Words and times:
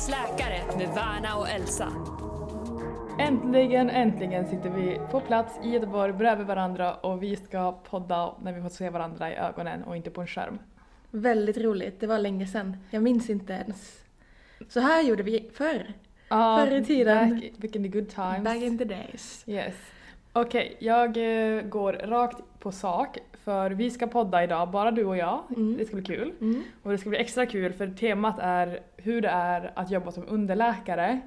Lyckans 0.00 0.38
läkare 0.38 0.78
med 0.78 0.94
Värna 0.94 1.36
och 1.36 1.48
Elsa. 1.48 1.92
Äntligen, 3.18 3.90
äntligen 3.90 4.46
sitter 4.46 4.70
vi 4.70 5.00
på 5.10 5.20
plats 5.20 5.58
i 5.64 5.68
Göteborg 5.70 6.12
bredvid 6.12 6.46
varandra 6.46 6.94
och 6.94 7.22
vi 7.22 7.36
ska 7.36 7.72
podda 7.72 8.34
när 8.42 8.52
vi 8.52 8.62
får 8.62 8.68
se 8.68 8.90
varandra 8.90 9.32
i 9.32 9.34
ögonen 9.34 9.82
och 9.82 9.96
inte 9.96 10.10
på 10.10 10.20
en 10.20 10.26
skärm. 10.26 10.58
Väldigt 11.10 11.58
roligt, 11.58 12.00
det 12.00 12.06
var 12.06 12.18
länge 12.18 12.46
sedan. 12.46 12.76
Jag 12.90 13.02
minns 13.02 13.30
inte 13.30 13.52
ens. 13.52 14.04
Så 14.68 14.80
här 14.80 15.02
gjorde 15.02 15.22
vi 15.22 15.50
förr. 15.54 15.92
Ah, 16.28 16.64
Förr 16.66 16.76
i 16.76 16.84
tiden. 16.84 17.30
Back, 17.40 17.52
back 17.56 17.76
in 17.76 17.82
the 17.82 17.88
good 17.88 18.08
times. 18.08 18.44
Back 18.44 18.62
in 18.62 18.78
the 18.78 18.84
days. 18.84 19.44
Yes. 19.46 19.74
Okej, 20.32 20.76
jag 20.78 21.16
eh, 21.16 21.62
går 21.62 21.92
rakt 21.92 22.38
på 22.58 22.72
sak 22.72 23.18
för 23.44 23.70
vi 23.70 23.90
ska 23.90 24.06
podda 24.06 24.44
idag, 24.44 24.70
bara 24.70 24.90
du 24.90 25.04
och 25.04 25.16
jag. 25.16 25.42
Mm. 25.56 25.76
Det 25.78 25.84
ska 25.84 25.96
bli 25.96 26.04
kul. 26.04 26.32
Mm. 26.40 26.62
Och 26.82 26.90
det 26.90 26.98
ska 26.98 27.08
bli 27.08 27.18
extra 27.18 27.46
kul 27.46 27.72
för 27.72 27.86
temat 27.86 28.36
är 28.38 28.80
hur 28.96 29.20
det 29.20 29.28
är 29.28 29.72
att 29.74 29.90
jobba 29.90 30.12
som 30.12 30.24
underläkare. 30.28 31.20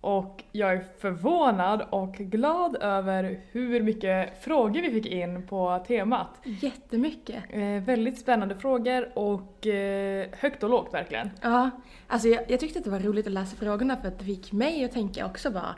Och 0.00 0.44
jag 0.52 0.72
är 0.72 0.84
förvånad 0.98 1.82
och 1.90 2.14
glad 2.14 2.76
över 2.80 3.40
hur 3.52 3.82
mycket 3.82 4.44
frågor 4.44 4.82
vi 4.82 4.90
fick 4.90 5.06
in 5.06 5.46
på 5.46 5.84
temat. 5.86 6.40
Jättemycket. 6.44 7.44
Eh, 7.50 7.62
väldigt 7.62 8.18
spännande 8.18 8.54
frågor 8.54 9.18
och 9.18 9.66
eh, 9.66 10.26
högt 10.32 10.62
och 10.62 10.70
lågt 10.70 10.94
verkligen. 10.94 11.30
Ja, 11.42 11.70
alltså 12.06 12.28
jag, 12.28 12.50
jag 12.50 12.60
tyckte 12.60 12.78
att 12.78 12.84
det 12.84 12.90
var 12.90 13.00
roligt 13.00 13.26
att 13.26 13.32
läsa 13.32 13.56
frågorna 13.56 13.96
för 13.96 14.08
att 14.08 14.18
det 14.18 14.24
fick 14.24 14.52
mig 14.52 14.84
att 14.84 14.92
tänka 14.92 15.26
också 15.26 15.50
bara 15.50 15.74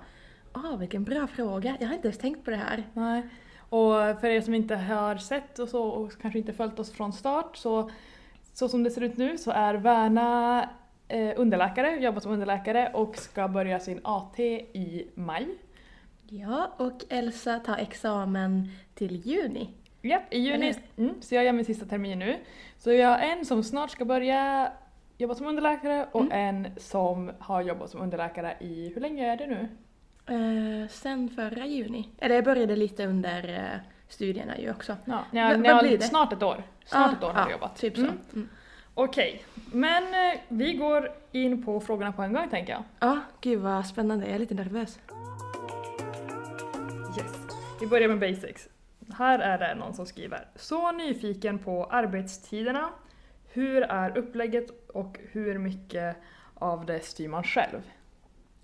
Åh, 0.55 0.79
vilken 0.79 1.05
bra 1.05 1.27
fråga. 1.27 1.77
Jag 1.81 1.87
har 1.87 1.95
inte 1.95 2.09
ens 2.09 2.19
tänkt 2.19 2.45
på 2.45 2.51
det 2.51 2.57
här. 2.57 2.85
Nej. 2.93 3.23
Och 3.71 4.21
för 4.21 4.27
er 4.27 4.41
som 4.41 4.55
inte 4.55 4.77
har 4.77 5.17
sett 5.17 5.59
och 5.59 5.69
så 5.69 5.83
och 5.83 6.13
kanske 6.23 6.39
inte 6.39 6.53
följt 6.53 6.79
oss 6.79 6.93
från 6.93 7.13
start 7.13 7.57
så, 7.57 7.91
så 8.55 8.69
som 8.69 8.83
det 8.83 8.91
ser 8.91 9.01
ut 9.01 9.17
nu 9.17 9.39
så 9.39 9.51
är 9.51 9.75
Värna 9.75 10.69
eh, 11.09 11.33
underläkare, 11.37 11.97
jobbar 11.97 12.21
som 12.21 12.33
underläkare 12.33 12.91
och 12.95 13.17
ska 13.17 13.49
börja 13.49 13.81
sin 13.81 14.01
AT 14.05 14.41
i 14.41 15.09
maj. 15.15 15.49
Ja, 16.29 16.71
och 16.77 17.05
Elsa 17.09 17.59
tar 17.59 17.77
examen 17.77 18.69
till 18.95 19.17
juni. 19.27 19.69
Japp, 20.03 20.23
i 20.35 20.39
juni. 20.39 20.75
Mm, 20.97 21.15
så 21.23 21.35
jag 21.35 21.45
gör 21.45 21.53
min 21.53 21.65
sista 21.65 21.87
termin 21.87 22.19
nu. 22.19 22.37
Så 22.79 22.93
jag 22.93 23.09
har 23.09 23.19
en 23.19 23.45
som 23.45 23.63
snart 23.63 23.91
ska 23.91 24.05
börja 24.05 24.73
jobba 25.19 25.35
som 25.35 25.47
underläkare 25.47 26.09
och 26.13 26.21
Mm. 26.21 26.33
en 26.67 26.73
som 26.77 27.31
har 27.39 27.63
jobbat 27.63 27.91
som 27.91 28.01
underläkare 28.01 28.57
i, 28.61 28.93
hur 28.95 29.01
länge 29.01 29.33
är 29.33 29.37
det 29.37 29.47
nu? 29.47 29.69
Eh, 30.31 30.89
sen 30.89 31.29
förra 31.29 31.67
juni. 31.67 32.09
Eller 32.19 32.35
jag 32.35 32.45
började 32.45 32.77
lite 32.77 33.07
under 33.07 33.49
eh, 33.49 33.81
studierna 34.09 34.59
ju 34.59 34.71
också. 34.71 34.97
Ja, 35.05 35.25
vad 35.33 35.67
ja, 35.67 35.83
blir 35.83 35.99
det? 35.99 36.05
snart 36.05 36.33
ett 36.33 36.43
år. 36.43 36.63
Snart 36.85 37.13
Ah, 37.13 37.17
ett 37.17 37.25
år 37.25 37.33
har 37.33 37.41
ja, 37.41 37.47
du 37.47 37.53
jobbat. 37.53 37.77
Typ 37.77 37.95
så. 37.97 38.03
Mm. 38.03 38.19
Mm. 38.33 38.49
Okej, 38.95 39.43
men 39.73 40.03
eh, 40.03 40.41
vi 40.49 40.75
går 40.75 41.13
in 41.33 41.65
på 41.65 41.81
frågorna 41.81 42.13
på 42.13 42.23
en 42.23 42.33
gång 42.33 42.49
tänker 42.49 42.73
jag. 42.73 42.83
Ja, 43.01 43.21
gud 43.41 43.61
vad 43.61 43.87
spännande. 43.87 44.27
Jag 44.27 44.35
är 44.35 44.39
lite 44.39 44.55
nervös. 44.55 44.99
Yes. 47.19 47.33
Vi 47.81 47.87
börjar 47.87 48.09
med 48.09 48.19
basics. 48.19 48.69
Här 49.19 49.39
är 49.39 49.59
det 49.59 49.75
någon 49.75 49.95
som 49.95 50.07
skriver. 50.07 50.49
Så 50.57 50.93
nyfiken 50.93 51.59
på 51.59 51.85
arbetstiderna. 51.85 52.89
Hur 53.53 53.83
är 53.83 54.19
upplägget 54.19 54.71
och 54.89 55.19
hur 55.33 55.59
mycket 55.59 56.17
av 56.55 56.87
det 56.87 57.01
styr 57.01 57.29
man 57.29 57.43
själv? 57.45 57.81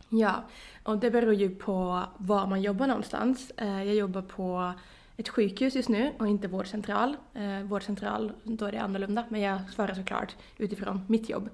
Ja, 0.09 0.45
och 0.83 0.99
det 0.99 1.11
beror 1.11 1.35
ju 1.35 1.51
på 1.55 2.03
var 2.17 2.47
man 2.47 2.63
jobbar 2.63 2.87
någonstans. 2.87 3.53
Eh, 3.57 3.83
Jag 3.85 3.95
jobbar 3.95 4.23
på 4.23 4.73
ett 5.17 5.29
sjukhus 5.29 5.75
just 5.75 5.89
nu 5.89 6.13
och 6.19 6.27
inte 6.29 6.49
vårdcentral. 6.49 7.17
Eh, 7.35 7.63
Vårdcentral, 7.63 8.33
då 8.43 8.65
är 8.67 8.73
det 8.73 8.81
annorlunda, 8.81 9.25
men 9.29 9.41
jag 9.41 9.71
svarar 9.71 9.95
såklart 9.95 10.37
utifrån 10.59 11.01
mitt 11.09 11.29
jobb. 11.29 11.49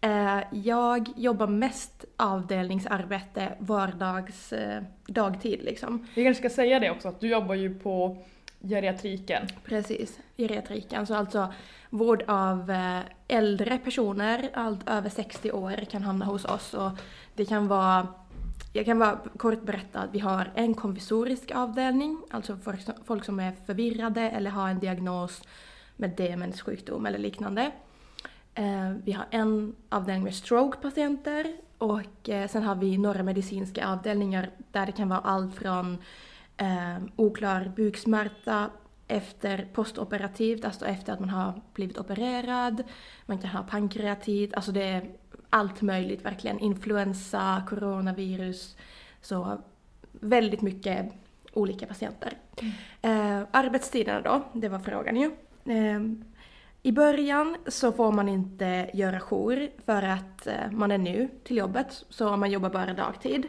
Eh, 0.00 0.38
Jag 0.52 1.08
jobbar 1.16 1.46
mest 1.46 2.04
avdelningsarbete 2.16 3.52
vardags 3.58 4.52
dagtid 5.06 5.60
liksom. 5.62 6.06
Vi 6.14 6.24
kanske 6.24 6.48
ska 6.48 6.54
säga 6.56 6.80
det 6.80 6.90
också 6.90 7.08
att 7.08 7.20
du 7.20 7.28
jobbar 7.28 7.54
ju 7.54 7.74
på 7.78 8.16
geriatriken. 8.60 9.46
Precis, 9.64 10.18
geriatriken. 10.36 11.06
Så 11.06 11.14
alltså 11.14 11.52
vård 11.90 12.22
av 12.26 12.72
äldre 13.28 13.78
personer, 13.78 14.50
allt 14.54 14.88
över 14.90 15.08
60 15.08 15.52
år 15.52 15.84
kan 15.90 16.02
hamna 16.02 16.24
hos 16.24 16.44
oss 16.44 16.74
och 16.74 16.90
det 17.34 17.44
kan 17.44 17.68
vara 17.68 18.06
jag 18.74 18.84
kan 18.84 18.98
bara 18.98 19.18
kort 19.36 19.62
berätta 19.62 20.00
att 20.00 20.10
vi 20.14 20.18
har 20.18 20.50
en 20.54 20.74
konvisorisk 20.74 21.50
avdelning, 21.50 22.22
alltså 22.30 22.56
folk 22.56 22.80
som- 22.82 22.94
folk 23.04 23.24
som 23.24 23.40
är 23.40 23.52
förvirrade 23.66 24.20
eller 24.30 24.50
har 24.50 24.68
en 24.68 24.78
diagnos 24.78 25.42
med 25.96 26.10
demenssjukdom 26.16 27.06
eller 27.06 27.18
liknande. 27.18 27.70
Eh, 28.54 28.90
vi 29.04 29.12
har 29.12 29.26
en 29.30 29.74
avdelning 29.88 30.24
med 30.24 30.34
strokepatienter 30.34 31.56
och 31.78 32.28
eh, 32.28 32.48
sen 32.48 32.62
har 32.62 32.74
vi 32.74 32.98
några 32.98 33.22
medicinska 33.22 33.88
avdelningar 33.88 34.50
där 34.72 34.86
det 34.86 34.92
kan 34.92 35.08
vara 35.08 35.20
allt 35.20 35.54
från 35.54 35.98
eh, 36.56 36.98
oklar 37.16 37.72
buksmärta 37.76 38.70
efter 39.12 39.66
postoperativt, 39.72 40.64
alltså 40.64 40.86
efter 40.86 41.12
att 41.12 41.20
man 41.20 41.28
har 41.28 41.60
blivit 41.74 41.98
opererad. 41.98 42.82
Man 43.26 43.38
kan 43.38 43.50
ha 43.50 43.62
pankreatit, 43.62 44.54
alltså 44.54 44.72
det 44.72 44.82
är 44.82 45.10
allt 45.50 45.82
möjligt 45.82 46.24
verkligen. 46.24 46.58
Influensa, 46.58 47.62
coronavirus, 47.68 48.76
så 49.20 49.62
väldigt 50.12 50.62
mycket 50.62 51.12
olika 51.52 51.86
patienter. 51.86 52.32
Eh, 53.02 53.40
arbetstiderna 53.50 54.20
då, 54.20 54.42
det 54.52 54.68
var 54.68 54.78
frågan 54.78 55.16
ju. 55.16 55.30
Eh, 55.64 56.00
I 56.82 56.92
början 56.92 57.56
så 57.66 57.92
får 57.92 58.12
man 58.12 58.28
inte 58.28 58.90
göra 58.94 59.20
jour 59.20 59.68
för 59.86 60.02
att 60.02 60.46
eh, 60.46 60.70
man 60.70 60.90
är 60.92 60.98
ny 60.98 61.28
till 61.44 61.56
jobbet, 61.56 62.04
så 62.08 62.36
man 62.36 62.50
jobbar 62.50 62.70
bara 62.70 62.94
dagtid. 62.94 63.46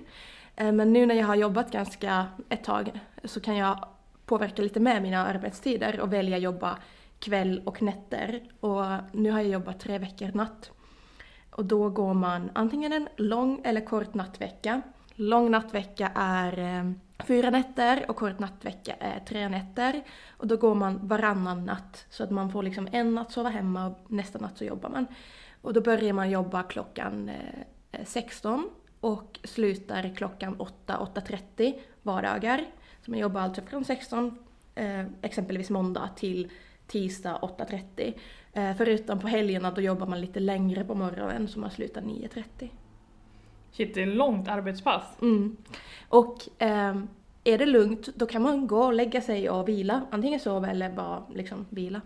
Eh, 0.55 0.71
Men 0.71 0.93
nu 0.93 1.05
när 1.05 1.15
jag 1.15 1.27
har 1.27 1.35
jobbat 1.35 1.71
ganska 1.71 2.25
ett 2.49 2.63
tag 2.63 2.91
så 3.23 3.39
kan 3.39 3.55
jag 3.57 3.85
påverka 4.33 4.61
lite 4.61 4.79
med 4.79 5.01
mina 5.01 5.25
arbetstider 5.25 5.99
och 5.99 6.13
välja 6.13 6.37
jobba 6.37 6.77
kväll 7.19 7.61
och 7.65 7.81
nätter. 7.81 8.41
Och 8.59 8.85
nu 9.11 9.31
har 9.31 9.39
jag 9.39 9.49
jobbat 9.49 9.79
tre 9.79 9.97
veckor 9.97 10.31
natt. 10.33 10.71
Och 11.51 11.65
då 11.65 11.89
går 11.89 12.13
man 12.13 12.51
antingen 12.53 12.93
en 12.93 13.07
lång 13.17 13.61
eller 13.63 13.85
kort 13.85 14.13
nattvecka. 14.13 14.81
Lång 15.15 15.51
nattvecka 15.51 16.11
är 16.15 16.59
eh, 16.59 16.91
fyra 17.27 17.49
nätter 17.49 18.05
och 18.09 18.15
kort 18.15 18.39
nattvecka 18.39 18.95
är 18.99 19.19
tre 19.19 19.49
nätter. 19.49 20.03
Och 20.37 20.47
då 20.47 20.57
går 20.57 20.75
man 20.75 21.07
varannan 21.07 21.65
natt 21.65 22.05
så 22.09 22.23
att 22.23 22.31
man 22.31 22.51
får 22.51 22.63
liksom 22.63 22.87
en 22.91 23.15
natt 23.15 23.31
sova 23.31 23.49
hemma 23.49 23.87
och 23.87 24.11
nästa 24.11 24.39
natt 24.39 24.57
så 24.57 24.63
jobbar 24.63 24.89
man. 24.89 25.05
Och 25.61 25.73
då 25.73 25.81
börjar 25.81 26.13
man 26.13 26.29
jobba 26.29 26.63
klockan 26.63 27.29
eh, 27.29 28.05
16 28.05 28.69
och 28.99 29.39
slutar 29.43 30.15
klockan 30.15 30.55
8-8.30 30.87 31.73
vardagar. 32.01 32.65
Så 33.05 33.11
man 33.11 33.19
jobbar 33.19 33.41
alltså 33.41 33.61
från 33.61 33.85
16, 33.85 34.37
eh, 34.75 35.05
exempelvis 35.21 35.69
måndag, 35.69 36.09
till 36.15 36.51
tisdag 36.87 37.39
8.30. 37.41 38.13
Eh, 38.53 38.75
förutom 38.77 39.19
på 39.19 39.27
helgerna 39.27 39.71
då 39.71 39.81
jobbar 39.81 40.07
man 40.07 40.21
lite 40.21 40.39
längre 40.39 40.83
på 40.83 40.95
morgonen 40.95 41.47
så 41.47 41.59
man 41.59 41.71
slutar 41.71 42.01
9.30. 42.01 42.69
Shit, 43.71 43.93
det 43.93 44.03
är 44.03 44.07
ett 44.07 44.15
långt 44.15 44.47
arbetspass. 44.47 45.03
Mm. 45.21 45.57
Och 46.09 46.49
ehm, 46.59 47.07
är 47.43 47.57
det 47.57 47.65
lugnt 47.65 48.09
då 48.15 48.25
kan 48.25 48.41
man 48.41 48.67
gå 48.67 48.83
och 48.83 48.93
lägga 48.93 49.21
sig 49.21 49.49
och 49.49 49.67
vila. 49.67 50.01
Antingen 50.11 50.39
sova 50.39 50.69
eller 50.69 50.89
bara 50.89 51.23
liksom 51.33 51.65
vila. 51.69 52.01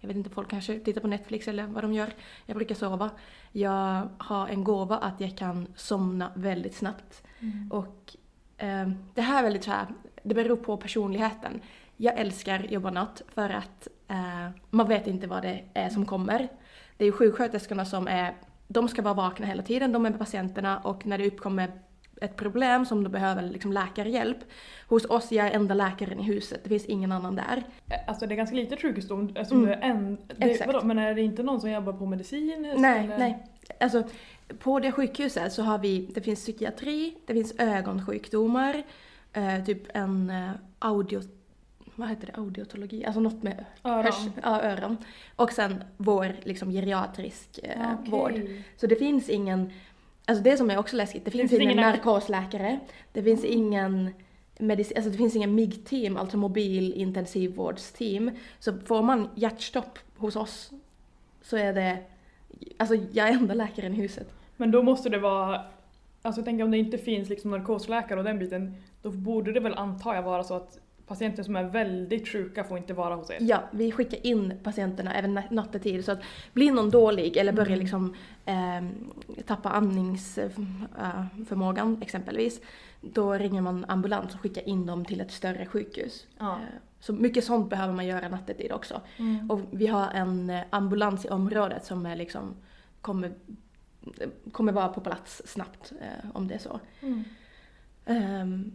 Jag 0.00 0.08
vet 0.08 0.16
inte, 0.16 0.30
folk 0.30 0.50
kanske 0.50 0.78
tittar 0.78 1.00
på 1.00 1.08
Netflix 1.08 1.48
eller 1.48 1.66
vad 1.66 1.84
de 1.84 1.92
gör. 1.92 2.10
Jag 2.46 2.56
brukar 2.56 2.74
sova. 2.74 3.10
Jag 3.52 4.08
har 4.18 4.48
en 4.48 4.64
gåva 4.64 4.98
att 4.98 5.20
jag 5.20 5.36
kan 5.36 5.66
somna 5.76 6.32
väldigt 6.34 6.74
snabbt. 6.74 7.22
Och 7.70 8.16
ehm, 8.58 8.94
det 9.14 9.22
här 9.22 9.38
är 9.38 9.42
väldigt 9.42 9.64
så 9.64 9.70
här, 9.70 9.86
det 10.24 10.34
beror 10.34 10.56
på 10.56 10.76
personligheten. 10.76 11.60
Jag 11.96 12.18
älskar 12.18 12.58
jobba 12.70 12.90
natt 12.90 13.22
för 13.34 13.50
att 13.50 13.88
eh, 14.08 14.48
man 14.70 14.88
vet 14.88 15.06
inte 15.06 15.26
vad 15.26 15.42
det 15.42 15.60
är 15.74 15.88
som 15.88 16.06
kommer. 16.06 16.48
Det 16.96 17.04
är 17.04 17.06
ju 17.06 17.12
sjuksköterskorna 17.12 17.84
som 17.84 18.08
är, 18.08 18.34
de 18.68 18.88
ska 18.88 19.02
vara 19.02 19.14
vakna 19.14 19.46
hela 19.46 19.62
tiden, 19.62 19.92
de 19.92 20.06
är 20.06 20.10
med 20.10 20.18
patienterna 20.18 20.78
och 20.78 21.06
när 21.06 21.18
det 21.18 21.26
uppkommer 21.26 21.72
ett 22.20 22.36
problem 22.36 22.86
som 22.86 23.04
de 23.04 23.10
behöver 23.10 23.42
liksom 23.42 23.72
läkarhjälp. 23.72 24.38
Hos 24.88 25.04
oss 25.04 25.32
är 25.32 25.36
jag 25.36 25.54
enda 25.54 25.74
läkaren 25.74 26.20
i 26.20 26.22
huset, 26.22 26.60
det 26.62 26.68
finns 26.68 26.84
ingen 26.86 27.12
annan 27.12 27.36
där. 27.36 27.62
Alltså 28.06 28.26
det 28.26 28.34
är 28.34 28.36
ganska 28.36 28.56
litet 28.56 28.82
sjukhus 28.82 29.08
då, 29.08 29.28
eftersom 29.34 29.58
Mm. 29.58 29.66
du 29.66 29.72
är 29.72 29.90
en... 29.90 30.18
Det, 30.36 30.50
Exakt. 30.50 30.72
vadå, 30.72 30.86
men 30.86 30.98
är 30.98 31.14
det 31.14 31.22
inte 31.22 31.42
någon 31.42 31.60
som 31.60 31.70
jobbar 31.70 31.92
på 31.92 32.06
medicin? 32.06 32.74
Nej, 32.78 33.04
eller? 33.04 33.18
nej. 33.18 33.46
Alltså, 33.80 34.02
på 34.58 34.80
det 34.80 34.92
sjukhuset 34.92 35.52
så 35.52 35.62
har 35.62 35.78
vi, 35.78 36.08
det 36.14 36.20
finns 36.20 36.40
psykiatri, 36.40 37.14
det 37.26 37.32
finns 37.34 37.54
ögonsjukdomar, 37.58 38.82
eh, 39.34 39.64
typ 39.64 39.82
en 39.96 40.30
eh, 40.30 40.50
audio, 40.78 41.20
vad 41.94 42.08
heter 42.08 42.26
det, 42.26 42.32
audiotologi, 42.40 43.04
alltså 43.04 43.20
något 43.20 43.42
med 43.42 43.64
Öron. 43.84 44.04
hörs- 44.04 44.28
ja, 44.42 44.62
öron. 44.62 44.96
Och 45.36 45.52
sen 45.52 45.84
vår 45.96 46.36
liksom 46.42 46.70
geriatrisk 46.70 47.58
eh, 47.62 47.92
Okej. 47.98 48.10
vård. 48.10 48.40
Så 48.76 48.86
det 48.86 48.96
finns 48.96 49.28
ingen, 49.28 49.70
alltså 50.26 50.44
det 50.44 50.56
som 50.56 50.70
är 50.70 50.78
också 50.78 50.96
läskigt, 50.96 51.24
det 51.24 51.30
finns, 51.30 51.50
finns 51.50 51.62
ingen, 51.62 51.78
ingen- 51.78 51.90
narkosläkare, 51.90 52.80
det 53.12 53.22
finns 53.22 53.44
ingen 53.44 54.10
medici- 54.58 54.92
alltså 54.96 55.10
det 55.10 55.16
finns 55.16 55.36
ingen 55.36 55.54
MIG-team, 55.54 56.16
alltså 56.16 56.36
mobil 56.36 56.92
intensivvårdsteam. 56.92 58.30
Så 58.58 58.78
får 58.78 59.02
man 59.02 59.28
hjärtstopp 59.34 59.98
hos 60.16 60.36
oss 60.36 60.70
så 61.42 61.56
är 61.56 61.72
det 61.72 61.98
alltså 62.76 62.94
jag 63.12 63.28
är 63.28 63.32
enda 63.32 63.54
läkaren 63.54 63.94
i 63.94 63.96
huset. 63.96 64.28
Men 64.56 64.70
då 64.70 64.82
måste 64.82 65.08
det 65.08 65.18
vara, 65.18 65.60
alltså 66.24 66.40
jag 66.40 66.44
tänker 66.44 66.64
om 66.64 66.70
det 66.70 66.78
inte 66.78 66.98
finns 66.98 67.28
liksom 67.28 67.50
narkosläkare 67.50 68.18
och 68.18 68.24
den 68.24 68.38
biten, 68.38 68.74
då 69.02 69.10
borde 69.10 69.52
det 69.52 69.60
väl 69.60 69.74
antar 69.74 70.14
jag 70.14 70.22
vara 70.22 70.44
så 70.44 70.54
att 70.54 70.78
patienter 71.06 71.42
som 71.42 71.56
är 71.56 71.64
väldigt 71.64 72.28
sjuka 72.28 72.64
får 72.64 72.78
inte 72.78 72.94
vara 72.94 73.14
hos 73.14 73.30
er? 73.30 73.36
Ja, 73.40 73.62
vi 73.72 73.92
skickar 73.92 74.26
in 74.26 74.54
patienterna 74.62 75.14
även 75.14 75.38
nat- 75.38 75.50
nattetid 75.50 76.04
så 76.04 76.12
att 76.12 76.20
blir 76.52 76.72
någon 76.72 76.90
dålig 76.90 77.36
eller 77.36 77.52
börjar 77.52 77.68
Mm. 77.68 77.78
liksom 77.80 78.14
ehm, 78.44 78.90
tappa 79.46 79.70
andningsförmågan 79.70 81.98
exempelvis, 82.02 82.60
då 83.00 83.32
ringer 83.32 83.62
man 83.62 83.84
ambulans 83.88 84.34
och 84.34 84.40
skickar 84.40 84.68
in 84.68 84.86
dem 84.86 85.04
till 85.04 85.20
ett 85.20 85.30
större 85.30 85.66
sjukhus. 85.66 86.26
Ja. 86.38 86.52
Eh, 86.52 86.58
Så 87.00 87.12
mycket 87.12 87.44
sånt 87.44 87.70
behöver 87.70 87.94
man 87.94 88.06
göra 88.06 88.28
nattetid 88.28 88.72
också. 88.72 89.00
Mm. 89.18 89.50
Och 89.50 89.60
vi 89.70 89.86
har 89.86 90.10
en 90.10 90.50
eh, 90.50 90.60
ambulans 90.70 91.24
i 91.24 91.28
området 91.28 91.84
som 91.84 92.06
är 92.06 92.16
liksom 92.16 92.54
kommer, 93.00 93.32
kommer 94.52 94.72
vara 94.72 94.88
på 94.88 95.00
plats 95.00 95.42
snabbt 95.44 95.92
eh, 96.00 96.30
om 96.34 96.48
det 96.48 96.54
är 96.54 96.58
så. 96.58 96.80
Mm. 97.02 97.24
Ehm, 98.06 98.72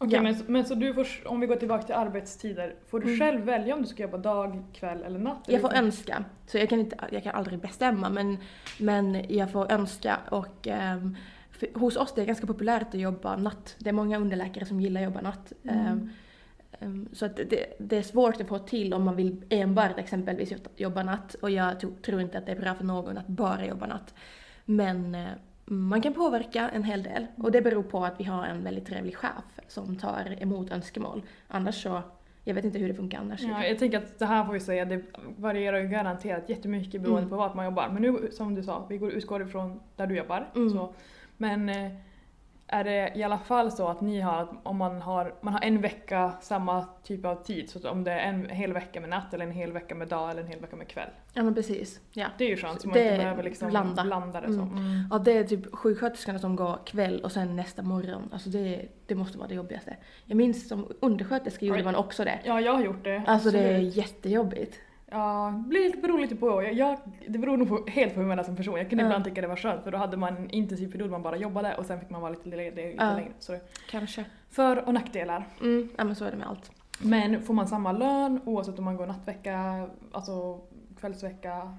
Okej 0.00 0.14
Ja. 0.16 0.22
men, 0.22 0.36
men 0.46 0.64
så 0.64 0.74
du 0.74 0.94
får, 0.94 1.06
om 1.26 1.40
vi 1.40 1.46
går 1.46 1.56
tillbaka 1.56 1.82
till 1.82 1.94
arbetstider, 1.94 2.74
får 2.88 3.00
du 3.00 3.06
Mm. 3.06 3.18
själv 3.20 3.40
välja 3.44 3.74
om 3.74 3.82
du 3.82 3.88
ska 3.88 4.02
jobba 4.02 4.18
dag, 4.18 4.64
kväll 4.72 5.02
eller 5.02 5.18
natt? 5.18 5.44
jag 5.46 5.60
får 5.60 5.74
önska, 5.74 6.24
så 6.46 6.58
jag 6.58 6.68
kan, 6.68 6.80
inte, 6.80 6.96
jag 7.12 7.22
kan 7.22 7.34
aldrig 7.34 7.58
bestämma 7.58 8.10
men, 8.10 8.38
men 8.80 9.24
jag 9.28 9.52
får 9.52 9.72
önska 9.72 10.16
och 10.30 10.66
ehm, 10.68 11.16
för, 11.50 11.68
hos 11.78 11.96
oss 11.96 12.12
det 12.14 12.22
är 12.22 12.26
ganska 12.26 12.46
populärt 12.46 12.88
att 12.94 13.00
jobba 13.00 13.36
natt. 13.36 13.76
Det 13.78 13.88
är 13.88 13.92
många 13.92 14.18
underläkare 14.18 14.64
som 14.66 14.80
gillar 14.80 15.00
att 15.00 15.04
jobba 15.04 15.20
natt. 15.20 15.52
Mm. 15.64 16.10
Ehm, 16.80 17.08
så 17.12 17.26
att 17.26 17.36
det, 17.36 17.76
det 17.78 17.96
är 17.96 18.02
svårt 18.02 18.40
att 18.40 18.48
få 18.48 18.58
till 18.58 18.94
om 18.94 19.04
man 19.04 19.16
vill 19.16 19.42
enbart 19.48 19.98
exempelvis 19.98 20.52
jobba 20.76 21.02
natt 21.02 21.34
och 21.34 21.50
jag 21.50 21.80
tror 22.02 22.20
inte 22.20 22.38
att 22.38 22.46
det 22.46 22.52
är 22.52 22.60
bra 22.60 22.74
för 22.74 22.84
någon 22.84 23.18
att 23.18 23.26
bara 23.26 23.66
jobba 23.66 23.86
natt. 23.86 24.14
Men 24.70 25.14
eh, 25.14 25.26
man 25.64 26.02
kan 26.02 26.14
påverka 26.14 26.68
en 26.68 26.84
hel 26.84 27.02
del 27.02 27.26
och 27.36 27.52
det 27.52 27.62
beror 27.62 27.82
på 27.82 28.04
att 28.04 28.20
vi 28.20 28.24
har 28.24 28.44
en 28.46 28.64
väldigt 28.64 28.86
trevlig 28.86 29.16
chef 29.16 29.60
som 29.68 29.96
tar 29.96 30.42
emot 30.42 30.70
önskemål. 30.70 31.22
Annars 31.48 31.82
så, 31.82 32.02
jag 32.44 32.54
vet 32.54 32.64
inte 32.64 32.78
hur 32.78 32.88
det 32.88 32.94
funkar 32.94 33.18
annars. 33.18 33.40
Ja, 33.42 33.64
jag 33.64 33.78
tänker 33.78 33.98
att 33.98 34.18
det 34.18 34.26
här 34.26 34.44
får 34.44 34.52
vi 34.52 34.60
säga, 34.60 34.84
det 34.84 35.02
varierar 35.36 35.78
ju 35.78 35.88
garanterat 35.88 36.48
jättemycket 36.48 37.00
beroende 37.02 37.20
Mm. 37.22 37.30
på 37.30 37.36
vart 37.36 37.54
man 37.54 37.64
jobbar. 37.64 37.88
Men 37.88 38.02
nu 38.02 38.28
som 38.32 38.54
du 38.54 38.62
sa, 38.62 38.86
vi 38.88 38.98
går, 38.98 39.10
utgår 39.12 39.42
ifrån 39.42 39.80
där 39.96 40.06
du 40.06 40.16
jobbar. 40.16 40.50
Mm. 40.54 40.70
Så, 40.70 40.92
men 41.36 41.68
eh, 41.68 41.92
är 42.68 42.84
det 42.84 43.12
i 43.14 43.22
alla 43.22 43.38
fall 43.38 43.72
så 43.72 43.88
att 43.88 44.00
ni 44.00 44.20
har, 44.20 44.42
att 44.42 44.50
om 44.62 44.76
man 44.76 45.02
har, 45.02 45.34
man 45.40 45.54
har 45.54 45.60
en 45.60 45.80
vecka 45.80 46.32
samma 46.40 46.86
typ 47.02 47.24
av 47.24 47.34
tid, 47.34 47.70
så 47.70 47.78
att 47.78 47.84
om 47.84 48.04
det 48.04 48.12
är 48.12 48.28
en 48.28 48.48
hel 48.50 48.72
vecka 48.72 49.00
med 49.00 49.10
natt 49.10 49.34
eller 49.34 49.44
en 49.44 49.52
hel 49.52 49.72
vecka 49.72 49.94
med 49.94 50.08
dag 50.08 50.30
eller 50.30 50.42
en 50.42 50.48
hel 50.48 50.60
vecka 50.60 50.76
med 50.76 50.88
kväll. 50.88 51.08
Ja 51.32 51.42
men 51.42 51.54
precis. 51.54 52.00
Ja. 52.12 52.26
Det 52.38 52.44
är 52.44 52.48
ju 52.48 52.56
skönt 52.56 52.80
så 52.80 52.88
man 52.88 52.98
inte 52.98 53.16
behöver 53.16 53.42
liksom 53.42 53.68
blanda. 53.68 54.04
blanda 54.04 54.40
det 54.40 54.46
så. 54.46 54.60
Mm. 54.60 54.76
Mm. 54.76 55.04
Ja, 55.10 55.18
det 55.18 55.32
är 55.32 55.44
typ 55.44 55.74
sjuksköterskorna 55.74 56.38
som 56.38 56.56
går 56.56 56.78
kväll 56.86 57.20
och 57.24 57.32
sen 57.32 57.56
nästa 57.56 57.82
morgon. 57.82 58.28
Alltså 58.32 58.48
det, 58.48 58.88
det 59.06 59.14
måste 59.14 59.38
vara 59.38 59.48
det 59.48 59.54
jobbigaste. 59.54 59.96
Jag 60.24 60.36
minns 60.36 60.68
som 60.68 60.92
undersköterska 61.00 61.66
gjorde 61.66 61.84
man 61.84 61.96
också 61.96 62.24
det. 62.24 62.38
Ja, 62.44 62.60
jag 62.60 62.72
har 62.72 62.84
gjort 62.84 63.04
det. 63.04 63.22
Alltså 63.26 63.50
det 63.50 63.58
är 63.58 63.74
absolut. 63.74 63.96
jättejobbigt. 63.96 64.78
Ja, 65.10 65.52
det 65.64 65.68
blir 65.68 65.80
lite, 65.84 65.98
beror 65.98 66.18
lite 66.18 66.36
på. 66.36 66.62
Jag, 66.62 66.72
jag, 66.72 66.98
det 67.28 67.38
beror 67.38 67.56
nog 67.56 67.68
på, 67.68 67.84
helt 67.90 68.14
på 68.14 68.20
hur 68.20 68.26
man 68.28 68.38
är 68.38 68.42
som 68.42 68.56
person. 68.56 68.76
Jag 68.78 68.88
kunde 68.88 69.04
Ja. 69.04 69.08
ibland 69.08 69.24
tycka 69.24 69.40
det 69.40 69.46
var 69.46 69.56
skönt 69.56 69.84
för 69.84 69.90
då 69.90 69.98
hade 69.98 70.16
man 70.16 70.36
en 70.36 70.50
intensiv 70.50 70.92
period 70.92 71.10
man 71.10 71.22
bara 71.22 71.36
jobbade 71.36 71.74
och 71.74 71.86
sen 71.86 72.00
fick 72.00 72.10
man 72.10 72.20
vara 72.20 72.30
lite 72.32 72.48
ledig 72.48 72.86
lite 72.90 73.04
Ja. 73.04 73.14
längre. 73.14 73.32
Så 73.38 73.58
Kanske. 73.90 74.24
för 74.50 74.88
och 74.88 74.94
nackdelar. 74.94 75.46
Mm, 75.60 75.88
ja 75.96 76.04
men 76.04 76.16
så 76.16 76.24
är 76.24 76.30
det 76.30 76.36
med 76.36 76.46
allt. 76.48 76.70
Men 77.00 77.42
får 77.42 77.54
man 77.54 77.68
samma 77.68 77.92
lön 77.92 78.40
oavsett 78.44 78.78
om 78.78 78.84
man 78.84 78.96
går 78.96 79.06
nattvecka, 79.06 79.86
alltså 80.12 80.60
kvällsvecka? 81.00 81.74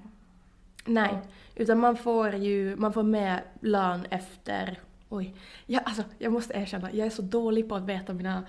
Nej, 0.86 1.08
Ja. 1.12 1.18
utan 1.54 1.78
man 1.78 1.96
får 1.96 2.34
ju, 2.34 2.76
man 2.76 2.92
får 2.92 3.02
med 3.02 3.40
lön 3.60 4.06
efter, 4.10 4.78
oj. 5.08 5.34
Ja, 5.66 5.80
alltså 5.84 6.02
jag 6.18 6.32
måste 6.32 6.54
erkänna, 6.58 6.92
jag 6.92 7.06
är 7.06 7.10
så 7.10 7.22
dålig 7.22 7.68
på 7.68 7.74
att 7.74 7.84
veta 7.84 8.12
mina 8.12 8.42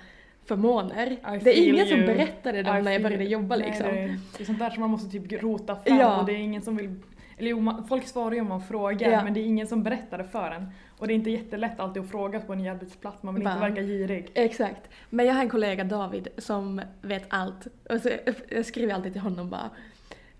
förmåner. 0.56 1.18
Det 1.44 1.50
är 1.60 1.68
ingen 1.68 1.88
som 1.88 1.98
you. 1.98 2.08
berättade 2.08 2.64
dem 2.64 2.78
I 2.78 2.82
när 2.82 2.92
jag 2.92 3.02
började 3.02 3.24
jobba 3.24 3.56
Nej, 3.56 3.68
liksom. 3.68 3.86
Det, 3.88 4.18
det 4.38 4.44
är 4.44 4.46
sånt 4.46 4.60
där 4.60 4.70
som 4.70 4.82
man 4.82 4.90
måste 4.90 5.10
typ 5.12 5.44
rota 5.44 5.76
fram 5.76 5.98
Ja. 5.98 6.20
och 6.20 6.26
det 6.26 6.32
är 6.34 6.38
ingen 6.38 6.62
som 6.62 6.78
vill 6.78 6.96
eller 7.38 7.50
jo, 7.50 7.84
folk 7.90 8.08
svarar 8.08 8.32
ju 8.36 8.42
om 8.42 8.48
man 8.50 8.62
frågar 8.62 9.12
Ja. 9.12 9.24
men 9.24 9.34
det 9.34 9.40
är 9.40 9.46
ingen 9.46 9.68
som 9.68 9.84
berättar 9.84 10.18
det 10.18 10.24
för 10.24 10.52
en. 10.52 10.68
Och 10.98 11.08
det 11.08 11.14
är 11.14 11.16
inte 11.16 11.30
jättelätt 11.32 11.80
alltid 11.80 12.04
att 12.04 12.10
fråga 12.10 12.40
på 12.40 12.54
en 12.54 12.60
ny 12.60 12.70
arbetsplats, 12.70 13.24
man 13.24 13.36
vill 13.36 13.44
inte 13.44 13.60
Bara- 13.60 13.70
verka 13.70 13.82
girig. 13.82 14.32
Exakt. 14.34 14.90
Men 15.10 15.26
jag 15.26 15.34
har 15.34 15.42
en 15.42 15.50
kollega, 15.50 15.84
David, 15.84 16.28
som 16.38 16.82
vet 17.02 17.26
allt. 17.30 17.68
Och 17.90 18.02
så, 18.02 18.10
jag 18.50 18.66
skriver 18.66 18.94
alltid 18.94 19.12
till 19.12 19.22
honom 19.22 19.50
bara, 19.50 19.70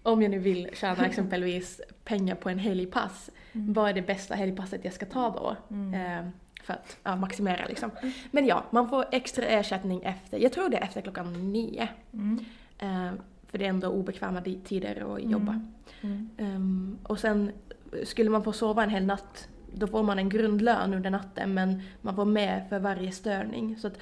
om 0.04 0.22
jag 0.22 0.32
nu 0.32 0.40
vill 0.40 0.70
tjäna 0.74 1.06
exempelvis 1.06 1.82
pengar 2.04 2.36
på 2.36 2.50
en 2.50 2.60
helgpass, 2.60 3.30
Mm. 3.54 3.74
vad 3.74 3.90
är 3.90 3.94
det 3.94 4.02
bästa 4.02 4.36
helgpasset 4.36 4.86
jag 4.86 4.94
ska 4.94 5.06
ta 5.06 5.30
då? 5.30 5.76
Mm. 5.76 5.94
Eh, 5.94 6.26
för 6.64 6.74
att 6.74 6.98
ja, 7.04 7.16
maximera 7.16 7.66
liksom. 7.66 7.92
Men 8.32 8.46
ja, 8.46 8.64
man 8.70 8.90
får 8.90 9.06
extra 9.12 9.46
ersättning 9.46 10.04
efter, 10.04 10.38
jag 10.38 10.54
tror 10.54 10.70
det 10.70 10.78
är 10.78 10.84
efter 10.84 11.02
klockan 11.02 11.52
nio. 11.52 11.90
Mm. 12.14 12.46
Eh, 12.80 13.12
för 13.48 13.58
det 13.58 13.66
är 13.66 13.70
ändå 13.70 13.88
obekväma 13.88 14.42
tider 14.42 15.16
att 15.16 15.24
jobba. 15.24 15.62
Mm. 16.02 16.30
Ehm, 16.38 16.98
och 17.04 17.20
sen 17.20 17.52
skulle 18.04 18.30
man 18.30 18.44
få 18.44 18.54
sova 18.54 18.84
en 18.84 18.90
hel 18.90 19.06
natt, 19.06 19.48
då 19.74 19.88
får 19.88 20.04
man 20.04 20.20
en 20.20 20.30
grundlön 20.30 20.94
under 20.94 21.10
natten 21.10 21.54
men 21.54 21.82
man 22.02 22.16
får 22.16 22.26
med 22.26 22.66
för 22.70 22.80
varje 22.80 23.12
störning. 23.12 23.78
Så 23.78 23.88
att 23.88 23.98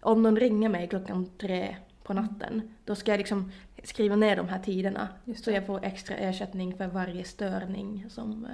om 0.00 0.22
någon 0.22 0.36
ringer 0.36 0.68
mig 0.68 0.88
klockan 0.88 1.30
tre 1.38 1.76
på 2.02 2.14
natten, 2.14 2.62
då 2.84 2.94
ska 2.94 3.10
jag 3.10 3.18
liksom 3.18 3.52
skriva 3.82 4.16
ner 4.16 4.36
de 4.36 4.48
här 4.48 4.58
tiderna. 4.58 5.08
Just 5.24 5.44
Så 5.44 5.50
jag 5.50 5.66
får 5.66 5.84
extra 5.84 6.16
ersättning 6.16 6.76
för 6.76 6.86
varje 6.86 7.24
störning 7.24 8.06
som... 8.08 8.46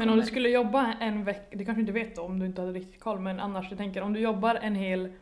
Men 0.00 0.08
om 0.14 0.20
du 0.20 0.26
skulle 0.26 0.48
jobba 0.48 0.92
en 1.00 1.24
vecka, 1.24 1.56
det 1.56 1.64
kanske 1.64 1.78
du 1.78 1.88
inte 1.88 1.92
vet 1.92 2.16
då 2.16 2.22
om 2.22 2.38
du 2.38 2.46
inte 2.46 2.60
hade 2.60 2.72
riktigt 2.72 3.00
koll, 3.00 3.18
men 3.18 3.40
annars 3.40 3.66
jag 3.70 3.78
tänker 3.78 4.02
om 4.02 4.12
du 4.12 4.20
jobbar 4.20 4.54
en 4.54 4.74
hel 4.74 5.12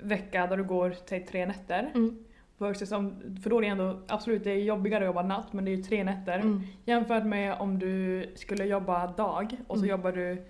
vecka 0.00 0.46
där 0.46 0.56
du 0.56 0.64
går 0.64 0.94
säg 1.06 1.26
tre 1.26 1.46
nätter, 1.46 1.90
Mm, 1.94 2.18
versus 2.58 2.92
om, 2.92 3.16
för 3.42 3.50
då 3.50 3.58
är 3.58 3.62
det 3.62 3.66
ändå, 3.68 4.00
absolut 4.08 4.44
det 4.44 4.50
är 4.50 4.56
jobbigare 4.56 5.04
att 5.04 5.08
jobba 5.08 5.22
natt 5.22 5.52
men 5.52 5.64
det 5.64 5.70
är 5.70 5.76
ju 5.76 5.82
tre 5.82 6.04
nätter. 6.04 6.38
mm. 6.38 6.62
Jämfört 6.84 7.24
med 7.24 7.56
om 7.60 7.78
du 7.78 8.26
skulle 8.34 8.64
jobba 8.64 9.06
dag 9.06 9.56
och 9.66 9.76
så 9.78 9.84
Mm. 9.84 9.90
jobbar 9.90 10.12
du 10.12 10.44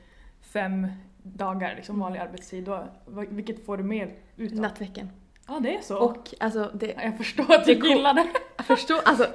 fem 0.52 0.86
dagar, 1.22 1.74
liksom 1.76 2.00
vanlig 2.00 2.20
arbetstid, 2.20 2.64
då, 2.64 2.84
vilket 3.28 3.66
får 3.66 3.76
du 3.76 3.82
mer 3.82 4.10
ut 4.36 4.52
av? 4.52 4.58
Nattveckan. 4.58 5.08
Ja 5.48 5.58
det 5.62 5.76
är 5.76 5.80
så. 5.80 5.98
Och 5.98 6.34
alltså 6.40 6.70
det... 6.74 6.94
jag 7.02 7.16
förstår 7.16 7.54
att 7.54 7.64
du 7.66 7.72
gillar 7.72 8.14
det. 8.14 8.26
Jag 8.56 8.66
förstår, 8.66 8.96
alltså 9.04 9.26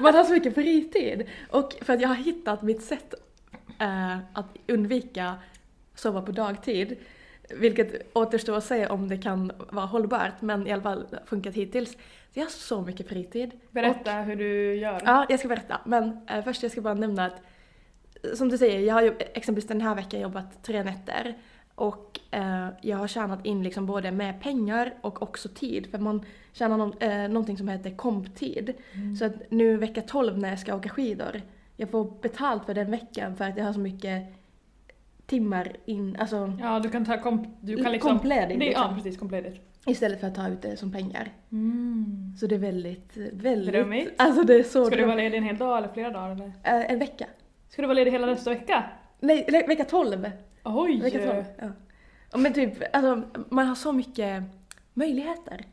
man 0.00 0.14
har 0.14 0.24
så 0.24 0.32
mycket 0.32 0.54
fritid. 0.54 1.26
Och 1.50 1.72
för 1.82 1.92
att 1.92 2.00
jag 2.00 2.08
har 2.08 2.14
hittat 2.14 2.62
mitt 2.62 2.82
sätt 2.82 3.14
eh, 3.78 4.18
att 4.32 4.56
undvika 4.66 5.34
sova 5.94 6.22
på 6.22 6.32
dagtid. 6.32 6.96
Vilket 7.50 8.16
återstår 8.16 8.56
att 8.56 8.64
se 8.64 8.86
om 8.86 9.08
det 9.08 9.18
kan 9.18 9.52
vara 9.70 9.86
hållbart 9.86 10.40
men 10.40 10.66
i 10.66 10.72
alla 10.72 10.82
fall 10.82 11.06
funkat 11.26 11.54
hittills. 11.54 11.92
Så 11.92 12.40
jag 12.40 12.44
har 12.44 12.50
så 12.50 12.80
mycket 12.80 13.08
fritid. 13.08 13.50
Berätta 13.70 14.12
hur 14.12 14.36
du 14.36 14.74
gör. 14.74 15.02
Ja, 15.04 15.26
jag 15.28 15.38
ska 15.38 15.48
berätta. 15.48 15.80
Men 15.84 16.26
eh, 16.30 16.44
först 16.44 16.62
jag 16.62 16.72
ska 16.72 16.80
bara 16.80 16.94
nämna 16.94 17.24
att 17.24 17.42
som 18.34 18.48
du 18.48 18.58
säger, 18.58 18.80
jag 18.80 18.94
har 18.94 19.02
ju 19.02 19.14
exempelvis 19.18 19.68
den 19.68 19.80
här 19.80 19.94
veckan 19.94 20.20
jobbat 20.20 20.62
tre 20.62 20.82
nätter. 20.82 21.34
Och 21.74 22.20
eh, 22.30 22.68
jag 22.80 22.96
har 22.96 23.08
tjänat 23.08 23.46
in 23.46 23.62
liksom 23.62 23.86
både 23.86 24.10
med 24.10 24.40
pengar 24.40 24.94
och 25.00 25.22
också 25.22 25.48
tid. 25.48 25.90
För 25.90 25.98
man 25.98 26.24
tjänar 26.52 26.76
någon, 26.76 26.98
eh, 26.98 27.28
någonting 27.28 27.58
som 27.58 27.68
heter 27.68 27.96
komptid. 27.96 28.74
Mm. 28.92 29.16
Så 29.16 29.24
att 29.24 29.50
nu 29.50 29.76
vecka 29.76 30.02
12 30.02 30.38
när 30.38 30.48
jag 30.48 30.58
ska 30.58 30.74
åka 30.74 30.88
skidor, 30.88 31.42
jag 31.76 31.90
får 31.90 32.20
betalt 32.22 32.64
för 32.66 32.74
den 32.74 32.90
veckan 32.90 33.36
för 33.36 33.44
att 33.44 33.56
jag 33.56 33.64
har 33.64 33.72
så 33.72 33.80
mycket 33.80 34.22
timmar 35.26 35.76
in, 35.84 36.16
alltså 36.20 36.52
Ja, 36.60 36.80
du 36.80 36.90
kan 36.90 37.04
ta 37.04 37.18
komp... 37.22 37.48
Du 37.60 37.82
kan 37.82 37.92
liksom... 37.92 38.10
kompledigt 38.10 38.60
det, 38.60 38.64
Ja, 38.66 38.70
liksom, 38.70 38.94
precis. 38.96 39.18
Kompledigt. 39.18 39.60
istället 39.86 40.20
för 40.20 40.26
att 40.26 40.34
ta 40.34 40.48
ut 40.48 40.62
det 40.62 40.76
som 40.76 40.92
pengar. 40.92 41.32
Mm. 41.52 42.32
Så 42.40 42.46
det 42.46 42.54
är 42.54 42.58
väldigt, 42.58 43.16
väldigt... 43.32 43.72
Drömmigt. 43.74 44.12
Alltså 44.16 44.42
det 44.42 44.54
är 44.54 44.62
så 44.62 44.84
Ska 44.86 44.96
du 44.96 45.04
vara 45.04 45.16
ledig 45.16 45.38
en 45.38 45.44
hel 45.44 45.56
dag 45.58 45.78
eller 45.78 45.88
flera 45.88 46.10
dagar 46.10 46.30
eller? 46.30 46.46
Eh, 46.46 46.90
En 46.92 46.98
vecka. 46.98 47.26
Ska 47.68 47.82
du 47.82 47.88
vara 47.88 47.94
ledig 47.94 48.10
hela 48.10 48.26
nästa 48.26 48.50
vecka? 48.50 48.84
Nej, 49.20 49.44
eller 49.48 49.66
vecka 49.68 49.84
12. 49.84 50.30
Oj! 50.64 51.00
Vecka 51.00 51.18
12. 51.18 51.44
Ja. 51.58 51.66
Ja, 52.32 52.38
Men 52.38 52.52
typ, 52.52 52.72
alltså 52.92 53.22
man 53.48 53.66
har 53.66 53.74
så 53.74 53.92
mycket 53.92 54.42
möjligheter, 54.94 55.64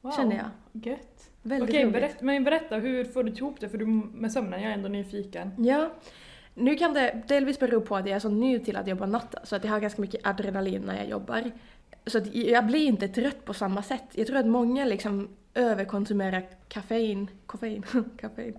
Wow. 0.00 0.10
känner 0.12 0.36
jag. 0.36 0.46
Gött. 0.86 1.13
Väldigt 1.46 1.68
Okej, 1.68 1.82
roligt. 1.82 1.92
berätt, 1.92 2.22
men 2.22 2.44
berätta, 2.44 2.76
hur 2.76 3.04
får 3.04 3.22
du 3.22 3.32
ihop 3.32 3.60
det 3.60 3.68
för 3.68 3.78
du, 3.78 3.86
med 3.86 4.32
sömnen? 4.32 4.62
Jag 4.62 4.70
är 4.70 4.74
ändå 4.74 4.88
nyfiken. 4.88 5.50
Ja. 5.58 5.90
Nu 6.54 6.74
kan 6.74 6.94
det 6.94 7.22
delvis 7.28 7.58
bero 7.58 7.80
på 7.80 7.96
att 7.96 8.06
jag 8.06 8.16
är 8.16 8.20
så 8.20 8.28
ny 8.28 8.58
till 8.58 8.76
att 8.76 8.86
jobba 8.86 9.06
natt, 9.06 9.34
så 9.42 9.56
att 9.56 9.64
jag 9.64 9.70
har 9.70 9.80
ganska 9.80 10.02
mycket 10.02 10.26
adrenalin 10.26 10.82
när 10.82 10.96
jag 10.96 11.08
jobbar. 11.08 11.50
Så 12.06 12.18
att 12.18 12.34
jag 12.34 12.66
blir 12.66 12.86
inte 12.86 13.08
trött 13.08 13.44
på 13.44 13.54
samma 13.54 13.82
sätt. 13.82 14.04
Jag 14.12 14.26
tror 14.26 14.36
att 14.36 14.46
många 14.46 14.84
liksom 14.84 15.28
överkonsumerar 15.54 16.42
kaffein, 16.68 17.30
koffein, 17.46 17.82
kaffein, 18.16 18.58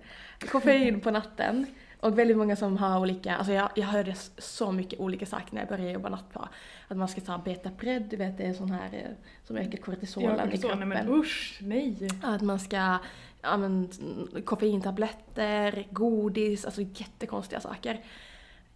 koffein 0.50 1.00
på 1.00 1.10
natten. 1.10 1.66
Och 2.00 2.18
väldigt 2.18 2.36
många 2.36 2.56
som 2.56 2.76
har 2.76 3.00
olika, 3.00 3.36
alltså 3.36 3.52
jag, 3.52 3.68
jag 3.74 3.86
hörde 3.86 4.14
så 4.38 4.72
mycket 4.72 5.00
olika 5.00 5.26
saker 5.26 5.54
när 5.54 5.60
jag 5.60 5.68
började 5.68 5.90
jobba 5.90 6.08
natt 6.08 6.32
på. 6.32 6.48
Att 6.88 6.96
man 6.96 7.08
ska 7.08 7.20
ta 7.20 7.38
betapred, 7.38 8.02
du 8.02 8.16
vet 8.16 8.38
det 8.38 8.44
är 8.44 8.52
sån 8.54 8.70
här 8.70 8.88
eh, 8.92 9.10
som 9.44 9.56
ökar 9.56 9.78
kortisolen 9.78 10.52
i 10.52 10.58
kroppen. 10.58 10.78
nej 10.78 10.88
men 10.88 11.08
usch, 11.20 11.58
nej. 11.62 12.08
Att 12.22 12.42
man 12.42 12.58
ska 12.58 12.98
använda 13.40 13.92
koffeintabletter, 14.44 15.86
godis, 15.90 16.64
alltså 16.64 16.80
jättekonstiga 16.82 17.60
saker. 17.60 18.00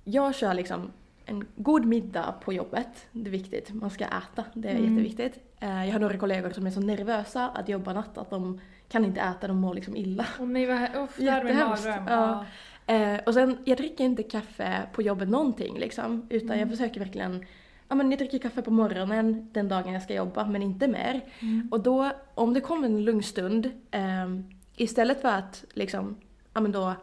Jag 0.04 0.34
kör 0.34 0.54
liksom 0.54 0.90
en 1.26 1.46
god 1.56 1.84
middag 1.84 2.34
på 2.44 2.52
jobbet, 2.52 3.06
det 3.12 3.28
är 3.28 3.32
viktigt. 3.32 3.74
Man 3.74 3.90
ska 3.90 4.04
äta, 4.04 4.44
det 4.54 4.68
är 4.68 4.76
Mm. 4.76 4.90
jätteviktigt. 4.96 5.44
Eh, 5.60 5.84
Jag 5.86 5.92
har 5.92 6.00
några 6.00 6.18
kollegor 6.18 6.50
som 6.50 6.66
är 6.66 6.70
så 6.70 6.80
nervösa 6.80 7.48
att 7.48 7.68
jobba 7.68 7.92
natt 7.92 8.18
att 8.18 8.30
de 8.30 8.60
kan 8.88 9.04
inte 9.04 9.20
äta, 9.20 9.48
de 9.48 9.56
mår 9.56 9.74
liksom 9.74 9.96
illa. 9.96 10.26
Åh 10.40 10.46
nej 10.46 10.66
vad 10.66 10.80
Jättehemskt. 11.18 11.84
mardröm. 11.86 12.06
Ja. 12.08 12.44
Eh, 12.86 13.18
och 13.26 13.34
sen, 13.34 13.58
jag 13.64 13.78
dricker 13.78 14.04
inte 14.04 14.22
kaffe 14.22 14.82
på 14.92 15.02
jobbet 15.02 15.28
någonting 15.28 15.78
liksom, 15.78 16.26
utan 16.28 16.48
Mm. 16.50 16.58
jag 16.60 16.70
försöker 16.70 17.00
verkligen 17.00 17.44
Ja 17.88 17.96
men 17.96 18.10
jag 18.10 18.18
dricker 18.18 18.38
kaffe 18.38 18.62
på 18.62 18.70
morgonen 18.70 19.48
den 19.52 19.68
dagen 19.68 19.92
jag 19.92 20.02
ska 20.02 20.14
jobba, 20.14 20.46
men 20.46 20.62
inte 20.62 20.88
mer. 20.88 21.20
Mm. 21.40 21.68
Och 21.70 21.80
då, 21.80 22.10
om 22.34 22.54
det 22.54 22.60
kommer 22.60 22.86
en 22.86 23.04
lugn 23.04 23.22
stund, 23.22 23.70
ehm, 23.90 24.44
istället 24.76 25.20
för 25.20 25.28
att 25.28 25.64
liksom, 25.74 26.16
ja 26.54 26.60
men 26.60 26.72
då 26.72 26.94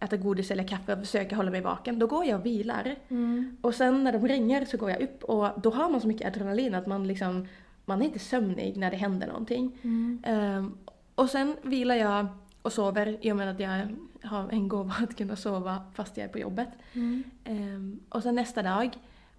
äta 0.00 0.16
godis 0.16 0.50
eller 0.50 0.68
kaffe 0.68 0.92
och 0.92 0.98
försöka 0.98 1.36
hålla 1.36 1.50
mig 1.50 1.60
vaken, 1.60 1.98
då 1.98 2.06
går 2.06 2.24
jag 2.24 2.40
och 2.40 2.46
vilar. 2.46 2.96
Mm. 3.08 3.56
Och 3.60 3.74
sen 3.74 4.04
när 4.04 4.12
de 4.12 4.28
ringer 4.28 4.64
så 4.64 4.76
går 4.76 4.90
jag 4.90 5.00
upp 5.00 5.24
och 5.24 5.60
då 5.60 5.70
har 5.70 5.90
man 5.90 6.00
så 6.00 6.08
mycket 6.08 6.26
adrenalin 6.26 6.74
att 6.74 6.86
man 6.86 7.06
liksom, 7.08 7.48
man 7.84 8.02
är 8.02 8.06
inte 8.06 8.18
sömnig 8.18 8.76
när 8.76 8.90
det 8.90 8.96
händer 8.96 9.26
någonting. 9.26 9.78
Mm. 9.82 10.22
Ehm, 10.26 10.78
och 11.14 11.30
sen 11.30 11.56
vilar 11.62 11.94
jag 11.94 12.26
och 12.62 12.72
sover 12.72 13.18
i 13.20 13.32
och 13.32 13.36
med 13.36 13.50
att 13.50 13.60
jag 13.60 13.96
har 14.22 14.48
en 14.48 14.68
gåva 14.68 14.94
att 15.02 15.16
kunna 15.16 15.36
sova 15.36 15.82
fast 15.94 16.16
jag 16.16 16.24
är 16.24 16.28
på 16.28 16.38
jobbet. 16.38 16.68
Mm. 16.92 17.24
Ehm, 17.44 18.00
och 18.08 18.22
sen 18.22 18.34
nästa 18.34 18.62
dag, 18.62 18.90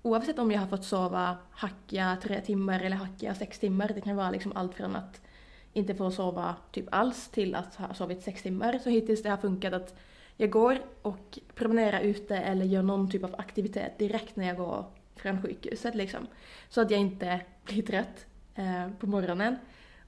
oavsett 0.01 0.39
om 0.39 0.51
jag 0.51 0.59
har 0.59 0.67
fått 0.67 0.85
sova 0.85 1.37
hackiga 1.51 2.17
tre 2.21 2.41
timmar 2.41 2.79
eller 2.79 2.95
hackiga 2.95 3.35
sex 3.35 3.59
timmar, 3.59 3.91
det 3.95 4.01
kan 4.01 4.15
vara 4.15 4.31
liksom 4.31 4.51
allt 4.55 4.73
från 4.73 4.95
att 4.95 5.21
inte 5.73 5.95
få 5.95 6.11
sova 6.11 6.55
typ 6.71 6.85
alls 6.91 7.27
till 7.29 7.55
att 7.55 7.75
ha 7.75 7.93
sovit 7.93 8.23
sex 8.23 8.43
timmar. 8.43 8.79
Så 8.83 8.89
hittills 8.89 9.23
det 9.23 9.29
har 9.29 9.37
funkat 9.37 9.73
att 9.73 9.99
jag 10.37 10.49
går 10.49 10.81
och 11.01 11.39
promenerar 11.55 11.99
ute 11.99 12.37
eller 12.37 12.65
gör 12.65 12.83
någon 12.83 13.11
typ 13.11 13.23
av 13.23 13.35
aktivitet 13.37 13.97
direkt 13.97 14.35
när 14.35 14.47
jag 14.47 14.57
går 14.57 14.85
från 15.15 15.41
sjukhuset 15.41 15.95
liksom. 15.95 16.27
Så 16.69 16.81
att 16.81 16.91
jag 16.91 16.99
inte 16.99 17.41
blir 17.63 17.81
trött 17.81 18.25
eh, 18.55 18.89
på 18.99 19.07
morgonen. 19.07 19.55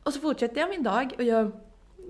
Och 0.03 0.13
så 0.13 0.20
fortsätter 0.20 0.60
jag 0.62 0.70
min 0.70 0.84
dag 0.84 1.13
och 1.18 1.24
gör 1.24 1.51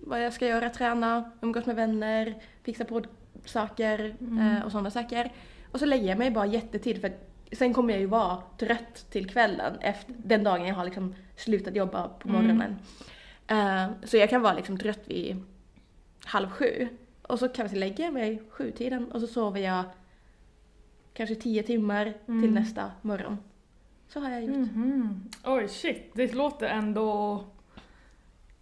vad 0.01 0.25
jag 0.25 0.33
ska 0.33 0.48
göra, 0.48 0.69
träna, 0.69 1.31
umgås 1.41 1.65
med 1.65 1.75
vänner, 1.75 2.36
fixa 2.63 2.86
på 2.86 3.01
saker 3.45 4.15
Mm. 4.19 4.38
eh, 4.57 4.63
och 4.63 4.71
sådana 4.71 4.91
saker. 4.91 5.31
Och 5.71 5.79
så 5.79 5.86
lägger 5.86 6.07
jag 6.07 6.17
mig 6.17 6.31
bara 6.31 6.45
jättetid 6.45 7.01
för 7.01 7.12
sen 7.51 7.74
kommer 7.74 7.93
jag 7.93 8.00
ju 8.00 8.05
vara 8.07 8.43
trött 8.57 9.05
till 9.12 9.29
kvällen 9.29 9.74
efter 9.81 10.13
den 10.17 10.43
dagen 10.43 10.67
jag 10.67 10.75
har 10.75 10.86
liksom 10.86 11.15
slutat 11.36 11.75
jobba 11.75 12.07
på 12.07 12.29
Mm. 12.29 12.41
morgonen. 12.41 12.75
Eh, 13.48 13.91
så 14.03 14.17
jag 14.17 14.29
kan 14.29 14.41
vara 14.41 14.53
liksom 14.53 14.77
trött 14.77 15.01
vid 15.07 15.43
halv 16.25 16.50
sju. 16.50 16.88
Och 17.21 17.39
så 17.39 17.48
kanske 17.50 17.77
lägger 17.77 18.03
jag 18.03 18.13
mig 18.13 18.41
sjutiden 18.50 19.12
och 19.12 19.21
så 19.21 19.27
sover 19.27 19.60
jag 19.62 19.83
kanske 21.13 21.36
tio 21.36 21.63
timmar 21.63 22.13
Mm. 22.27 22.41
till 22.41 22.53
nästa 22.53 22.91
morgon. 23.01 23.38
Så 24.07 24.19
har 24.19 24.29
jag 24.29 24.43
gjort. 24.43 24.55
Mhm. 24.57 25.29
Oj 25.45 25.67
shit, 25.67 26.12
det 26.13 26.33
låter 26.33 26.67
ändå... 26.67 27.43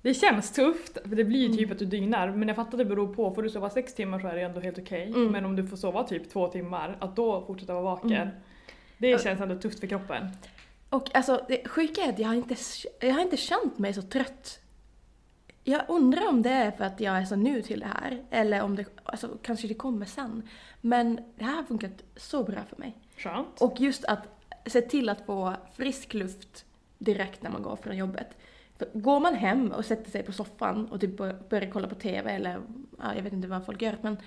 Det 0.01 0.13
känns 0.13 0.51
tufft, 0.51 0.98
för 1.10 1.15
det 1.15 1.24
blir 1.24 1.39
ju 1.39 1.50
typ 1.50 1.60
Mm. 1.60 1.72
att 1.72 1.79
du 1.79 1.86
dynar, 1.86 2.32
men 2.32 2.48
jag 2.48 2.56
fattar 2.58 2.72
att 2.72 2.77
det 2.77 2.86
beror 2.86 3.13
på. 3.13 3.32
Får 3.32 3.44
du 3.44 3.50
sova 3.50 3.70
sex 3.70 3.94
timmar 3.94 4.20
så 4.20 4.27
är 4.27 4.36
det 4.36 4.41
ändå 4.41 4.60
helt 4.60 4.79
okej. 4.79 5.08
Mm. 5.08 5.32
Men 5.32 5.46
om 5.46 5.56
du 5.56 5.68
får 5.68 5.77
sova 5.77 6.03
typ 6.03 6.29
två 6.29 6.48
timmar, 6.48 6.98
att 7.00 7.15
då 7.15 7.46
fortsätta 7.46 7.74
vara 7.74 7.84
vaken. 7.84 8.12
Mm. 8.12 8.27
Det 8.98 9.22
känns 9.24 9.41
ändå 9.41 9.56
tufft 9.56 9.79
för 9.79 9.88
kroppen. 9.88 10.27
Och 10.89 11.15
alltså 11.15 11.46
det 11.48 11.68
sjuka 11.68 12.01
är 12.01 12.10
att 12.10 12.20
jag 12.20 12.27
har, 12.27 12.36
inte, 12.36 12.56
jag 13.00 13.13
har 13.13 13.22
inte 13.22 13.38
känt 13.38 13.77
mig 13.77 13.94
så 13.94 14.01
trött. 14.01 14.60
Jag 15.63 15.82
undrar 15.88 16.29
om 16.29 16.41
det 16.41 16.50
är 16.50 16.72
för 16.72 16.84
att 16.84 17.00
jag 17.00 17.18
är 17.18 17.25
så 17.25 17.36
ny 17.36 17.62
till 17.62 17.79
det 17.79 17.86
här, 17.86 18.24
eller 18.29 18.62
om 18.62 18.75
det, 18.75 18.86
alltså 19.03 19.38
kanske 19.41 19.68
det 19.68 19.74
kommer 19.74 20.06
sen. 20.06 20.50
Men 20.82 21.20
det 21.38 21.44
här 21.46 21.56
har 21.56 21.63
funkat 21.63 21.91
så 22.15 22.44
bra 22.44 22.60
för 22.70 22.77
mig. 22.77 22.98
Skönt. 23.18 23.62
Och 23.62 23.82
just 23.82 24.06
att 24.06 24.27
se 24.65 24.82
till 24.82 25.10
att 25.10 25.25
få 25.25 25.53
frisk 25.75 26.13
luft 26.13 26.65
direkt 26.98 27.44
när 27.44 27.50
man 27.50 27.62
går 27.63 27.75
från 27.75 27.98
jobbet. 27.98 28.27
För 28.79 28.88
går 28.93 29.19
man 29.19 29.36
hem 29.36 29.71
och 29.71 29.86
sätter 29.86 30.12
sig 30.12 30.24
på 30.24 30.31
soffan 30.31 30.86
och 30.86 31.01
typ 31.01 31.17
bör- 31.17 31.50
börjar 31.50 31.71
kolla 31.71 31.88
på 31.88 31.95
TV 31.95 32.31
eller 32.31 32.62
ja, 32.98 33.15
jag 33.15 33.24
vet 33.24 33.33
inte 33.33 33.48
vad 33.48 33.65
folk 33.65 33.81
gör, 33.81 33.98
men 34.01 34.17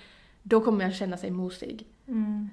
då 0.42 0.60
kommer 0.60 0.84
jag 0.84 0.94
känna 0.94 1.16
sig 1.16 1.30
mosig. 1.30 1.86
Mm. 2.08 2.48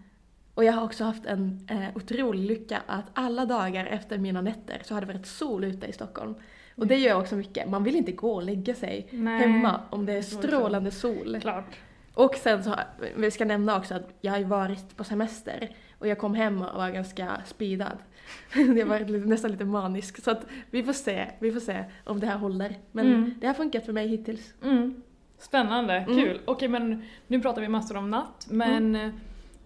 Och 0.53 0.63
jag 0.63 0.73
har 0.73 0.83
också 0.83 1.03
haft 1.03 1.25
en 1.25 1.67
eh, 1.69 1.97
otrolig 1.97 2.47
lycka 2.47 2.81
att 2.87 3.05
alla 3.13 3.45
dagar 3.45 3.85
efter 3.85 4.17
mina 4.17 4.41
nätter 4.41 4.81
så 4.83 4.93
har 4.93 5.01
det 5.01 5.07
varit 5.07 5.25
sol 5.25 5.63
ute 5.63 5.87
i 5.87 5.93
Stockholm. 5.93 6.35
Och 6.75 6.87
det 6.87 6.95
gör 6.95 7.19
också 7.19 7.35
mycket. 7.35 7.69
Man 7.69 7.83
vill 7.83 7.95
inte 7.95 8.11
gå 8.11 8.31
och 8.31 8.43
lägga 8.43 8.75
sig 8.75 9.07
Nej. 9.11 9.39
hemma 9.39 9.81
om 9.89 10.05
det 10.05 10.13
är 10.13 10.21
strålande 10.21 10.91
sol. 10.91 11.37
Klart. 11.41 11.79
Och 12.13 12.35
sen 12.35 12.63
så, 12.63 12.75
vi 13.15 13.31
ska 13.31 13.45
nämna 13.45 13.77
också 13.77 13.95
att 13.95 14.09
jag 14.21 14.31
har 14.31 14.39
ju 14.39 14.45
varit 14.45 14.97
på 14.97 15.03
semester 15.03 15.75
och 15.99 16.07
jag 16.07 16.17
kom 16.17 16.35
hem 16.35 16.61
och 16.61 16.77
var 16.77 16.89
ganska 16.89 17.41
speedad. 17.45 17.97
Jag 18.77 18.85
var 18.85 18.99
lite, 18.99 19.27
nästan 19.27 19.51
lite 19.51 19.65
manisk. 19.65 20.23
Så 20.23 20.31
att 20.31 20.45
vi 20.71 20.83
får 20.83 20.93
se, 20.93 21.25
vi 21.39 21.51
får 21.51 21.59
se 21.59 21.83
om 22.05 22.19
det 22.19 22.27
här 22.27 22.37
håller. 22.37 22.75
Men 22.91 23.07
Mm. 23.07 23.33
det 23.41 23.47
har 23.47 23.53
funkat 23.53 23.85
för 23.85 23.93
mig 23.93 24.07
hittills. 24.07 24.53
Mm. 24.63 25.01
Spännande, 25.37 25.93
Mm. 25.93 26.15
kul. 26.15 26.39
Okej 26.45 26.67
men 26.67 27.03
nu 27.27 27.41
pratar 27.41 27.61
vi 27.61 27.67
massor 27.67 27.97
om 27.97 28.09
natt, 28.09 28.47
men 28.49 28.95
Mm. 28.95 29.11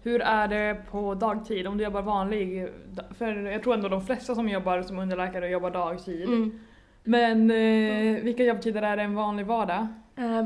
hur 0.02 0.20
är 0.22 0.48
det 0.48 0.76
på 0.90 1.14
dagtid 1.14 1.66
om 1.66 1.78
du 1.78 1.84
jobbar 1.84 2.02
vanlig? 2.02 2.68
För 3.18 3.36
jag 3.36 3.62
tror 3.62 3.74
ändå 3.74 3.88
de 3.88 4.06
flesta 4.06 4.34
som 4.34 4.48
jobbar 4.48 4.82
som 4.82 4.98
underläkare 4.98 5.48
jobbar 5.48 5.70
dagtid. 5.70 6.24
Mm. 6.28 6.60
Men 7.04 7.50
eh, 7.50 8.22
vilka 8.22 8.44
jobbtider 8.44 8.82
är 8.82 8.96
det 8.96 9.02
en 9.02 9.14
vanlig 9.14 9.46
vardag? 9.46 9.86
Eh, 10.16 10.44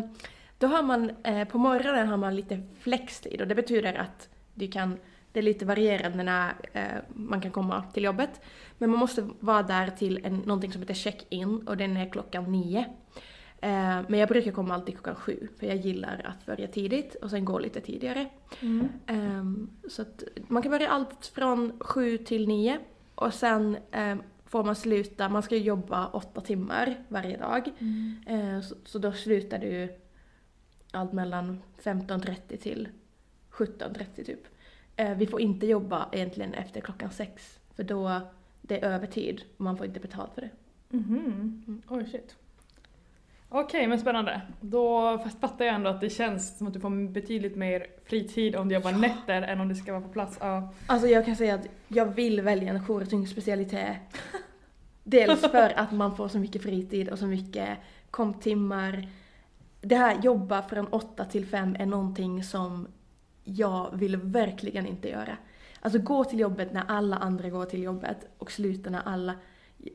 Då 0.58 0.66
har 0.66 0.82
man, 0.82 1.10
eh, 1.24 1.48
på 1.48 1.58
morgonen 1.58 2.08
har 2.08 2.16
man 2.16 2.36
lite 2.36 2.62
flextid 2.80 3.40
och 3.40 3.48
det 3.48 3.54
betyder 3.54 3.94
att 3.94 4.28
du 4.54 4.68
kan, 4.68 4.96
det 5.38 5.42
är 5.42 5.44
lite 5.44 5.64
varierande 5.64 6.22
när 6.22 6.54
eh, 6.72 7.02
man 7.14 7.40
kan 7.40 7.50
komma 7.50 7.84
till 7.92 8.04
jobbet. 8.04 8.40
Men 8.78 8.90
man 8.90 8.98
måste 8.98 9.28
vara 9.40 9.62
där 9.62 9.90
till 9.90 10.20
en, 10.24 10.36
någonting 10.36 10.72
som 10.72 10.82
heter 10.82 10.94
check-in 10.94 11.68
och 11.68 11.76
den 11.76 11.96
är 11.96 12.10
klockan 12.10 12.52
nio. 12.52 12.78
Eh, 13.60 14.00
men 14.08 14.14
jag 14.18 14.28
brukar 14.28 14.52
komma 14.52 14.74
alltid 14.74 14.94
klockan 14.94 15.14
sju 15.14 15.48
för 15.58 15.66
jag 15.66 15.76
gillar 15.76 16.22
att 16.24 16.46
börja 16.46 16.66
tidigt 16.66 17.14
och 17.14 17.30
sen 17.30 17.44
gå 17.44 17.58
lite 17.58 17.80
tidigare. 17.80 18.26
Ehm, 19.06 19.70
så 19.88 20.02
att 20.02 20.22
man 20.48 20.62
kan 20.62 20.70
börja 20.70 20.88
allt 20.88 21.26
från 21.26 21.72
sju 21.80 22.18
till 22.18 22.48
nio 22.48 22.78
och 23.14 23.34
sen 23.34 23.76
ehm, 23.90 24.22
får 24.46 24.64
man 24.64 24.76
sluta, 24.76 25.28
man 25.28 25.42
ska 25.42 25.56
jobba 25.56 26.06
åtta 26.06 26.40
timmar 26.40 27.04
varje 27.08 27.36
dag. 27.36 27.68
Eh, 28.26 28.60
så, 28.60 28.74
så 28.84 28.98
då 28.98 29.12
slutar 29.12 29.58
du 29.58 29.98
allt 30.92 31.12
mellan 31.12 31.62
15.30 31.82 32.56
till 32.56 32.88
17.30 33.50 34.24
typ. 34.24 34.57
Eh, 34.98 35.16
vi 35.16 35.26
får 35.26 35.40
inte 35.40 35.66
jobba 35.66 36.08
egentligen 36.12 36.54
efter 36.54 36.80
klockan 36.80 37.10
sex 37.10 37.58
för 37.74 37.82
då 37.82 38.20
det 38.62 38.78
är 38.80 38.88
övertid 38.88 39.42
och 39.56 39.60
man 39.60 39.76
får 39.76 39.86
inte 39.86 40.00
betalt 40.00 40.34
för 40.34 40.40
det. 40.40 40.50
Mhm. 40.88 41.82
Oj 41.88 42.06
shit. 42.06 42.36
Okej 43.48 43.86
men 43.86 43.98
spännande. 43.98 44.40
Då 44.60 45.18
fattar 45.40 45.64
jag 45.64 45.74
ändå 45.74 45.90
att 45.90 46.00
det 46.00 46.10
känns 46.10 46.58
som 46.58 46.66
att 46.66 46.72
du 46.72 46.80
får 46.80 47.08
betydligt 47.08 47.56
mer 47.56 47.86
fritid 48.04 48.56
om 48.56 48.68
du 48.68 48.74
jobbar 48.74 48.92
nätter 48.92 49.42
än 49.42 49.60
om 49.60 49.68
du 49.68 49.74
ska 49.74 49.92
vara 49.92 50.02
på 50.02 50.08
plats. 50.08 50.38
Ja. 50.40 50.72
Alltså 50.86 51.08
jag 51.08 51.24
kan 51.24 51.36
säga 51.36 51.54
att 51.54 51.66
jag 51.88 52.06
vill 52.06 52.40
välja 52.40 52.70
en 52.70 52.84
jourtung 52.84 53.26
specialitet. 53.26 53.96
Dels 55.04 55.40
för 55.40 55.78
att 55.78 55.92
man 55.92 56.16
får 56.16 56.28
så 56.28 56.38
mycket 56.38 56.62
fritid 56.62 57.08
och 57.08 57.18
så 57.18 57.26
mycket 57.26 57.78
komptimmar. 58.10 59.08
Det 59.80 59.96
här 59.96 60.22
jobba 60.22 60.62
från 60.62 60.86
åtta 60.86 61.24
till 61.24 61.46
fem 61.46 61.76
är 61.78 61.86
någonting 61.86 62.44
som 62.44 62.88
jag 63.56 63.90
vill 63.96 64.16
verkligen 64.16 64.86
inte 64.86 65.08
göra. 65.08 65.36
Alltså 65.80 65.98
gå 65.98 66.24
till 66.24 66.38
jobbet 66.38 66.72
när 66.72 66.82
alla 66.88 67.16
andra 67.16 67.48
går 67.50 67.64
till 67.64 67.82
jobbet 67.82 68.28
och 68.38 68.52
sluta 68.52 68.90
när 68.90 69.02
alla... 69.04 69.34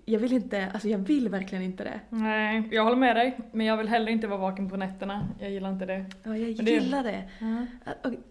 Jag 0.06 0.20
vill 0.20 0.34
inte, 0.34 0.70
alltså 0.74 0.88
jag 0.88 0.98
vill 0.98 1.30
verkligen 1.30 1.64
inte 1.64 1.84
det. 1.84 2.00
Nej, 2.10 2.68
jag 2.72 2.84
håller 2.84 2.96
med 2.98 3.16
dig. 3.16 3.40
Men 3.52 3.66
jag 3.66 3.78
vill 3.78 3.88
heller 3.88 4.12
inte 4.12 4.28
vara 4.28 4.40
vaken 4.40 4.70
på 4.70 4.78
nätterna. 4.78 5.28
Jag 5.40 5.52
gillar 5.52 5.70
inte 5.72 5.86
det. 5.86 6.06
Ja, 6.24 6.38
jag 6.38 6.66
det- 6.66 6.72
gillar 6.72 7.04
det. 7.04 7.30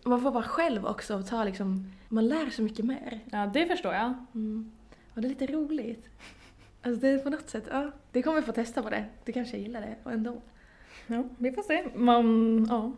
Och 0.02 0.08
man 0.08 0.20
får 0.22 0.30
vara 0.30 0.44
själv 0.44 0.86
också 0.86 1.16
och 1.18 1.26
ta 1.26 1.44
liksom, 1.44 1.92
man 2.08 2.28
lär 2.28 2.50
så 2.50 2.62
mycket 2.62 2.84
mer. 2.84 3.20
Ja, 3.30 3.50
det 3.54 3.66
förstår 3.66 3.94
jag. 3.94 4.14
Mm. 4.34 4.70
Och 5.14 5.20
det 5.20 5.26
är 5.26 5.28
lite 5.28 5.46
roligt. 5.46 6.08
Alltså 6.82 7.00
det 7.00 7.08
är 7.08 7.18
på 7.18 7.30
något 7.30 7.50
sätt, 7.50 7.64
ja. 7.70 7.90
Det 8.12 8.22
kommer 8.22 8.40
vi 8.40 8.46
få 8.46 8.52
testa 8.52 8.82
på 8.82 8.90
det. 8.90 9.04
Du 9.24 9.32
kanske 9.32 9.56
gillar 9.56 9.80
det 9.80 9.94
och 10.02 10.12
ändå. 10.12 10.42
Ja, 11.06 11.24
vi 11.38 11.52
får 11.52 11.62
se. 11.62 11.84
Man, 11.94 12.66
ja. 12.70 12.92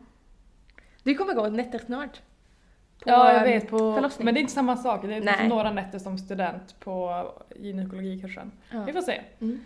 Du 1.05 1.15
kommer 1.15 1.35
gå 1.35 1.49
nätter 1.49 1.79
snart. 1.79 2.21
På, 3.05 3.11
ja, 3.11 3.33
jag 3.33 3.45
vet. 3.45 3.69
På, 3.71 4.11
men 4.19 4.35
det 4.35 4.39
är 4.39 4.43
inte 4.43 4.53
samma 4.53 4.77
sak. 4.77 5.03
Det 5.03 5.15
är 5.15 5.21
liksom 5.21 5.49
några 5.49 5.71
nätter 5.71 5.99
som 5.99 6.19
student 6.19 6.81
på 6.81 7.25
gynekologkursen. 7.57 8.53
Ja. 8.71 8.85
Vi 8.87 8.93
får 8.93 9.01
se. 9.01 9.21
Mm. 9.41 9.61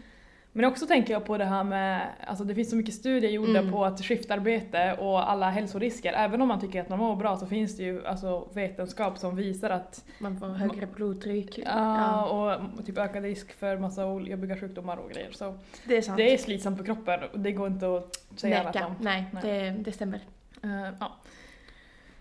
Men 0.52 0.64
också 0.64 0.87
tänker 0.87 1.12
jag 1.12 1.25
på 1.25 1.38
det 1.38 1.45
här 1.45 1.64
med, 1.64 2.07
alltså 2.26 2.45
det 2.45 2.54
finns 2.54 2.71
så 2.71 2.76
mycket 2.76 2.95
studier 2.95 3.30
gjorda 3.30 3.59
Mm. 3.59 3.73
på 3.73 3.85
att 3.85 4.04
skiftarbete 4.04 4.97
och 5.00 5.30
alla 5.30 5.50
hälsorisker, 5.50 6.12
även 6.12 6.42
om 6.42 6.49
man 6.49 6.61
tycker 6.61 6.80
att 6.80 6.88
man 6.88 6.99
mår 6.99 7.16
bra 7.16 7.37
så 7.37 7.47
finns 7.47 7.76
det 7.76 7.83
ju 7.83 8.07
alltså 8.07 8.49
vetenskap 8.52 9.18
som 9.18 9.37
visar 9.37 9.71
att 9.71 10.04
Man 10.18 10.38
får 10.40 10.47
högre 10.47 10.87
blodtryck. 10.87 11.59
ja. 11.66 12.25
och 12.26 12.87
typ 12.87 12.99
ökad 12.99 13.23
risk 13.23 13.52
för 13.52 13.76
massa 13.78 14.02
jobbiga 14.02 14.57
sjukdomar 14.57 14.97
och 14.97 15.11
grejer. 15.11 15.33
Så 15.33 15.59
det 15.85 15.97
är 15.97 16.02
sant. 16.02 16.16
det 16.16 16.35
är 16.35 16.38
slitsamt 16.38 16.78
på 16.78 16.85
kroppen 16.85 17.21
och 17.33 17.40
det 17.40 17.52
går 17.52 17.66
inte 17.66 17.97
att 17.97 18.40
säga 18.40 18.61
annat 18.61 18.75
Neka. 18.75 18.87
om. 18.87 18.95
Nej, 19.00 19.25
Nej. 19.33 19.42
Det, 19.42 19.71
det 19.71 19.92
stämmer. 19.92 20.21
Eh, 20.62 20.95
ja. 21.00 21.17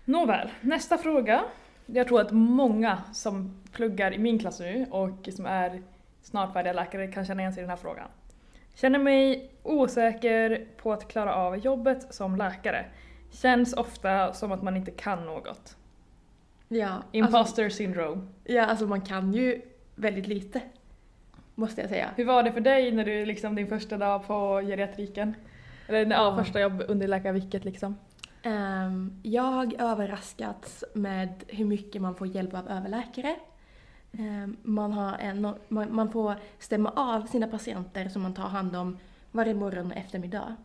Nåväl, 0.04 0.48
nästa 0.60 0.98
fråga. 0.98 1.44
Jag 1.86 2.08
tror 2.08 2.20
att 2.20 2.32
många 2.32 3.02
som 3.12 3.60
pluggar 3.72 4.12
i 4.14 4.18
min 4.18 4.38
klass 4.38 4.60
nu 4.60 4.86
och 4.90 5.28
som 5.36 5.46
är 5.46 5.82
snart 6.22 6.52
färdiga 6.52 6.72
läkare 6.72 7.06
kan 7.12 7.24
känna 7.26 7.40
igen 7.42 7.52
sig 7.52 7.60
i 7.60 7.62
den 7.62 7.70
här 7.70 7.76
frågan. 7.76 8.08
Känner 8.74 8.98
mig 8.98 9.50
osäker 9.62 10.66
på 10.76 10.92
att 10.92 11.08
klara 11.08 11.34
av 11.34 11.56
jobbet 11.58 12.14
som 12.14 12.36
läkare. 12.36 12.84
Känns 13.30 13.72
ofta 13.72 14.32
som 14.32 14.52
att 14.52 14.62
man 14.62 14.76
inte 14.76 14.90
kan 14.90 15.26
något. 15.26 15.76
Ja, 16.68 16.88
alltså, 16.88 17.08
Imposter 17.12 17.68
syndrome. 17.68 18.26
ja, 18.44 18.66
alltså 18.66 18.86
man 18.86 19.00
kan 19.00 19.32
ju 19.32 19.62
väldigt 19.94 20.26
lite. 20.26 20.60
Måste 21.54 21.80
jag 21.80 21.90
säga. 21.90 22.10
Hur 22.16 22.24
var 22.24 22.42
det 22.42 22.52
för 22.52 22.60
dig 22.60 22.92
när 22.92 23.04
du 23.04 23.24
liksom 23.26 23.54
din 23.54 23.66
första 23.66 23.96
dag 23.96 24.26
på 24.26 24.60
geriatriken? 24.60 25.34
Eller 25.88 26.10
Ja. 26.10 26.36
första 26.44 26.60
jobb 26.60 26.82
under 26.88 27.08
läkarvicket 27.08 27.64
liksom. 27.64 27.96
Um, 28.44 29.20
jag 29.22 29.42
har 29.42 29.74
överraskats 29.78 30.84
med 30.94 31.44
hur 31.48 31.64
mycket 31.64 32.02
man 32.02 32.14
får 32.14 32.26
hjälp 32.26 32.54
av 32.54 32.68
överläkare. 32.68 33.36
Um, 34.12 34.56
man, 34.62 34.92
har 34.92 35.18
en, 35.18 35.54
man, 35.68 35.94
man 35.94 36.12
får 36.12 36.34
stämma 36.58 36.90
av 36.90 37.26
sina 37.26 37.46
patienter 37.48 38.08
som 38.08 38.22
man 38.22 38.34
tar 38.34 38.48
hand 38.48 38.76
om 38.76 38.98
varje 39.30 39.54
morgon 39.54 39.86
och 39.86 39.96
eftermiddag. 39.96 40.56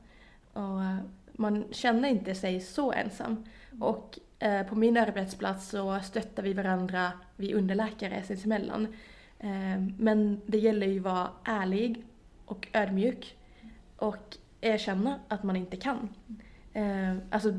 Och 0.54 0.84
eh, 0.84 0.98
man 1.32 1.66
känner 1.72 2.10
inte 2.10 2.36
sig 2.36 2.62
så 2.62 2.92
ensam. 2.92 3.46
Och 3.80 4.20
uh, 4.46 4.64
på 4.64 4.76
min 4.76 4.98
arbetsplats 4.98 5.70
så 5.70 6.00
stöttar 6.00 6.44
vi 6.44 6.54
varandra, 6.54 7.12
vi 7.36 7.54
underläkare 7.54 8.24
sinsemellan. 8.24 8.88
Um, 9.40 9.96
men 10.00 10.42
det 10.46 10.58
gäller 10.58 10.88
ju 10.88 10.98
att 10.98 11.06
vara 11.06 11.30
ärlig 11.44 12.04
och 12.46 12.68
ödmjuk 12.74 13.38
och 13.98 14.38
erkänna 14.62 15.20
att 15.28 15.44
man 15.44 15.56
inte 15.56 15.78
kan. 15.78 16.10
Eh, 16.74 17.16
alltså 17.30 17.54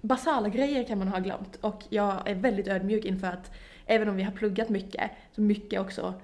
basala 0.00 0.48
grejer 0.48 0.84
kan 0.84 0.98
man 0.98 1.08
ha 1.08 1.18
glömt 1.18 1.56
och 1.60 1.84
jag 1.88 2.28
är 2.28 2.34
väldigt 2.34 2.68
ödmjuk 2.68 3.04
inför 3.04 3.26
att 3.26 3.52
även 3.86 4.08
om 4.08 4.16
vi 4.16 4.22
har 4.22 4.32
pluggat 4.32 4.68
mycket 4.68 5.10
så 5.32 5.40
mycket 5.40 5.80
också 5.80 6.14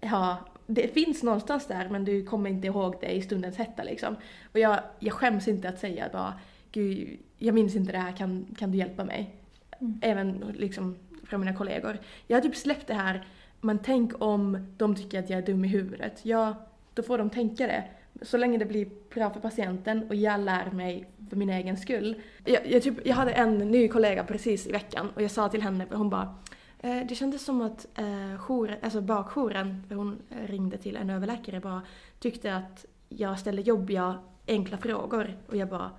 eh, 0.00 0.08
har 0.08 0.36
det 0.66 0.94
finns 0.94 1.22
någonstans 1.22 1.66
där 1.66 1.88
men 1.88 2.04
du 2.04 2.24
kommer 2.24 2.50
inte 2.50 2.66
ihåg 2.66 2.96
det 3.00 3.10
i 3.10 3.22
stundens 3.22 3.56
hetta 3.56 3.82
liksom. 3.82 4.16
Och 4.52 4.58
jag, 4.58 4.80
jag 4.98 5.12
skäms 5.12 5.48
inte 5.48 5.68
att 5.68 5.78
säga 5.78 6.08
bara 6.12 6.34
gud, 6.72 7.18
jag 7.38 7.54
minns 7.54 7.76
inte 7.76 7.92
det 7.92 7.98
här, 7.98 8.12
kan, 8.12 8.46
kan 8.58 8.70
du 8.70 8.78
hjälpa 8.78 9.04
mig? 9.04 9.34
Mm. 9.80 9.98
Även 10.02 10.54
liksom 10.58 10.96
från 11.24 11.40
mina 11.40 11.54
kollegor. 11.54 11.98
Jag 12.26 12.36
har 12.36 12.42
typ 12.42 12.56
släppt 12.56 12.86
det 12.86 12.94
här, 12.94 13.26
men 13.60 13.78
tänk 13.78 14.22
om 14.22 14.74
de 14.76 14.96
tycker 14.96 15.18
att 15.18 15.30
jag 15.30 15.38
är 15.38 15.46
dum 15.46 15.64
i 15.64 15.68
huvudet. 15.68 16.20
Ja, 16.22 16.54
då 16.94 17.02
får 17.02 17.18
de 17.18 17.30
tänka 17.30 17.66
det. 17.66 17.84
Så 18.22 18.36
länge 18.36 18.58
det 18.58 18.64
blir 18.64 18.88
bra 19.14 19.30
för 19.30 19.40
patienten 19.40 20.08
och 20.08 20.14
jag 20.14 20.40
lär 20.40 20.70
mig 20.70 21.10
för 21.30 21.36
min 21.36 21.50
egen 21.50 21.76
skull. 21.76 22.22
Jag, 22.44 22.66
jag, 22.66 22.82
typ, 22.82 23.06
jag 23.06 23.14
hade 23.14 23.32
en 23.32 23.58
ny 23.58 23.88
kollega 23.88 24.24
precis 24.24 24.66
i 24.66 24.72
veckan 24.72 25.10
och 25.14 25.22
jag 25.22 25.30
sa 25.30 25.48
till 25.48 25.62
henne, 25.62 25.86
hon 25.92 26.10
bara 26.10 26.34
eh, 26.78 27.06
det 27.08 27.14
kändes 27.14 27.44
som 27.44 27.62
att 27.62 27.98
eh, 27.98 28.36
jouren, 28.38 28.76
alltså 28.82 29.00
bakjouren, 29.00 29.82
för 29.88 29.94
hon 29.94 30.22
ringde 30.46 30.78
till 30.78 30.96
en 30.96 31.10
överläkare, 31.10 31.60
bara 31.60 31.82
tyckte 32.18 32.54
att 32.54 32.86
jag 33.08 33.38
ställde 33.38 33.62
jobbiga, 33.62 34.18
enkla 34.46 34.78
frågor. 34.78 35.36
Och 35.46 35.56
jag 35.56 35.68
bara, 35.68 35.90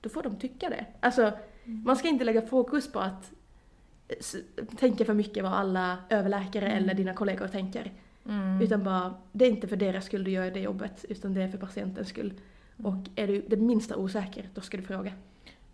då 0.00 0.08
får 0.08 0.22
de 0.22 0.36
tycka 0.36 0.68
det. 0.68 0.86
Alltså, 1.00 1.32
man 1.64 1.96
ska 1.96 2.08
inte 2.08 2.24
lägga 2.24 2.42
fokus 2.42 2.92
på 2.92 2.98
att 2.98 3.32
eh, 4.08 4.64
tänka 4.76 5.04
för 5.04 5.14
mycket 5.14 5.42
vad 5.42 5.52
alla 5.52 5.96
överläkare 6.10 6.66
Mm. 6.66 6.82
eller 6.82 6.94
dina 6.94 7.14
kollegor 7.14 7.48
tänker. 7.48 7.92
Mm. 8.28 8.62
Utan 8.62 8.84
bara, 8.84 9.14
det 9.32 9.44
är 9.44 9.50
inte 9.50 9.68
för 9.68 9.76
deras 9.76 10.04
skull 10.04 10.24
du 10.24 10.30
gör 10.30 10.50
det 10.50 10.60
jobbet, 10.60 11.04
utan 11.08 11.34
det 11.34 11.42
är 11.42 11.48
för 11.48 11.58
patientens 11.58 12.08
skull. 12.08 12.32
Mm. 12.78 12.92
Och 12.92 13.08
är 13.16 13.26
du 13.26 13.44
det 13.48 13.56
minsta 13.56 13.96
osäker, 13.96 14.48
då 14.54 14.60
ska 14.60 14.76
du 14.76 14.82
fråga. 14.82 15.12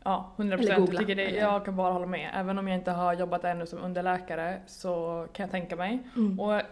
Ja, 0.05 0.33
100 0.37 0.55
Eller 0.55 0.65
procent. 0.65 0.79
googla, 0.81 1.01
Jag, 1.01 1.09
tycker 1.09 1.17
det, 1.17 1.31
jag 1.31 1.65
kan 1.65 1.77
bara 1.77 1.93
hålla 1.93 2.07
med. 2.07 2.31
Även 2.35 2.59
om 2.59 2.69
jag 2.69 2.79
inte 2.79 2.91
har 2.91 3.15
jobbat 3.15 3.45
ännu 3.45 3.67
som 3.67 3.79
underläkare 3.79 4.61
så 4.67 5.27
kan 5.33 5.45
jag 5.45 5.51
tänka 5.51 5.77
mig. 5.77 5.99
Mm. 6.17 6.41
Och 6.41 6.63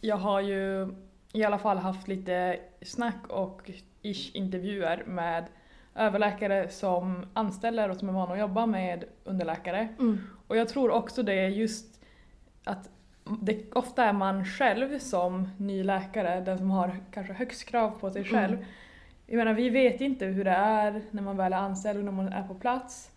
jag 0.00 0.16
har 0.16 0.40
ju 0.40 0.88
i 1.32 1.44
alla 1.44 1.58
fall 1.58 1.78
haft 1.78 2.08
lite 2.08 2.58
snack 2.82 3.26
och 3.28 3.70
ish 4.02 4.30
intervjuer 4.36 5.04
med 5.06 5.44
överläkare 5.94 6.68
som 6.68 7.26
anställer 7.32 7.88
och 7.88 7.96
som 7.96 8.08
är 8.08 8.12
vana 8.12 8.32
att 8.32 8.38
jobba 8.40 8.66
med 8.66 9.04
underläkare. 9.24 9.88
Mm. 9.98 10.18
Och 10.46 10.56
jag 10.56 10.68
tror 10.68 10.90
också 10.90 11.22
det 11.22 11.34
är 11.34 11.48
just 11.48 12.00
att 12.64 12.90
det 13.40 13.72
ofta 13.72 14.04
är 14.04 14.12
man 14.12 14.44
själv 14.44 14.98
som 14.98 15.48
ny 15.56 15.82
läkare, 15.84 16.40
den 16.40 16.58
som 16.58 16.70
har 16.70 16.96
kanske 17.10 17.32
högst 17.32 17.64
krav 17.64 17.90
på 18.00 18.10
sig 18.10 18.24
själv. 18.24 18.54
Mm. 18.54 18.64
Jag 19.26 19.36
menar, 19.36 19.52
vi 19.52 19.70
vet 19.70 20.00
inte 20.00 20.24
hur 20.24 20.44
det 20.44 20.50
är 20.50 21.02
när 21.10 21.22
man 21.22 21.36
väl 21.36 21.52
är 21.52 21.56
anställd 21.56 21.98
och 21.98 22.04
när 22.04 22.12
man 22.12 22.32
är 22.32 22.42
på 22.48 22.54
plats. 22.54 23.10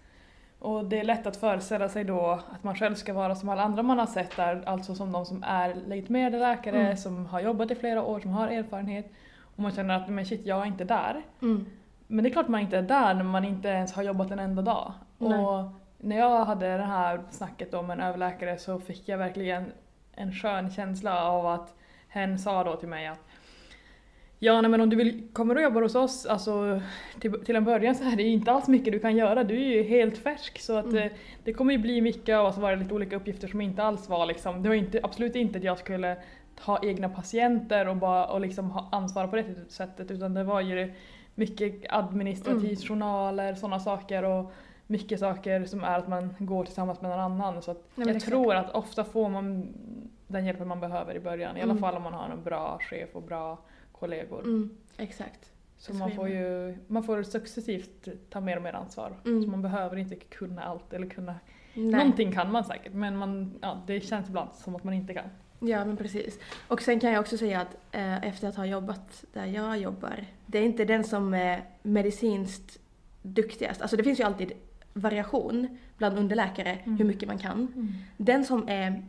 Och 0.59 0.85
det 0.85 0.99
är 0.99 1.03
lätt 1.03 1.27
att 1.27 1.37
föreställa 1.37 1.89
sig 1.89 2.03
då 2.03 2.39
att 2.51 2.63
man 2.63 2.75
själv 2.75 2.95
ska 2.95 3.13
vara 3.13 3.35
som 3.35 3.49
alla 3.49 3.61
andra 3.63 3.83
man 3.83 3.99
har 3.99 4.05
sett 4.05 4.35
där, 4.35 4.63
alltså 4.65 4.95
som 4.95 5.11
de 5.11 5.25
som 5.25 5.43
är 5.47 5.75
legitimerade 5.87 6.39
läkare, 6.39 6.79
Mm. 6.79 6.97
som 6.97 7.25
har 7.25 7.39
jobbat 7.39 7.71
i 7.71 7.75
flera 7.75 8.03
år, 8.03 8.19
som 8.19 8.31
har 8.31 8.47
erfarenhet. 8.47 9.11
Och 9.55 9.59
man 9.59 9.71
känner 9.71 9.95
att 9.95 10.09
men 10.09 10.25
shit, 10.25 10.45
jag 10.45 10.61
är 10.61 10.65
inte 10.65 10.83
där. 10.83 11.21
Mm. 11.41 11.65
Men 12.07 12.23
det 12.23 12.29
är 12.29 12.31
klart 12.31 12.47
man 12.47 12.61
inte 12.61 12.77
är 12.77 12.81
där 12.81 13.13
när 13.13 13.23
man 13.23 13.45
inte 13.45 13.67
ens 13.67 13.93
har 13.93 14.03
jobbat 14.03 14.31
en 14.31 14.39
enda 14.39 14.61
dag. 14.61 14.93
Nej. 15.17 15.39
Och 15.39 15.63
när 15.97 16.17
jag 16.17 16.45
hade 16.45 16.77
det 16.77 16.83
här 16.83 17.21
snacket 17.31 17.73
om 17.73 17.89
en 17.89 17.99
överläkare 17.99 18.57
så 18.57 18.79
fick 18.79 19.07
jag 19.09 19.17
verkligen 19.17 19.71
en 20.19 20.31
skön 20.33 20.71
känsla 20.71 21.23
av 21.25 21.45
att 21.47 21.75
hen 22.07 22.39
sa 22.39 22.63
då 22.63 22.75
till 22.75 22.89
mig 22.89 23.07
att 23.07 23.19
Ja 24.41 24.61
nej, 24.61 24.71
men 24.71 24.81
om 24.81 24.89
du 24.89 24.95
vill, 24.95 25.27
kommer 25.33 25.55
och 25.55 25.61
jobbar 25.61 25.81
hos 25.81 25.95
oss, 25.95 26.25
alltså 26.25 26.81
till, 27.19 27.31
till 27.45 27.55
en 27.55 27.63
början 27.63 27.95
så 27.95 28.03
är 28.03 28.15
det 28.15 28.23
ju 28.23 28.29
inte 28.29 28.51
alls 28.51 28.67
mycket 28.67 28.93
du 28.93 28.99
kan 28.99 29.15
göra, 29.15 29.43
du 29.43 29.55
är 29.55 29.67
ju 29.75 29.83
helt 29.83 30.17
färsk 30.17 30.59
så 30.61 30.77
att 30.77 30.85
Mm. 30.85 30.97
eh, 30.97 31.11
det 31.43 31.53
kommer 31.53 31.71
ju 31.73 31.77
bli 31.79 32.01
mycket 32.01 32.39
och 32.39 32.53
så 32.53 32.59
var 32.61 32.71
det 32.71 32.75
lite 32.77 32.93
olika 32.93 33.15
uppgifter 33.15 33.47
som 33.47 33.61
inte 33.61 33.83
alls 33.83 34.09
var 34.09 34.25
liksom, 34.25 34.63
det 34.63 34.69
var 34.69 34.75
inte, 34.75 34.99
absolut 35.03 35.35
inte 35.35 35.57
att 35.57 35.63
jag 35.63 35.77
skulle 35.79 36.17
ha 36.61 36.79
egna 36.83 37.09
patienter 37.09 37.87
och, 37.87 37.95
bara, 37.95 38.25
och 38.25 38.41
liksom 38.41 38.71
ha 38.71 38.89
ansvar 38.91 39.27
på 39.27 39.35
det 39.35 39.45
sättet 39.67 40.11
utan 40.11 40.33
det 40.33 40.43
var 40.43 40.61
ju 40.61 40.93
mycket 41.35 41.73
administrativt, 41.89 42.63
Mm. 42.63 42.75
journaler, 42.75 43.53
sådana 43.55 43.79
saker 43.79 44.23
och 44.23 44.51
mycket 44.87 45.19
saker 45.19 45.65
som 45.65 45.83
är 45.83 45.97
att 45.97 46.07
man 46.07 46.35
går 46.39 46.65
tillsammans 46.65 47.01
med 47.01 47.09
någon 47.11 47.19
annan. 47.19 47.61
Så 47.61 47.71
att 47.71 47.83
men 47.95 48.07
jag 48.07 48.21
tror 48.21 48.55
att 48.55 48.71
ofta 48.75 49.03
får 49.03 49.29
man 49.29 49.67
den 50.29 50.45
hjälpen 50.45 50.67
man 50.67 50.79
behöver 50.79 51.15
i 51.15 51.19
början, 51.19 51.57
i 51.57 51.61
alla 51.61 51.71
Mm. 51.71 51.81
fall 51.81 51.95
om 51.95 52.03
man 52.03 52.13
har 52.13 52.29
en 52.29 52.43
bra 52.43 52.79
chef 52.81 53.09
och 53.13 53.21
bra 53.23 53.57
kollegor. 53.91 54.39
Mm. 54.43 54.69
Exakt. 54.97 55.51
Så 55.77 55.93
man 55.93 56.11
får 56.11 56.29
ju 56.29 56.77
man 56.87 57.03
får 57.03 57.23
successivt 57.23 58.07
ta 58.29 58.41
mer 58.41 58.55
och 58.57 58.61
mer 58.63 58.73
ansvar. 58.73 59.13
Mm. 59.25 59.43
Så 59.43 59.49
man 59.49 59.61
behöver 59.61 59.97
inte 59.97 60.15
kunna 60.15 60.63
allt 60.63 60.93
eller 60.93 61.07
kunna... 61.09 61.35
Nej. 61.73 61.85
Någonting 61.91 62.31
kan 62.31 62.51
man 62.51 62.63
säkert 62.63 62.93
men 62.93 63.17
man, 63.17 63.59
ja, 63.61 63.81
det 63.87 64.01
känns 64.01 64.27
ibland 64.29 64.49
som 64.53 64.75
att 64.75 64.83
man 64.83 64.93
inte 64.93 65.13
kan. 65.13 65.29
Ja 65.59 65.85
men 65.85 65.97
precis. 65.97 66.39
Och 66.67 66.81
sen 66.81 66.99
kan 66.99 67.11
jag 67.11 67.19
också 67.21 67.37
säga 67.37 67.61
att 67.61 67.77
eh, 67.91 68.23
efter 68.27 68.47
att 68.47 68.55
ha 68.55 68.65
jobbat 68.65 69.23
där 69.33 69.45
jag 69.45 69.77
jobbar, 69.77 70.25
det 70.45 70.57
är 70.59 70.63
inte 70.63 70.85
den 70.85 71.03
som 71.03 71.33
är 71.33 71.63
medicinskt 71.83 72.79
duktigast. 73.21 73.81
Alltså 73.81 73.97
det 73.97 74.03
finns 74.03 74.19
ju 74.19 74.23
alltid 74.23 74.51
variation 74.93 75.77
bland 75.97 76.17
underläkare 76.17 76.69
Mm. 76.71 76.97
hur 76.97 77.05
mycket 77.05 77.27
man 77.27 77.37
kan. 77.37 77.67
Den 78.17 78.45
som 78.45 78.67
är 78.69 79.03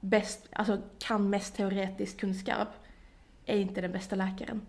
bäst, 0.00 0.46
alltså 0.52 0.78
kan 0.98 1.30
mest 1.30 1.56
teoretisk 1.56 2.20
kunskap 2.20 2.68
är 3.46 3.58
inte 3.58 3.80
den 3.80 3.92
bästa 3.92 4.16
läkaren. 4.16 4.60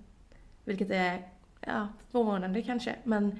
Vilket 0.65 0.89
är, 0.91 1.21
ja, 1.61 1.87
förvånande 2.11 2.61
kanske. 2.61 2.95
Men 3.03 3.39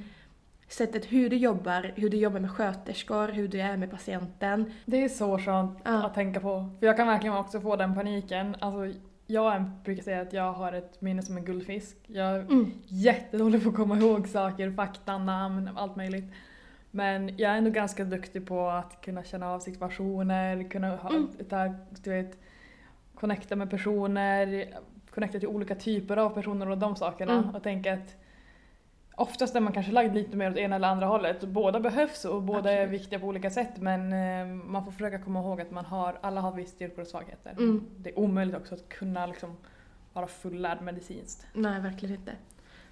sättet 0.67 1.06
hur 1.06 1.30
du 1.30 1.36
jobbar, 1.38 1.91
hur 1.95 2.10
du 2.10 2.17
jobbar 2.17 2.39
med 2.39 2.52
sköterskor, 2.52 3.28
hur 3.28 3.47
du 3.47 3.62
är 3.62 3.78
med 3.78 3.91
patienten. 3.91 4.73
Det 4.86 5.04
är 5.04 5.10
så 5.10 5.39
skönt 5.39 5.80
Ja. 5.84 6.06
att 6.06 6.13
tänka 6.13 6.39
på. 6.39 6.69
För 6.80 6.88
jag 6.88 6.97
kan 6.97 7.08
verkligen 7.08 7.36
också 7.36 7.62
få 7.62 7.76
den 7.76 7.95
paniken. 7.95 8.56
Alltså, 8.60 9.00
jag 9.28 9.63
brukar 9.84 10.04
säga 10.04 10.21
att 10.21 10.34
jag 10.34 10.54
har 10.54 10.73
ett 10.73 11.02
minne 11.02 11.21
som 11.21 11.38
en 11.38 11.45
guldfisk. 11.45 11.97
Jag 12.08 12.28
är 12.36 12.39
Mm. 12.39 12.71
jättedålig 12.86 13.63
på 13.63 13.69
att 13.69 13.76
komma 13.76 13.97
ihåg 13.97 14.28
saker, 14.28 14.71
fakta, 14.71 15.17
namn, 15.17 15.69
allt 15.76 15.95
möjligt. 15.95 16.26
Men 16.91 17.38
jag 17.38 17.52
är 17.52 17.58
ändå 17.58 17.69
ganska 17.69 18.04
duktig 18.04 18.47
på 18.47 18.69
att 18.69 19.02
kunna 19.02 19.23
känna 19.23 19.52
av 19.54 19.60
situationer, 19.60 20.69
kunna 20.69 20.95
ha, 20.95 21.10
Mm. 21.10 21.28
ta, 21.50 21.73
du 22.04 22.10
vet, 22.10 22.38
connecta 23.15 23.56
med 23.56 23.69
personer, 23.69 24.73
connecta 25.10 25.39
till 25.39 25.47
olika 25.47 25.76
typer 25.76 26.17
av 26.17 26.30
personer 26.30 26.69
och 26.69 26.78
de 26.78 26.95
sakerna. 26.95 27.34
Mm. 27.34 27.56
Och 27.56 27.63
tänka 27.63 27.93
att 27.93 28.15
oftast 29.15 29.56
är 29.56 29.60
man 29.60 29.73
kanske 29.73 29.91
lagd 29.91 30.15
lite 30.15 30.38
mer 30.38 30.52
åt 30.52 30.58
ena 30.58 30.76
eller 30.76 30.88
andra 30.88 31.06
hållet. 31.08 31.43
Båda 31.43 31.80
behövs 31.80 32.26
och 32.26 32.41
båda 32.43 32.71
är 32.71 32.82
Absolut. 32.84 33.02
viktiga 33.02 33.19
på 33.19 33.28
olika 33.28 33.50
sätt 33.50 33.78
men 33.78 34.13
eh, 34.13 34.56
man 34.65 34.86
får 34.86 34.91
försöka 34.91 35.19
komma 35.19 35.39
ihåg 35.39 35.62
att 35.62 35.71
man 35.71 35.86
har, 35.86 36.17
alla 36.21 36.41
har 36.41 36.52
visst 36.52 36.76
styrkor 36.76 37.02
och 37.02 37.08
svagheter. 37.08 37.52
Mm. 37.52 37.86
Det 37.97 38.10
är 38.10 38.19
omöjligt 38.19 38.56
också 38.56 38.76
att 38.76 38.89
kunna 38.89 39.26
liksom 39.26 39.58
vara 40.13 40.28
fullärd 40.28 40.82
medicinskt. 40.82 41.47
Nej, 41.54 41.82
verkligen 41.82 42.15
inte. 42.15 42.32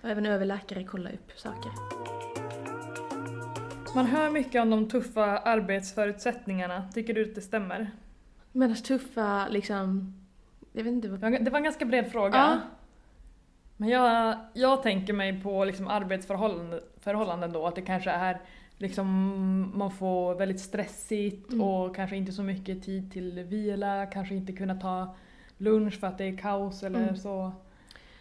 Och 0.03 0.09
även 0.09 0.25
överläkare 0.25 0.83
kollar 0.83 1.11
upp 1.13 1.31
saker. 1.39 1.71
Man 3.95 4.05
hör 4.05 4.29
mycket 4.29 4.61
om 4.61 4.69
de 4.69 4.89
tuffa 4.89 5.37
arbetsförutsättningarna. 5.37 6.83
Tycker 6.93 7.13
du 7.13 7.29
att 7.29 7.35
det 7.35 7.41
stämmer? 7.41 7.91
Men 8.51 8.75
tuffa, 8.75 9.47
liksom... 9.47 10.13
Jag 10.73 10.83
vet 10.83 10.93
inte 10.93 11.07
Det 11.07 11.11
vad... 11.17 11.31
var 11.31 11.39
det 11.39 11.51
var 11.51 11.57
en 11.57 11.63
ganska 11.63 11.85
bred 11.85 12.11
fråga. 12.11 12.37
Ja. 12.37 12.59
Men 13.77 13.89
jag, 13.89 14.37
jag 14.53 14.83
tänker 14.83 15.13
mig 15.13 15.41
på 15.41 15.65
liksom 15.65 15.87
arbetsförhållanden 15.87 16.79
förhållanden 16.99 17.51
då, 17.53 17.67
att 17.67 17.75
det 17.75 17.81
kanske 17.81 18.09
är 18.11 18.41
liksom, 18.77 19.07
man 19.75 19.91
får 19.91 20.35
väldigt 20.35 20.59
stressigt 20.59 21.53
Mm. 21.53 21.61
och 21.67 21.95
kanske 21.95 22.15
inte 22.17 22.31
så 22.31 22.43
mycket 22.43 22.83
tid 22.83 23.11
till 23.11 23.39
vila, 23.43 24.05
kanske 24.05 24.35
inte 24.35 24.53
kunna 24.53 24.75
ta 24.75 25.15
lunch 25.57 25.99
för 25.99 26.07
att 26.07 26.17
det 26.17 26.25
är 26.25 26.37
kaos 26.37 26.83
eller 26.83 26.99
Mm. 27.03 27.17
så. 27.17 27.51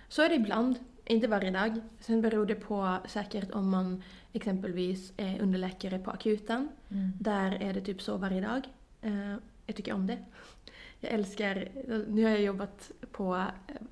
Så 0.08 0.22
är 0.22 0.28
det 0.28 0.34
ibland, 0.34 0.78
inte 1.06 1.26
varje 1.26 1.50
dag. 1.50 1.80
Sen 2.00 2.20
beror 2.20 2.46
det 2.46 2.54
på 2.54 2.98
säkert 3.06 3.50
om 3.50 3.70
man 3.70 4.02
exempelvis 4.32 5.12
är 5.16 5.42
underläkare 5.42 5.98
på 5.98 6.10
akuten. 6.10 6.68
Där 7.20 7.58
är 7.60 7.72
det 7.72 7.80
typ 7.80 8.02
så 8.02 8.16
varje 8.16 8.40
dag. 8.40 8.68
Eh, 9.02 9.34
jag 9.66 9.76
tycker 9.76 9.92
om 9.92 10.06
det. 10.06 10.18
Jag 11.00 11.12
älskar, 11.12 11.68
nu 12.08 12.24
har 12.24 12.30
jag 12.30 12.42
jobbat 12.42 12.90
på, 13.12 13.44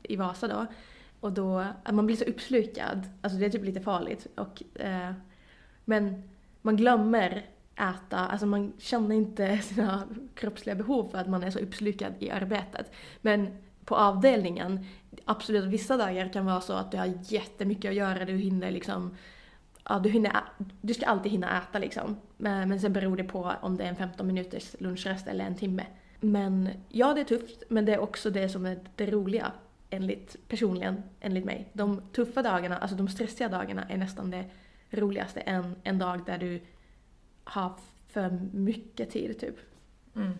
i 0.03 0.16
Vasa 0.16 0.48
då, 0.48 0.66
och 1.20 1.33
då, 1.33 1.59
att 1.83 1.94
man 1.94 2.07
blir 2.07 2.16
så 2.16 2.25
uppslukad. 2.25 3.09
Alltså 3.20 3.38
det 3.38 3.46
är 3.46 3.51
typ 3.51 3.64
lite 3.64 3.81
farligt. 3.81 4.27
Och, 4.37 4.81
eh, 4.81 5.12
men 5.85 6.22
man 6.62 6.77
glömmer 6.77 7.46
äta, 7.77 8.18
alltså 8.18 8.46
man 8.46 8.72
känner 8.79 9.16
inte 9.16 9.59
sina 9.62 10.09
kroppsliga 10.35 10.75
behov 10.75 11.09
för 11.09 11.18
att 11.18 11.29
man 11.29 11.42
är 11.42 11.51
så 11.51 11.59
uppslukad 11.59 12.12
i 12.18 12.31
arbetet. 12.31 12.92
Men 13.20 13.48
på 13.85 13.96
avdelningen, 13.96 14.87
absolut 15.25 15.65
vissa 15.65 15.97
dagar 15.97 16.33
kan 16.33 16.47
vara 16.47 16.61
så 16.61 16.73
att 16.73 16.91
du 16.91 16.97
har 16.97 17.13
jättemycket 17.23 17.89
att 17.89 17.95
göra, 17.95 18.25
du 18.25 18.37
hinner 18.37 18.71
liksom 18.71 19.17
Ja, 19.89 19.99
du, 19.99 20.11
hinner, 20.11 20.33
du 20.81 20.95
ska 20.95 21.07
alltid 21.07 21.33
hinna 21.33 21.63
äta 21.63 21.79
liksom. 21.79 22.17
Men, 22.37 22.69
men 22.69 22.81
sen 22.81 22.93
beror 22.93 23.17
det 23.17 23.25
på 23.25 23.53
om 23.61 23.77
det 23.77 23.85
är 23.85 23.89
en 23.89 23.97
15 23.97 24.27
minuters 24.27 24.77
lunchrast 24.79 25.27
eller 25.27 25.45
en 25.45 25.55
timme. 25.55 25.87
Men 26.21 26.69
ja, 26.89 27.15
det 27.15 27.21
är 27.21 27.25
tufft, 27.25 27.63
men 27.69 27.85
det 27.85 27.95
är 27.95 27.99
också 27.99 28.31
det 28.31 28.49
som 28.49 28.67
är 28.67 28.79
det 28.97 29.11
roliga. 29.11 29.53
Enligt, 29.91 30.49
personligen, 30.49 31.03
enligt 31.21 31.45
mig. 31.45 31.69
De 31.73 32.03
tuffa 32.13 32.43
dagarna, 32.43 32.79
alltså 32.79 32.97
de 32.97 33.09
stressiga 33.09 33.49
dagarna 33.49 33.85
är 33.89 33.97
nästan 33.97 34.31
det 34.31 34.45
roligaste. 34.91 35.41
En, 35.41 35.77
en 35.83 35.99
dag 35.99 36.25
där 36.27 36.39
du 36.39 36.61
har 37.45 37.73
för 38.09 38.31
mycket 38.53 39.11
tid 39.11 39.39
typ. 39.41 39.57
Mm. 40.17 40.33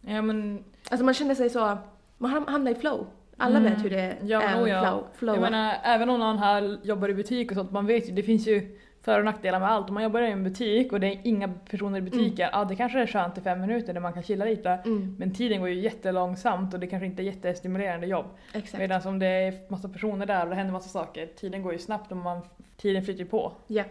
Ja 0.00 0.22
men, 0.22 0.64
Alltså 0.90 1.04
man 1.04 1.14
känner 1.14 1.34
sig 1.34 1.50
så, 1.50 1.78
man 2.18 2.30
ham- 2.30 2.50
hamnar 2.50 2.70
i 2.70 2.74
flow. 2.74 3.06
Alla 3.36 3.58
Mm. 3.58 3.72
vet 3.74 3.84
hur 3.84 3.90
det 3.90 4.16
Ja, 4.22 4.42
är 4.42 4.58
nog 4.58 4.68
ja. 4.68 5.04
flow. 5.14 5.34
jag 5.34 5.42
menar 5.42 5.74
även 5.84 6.10
om 6.10 6.20
någon 6.20 6.38
här 6.38 6.78
jobbar 6.82 7.08
i 7.08 7.14
butik 7.14 7.50
och 7.50 7.56
sånt, 7.56 7.70
man 7.70 7.86
vet 7.86 8.08
ju, 8.08 8.12
det 8.12 8.22
finns 8.22 8.46
ju 8.48 8.78
för 9.02 9.18
och 9.18 9.24
nackdelar 9.24 9.60
med 9.60 9.70
allt. 9.70 9.88
Om 9.88 9.94
man 9.94 10.02
jobbar 10.02 10.22
i 10.22 10.30
en 10.30 10.44
butik 10.44 10.92
och 10.92 11.00
det 11.00 11.06
är 11.06 11.20
inga 11.24 11.48
personer 11.48 11.98
i 11.98 12.02
butiken, 12.02 12.48
ja 12.52 12.64
det 12.64 12.76
kanske 12.76 12.98
är 13.00 13.06
skönt 13.06 13.38
i 13.38 13.40
fem 13.40 13.60
minuter 13.60 13.92
när 13.94 14.00
man 14.00 14.12
kan 14.12 14.22
chilla 14.22 14.44
lite. 14.44 14.70
mm, 14.70 15.16
Men 15.18 15.34
tiden 15.34 15.60
går 15.60 15.68
ju 15.68 15.80
jättelångsamt 15.80 16.74
och 16.74 16.80
det 16.80 16.86
kanske 16.86 17.06
inte 17.06 17.22
är 17.22 17.24
jättestimulerande 17.24 18.06
jobb. 18.06 18.26
exakt. 18.52 18.78
Medan 18.78 19.02
om 19.06 19.18
det 19.18 19.26
är 19.26 19.70
massa 19.70 19.88
personer 19.88 20.26
där 20.26 20.42
och 20.42 20.48
det 20.50 20.54
händer 20.56 20.72
massa 20.72 20.88
saker, 20.88 21.26
tiden 21.26 21.62
går 21.62 21.72
ju 21.72 21.78
snabbt 21.78 22.10
och 22.10 22.16
man, 22.16 22.40
tiden 22.76 23.02
flyter 23.04 23.24
på. 23.24 23.52
Ja. 23.66 23.84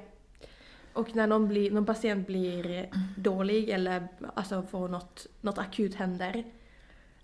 Och 0.94 1.16
när 1.16 1.28
någon, 1.28 1.48
blir, 1.48 1.72
någon 1.72 1.86
patient 1.86 2.28
blir 2.28 2.86
dålig 3.18 3.70
eller 3.70 4.08
alltså 4.34 4.62
får 4.62 4.88
något, 4.88 5.28
något 5.42 5.58
akut 5.58 5.96
händer, 5.96 6.44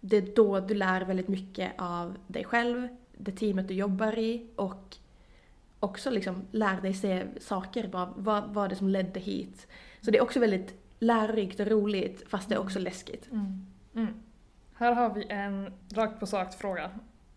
det 0.01 0.17
är 0.17 0.35
då 0.35 0.59
du 0.59 0.73
lär 0.73 1.01
väldigt 1.01 1.27
mycket 1.27 1.71
av 1.77 2.17
dig 2.27 2.43
själv, 2.43 2.87
det 3.17 3.31
teamet 3.31 3.67
du 3.67 3.73
jobbar 3.73 4.19
i 4.19 4.47
och 4.55 4.97
också 5.79 6.09
liksom 6.09 6.45
lär 6.51 6.81
dig 6.81 6.93
se 6.93 7.27
saker, 7.39 7.89
vad, 7.91 8.13
vad 8.15 8.53
var 8.53 8.67
det 8.67 8.75
som 8.75 8.89
ledde 8.89 9.19
hit. 9.19 9.67
Så 10.01 10.11
det 10.11 10.17
är 10.17 10.21
också 10.21 10.39
väldigt 10.39 10.73
lärorikt 10.99 11.59
och 11.59 11.67
roligt 11.67 12.29
fast 12.29 12.49
det 12.49 12.55
är 12.55 12.59
också 12.59 12.79
läskigt. 12.79 13.29
Mm. 13.31 14.13
Här 14.75 14.93
har 14.93 15.13
vi 15.13 15.25
en 15.29 15.73
rakt 15.93 16.19
på 16.19 16.25
sak 16.25 16.53
fråga. 16.53 16.91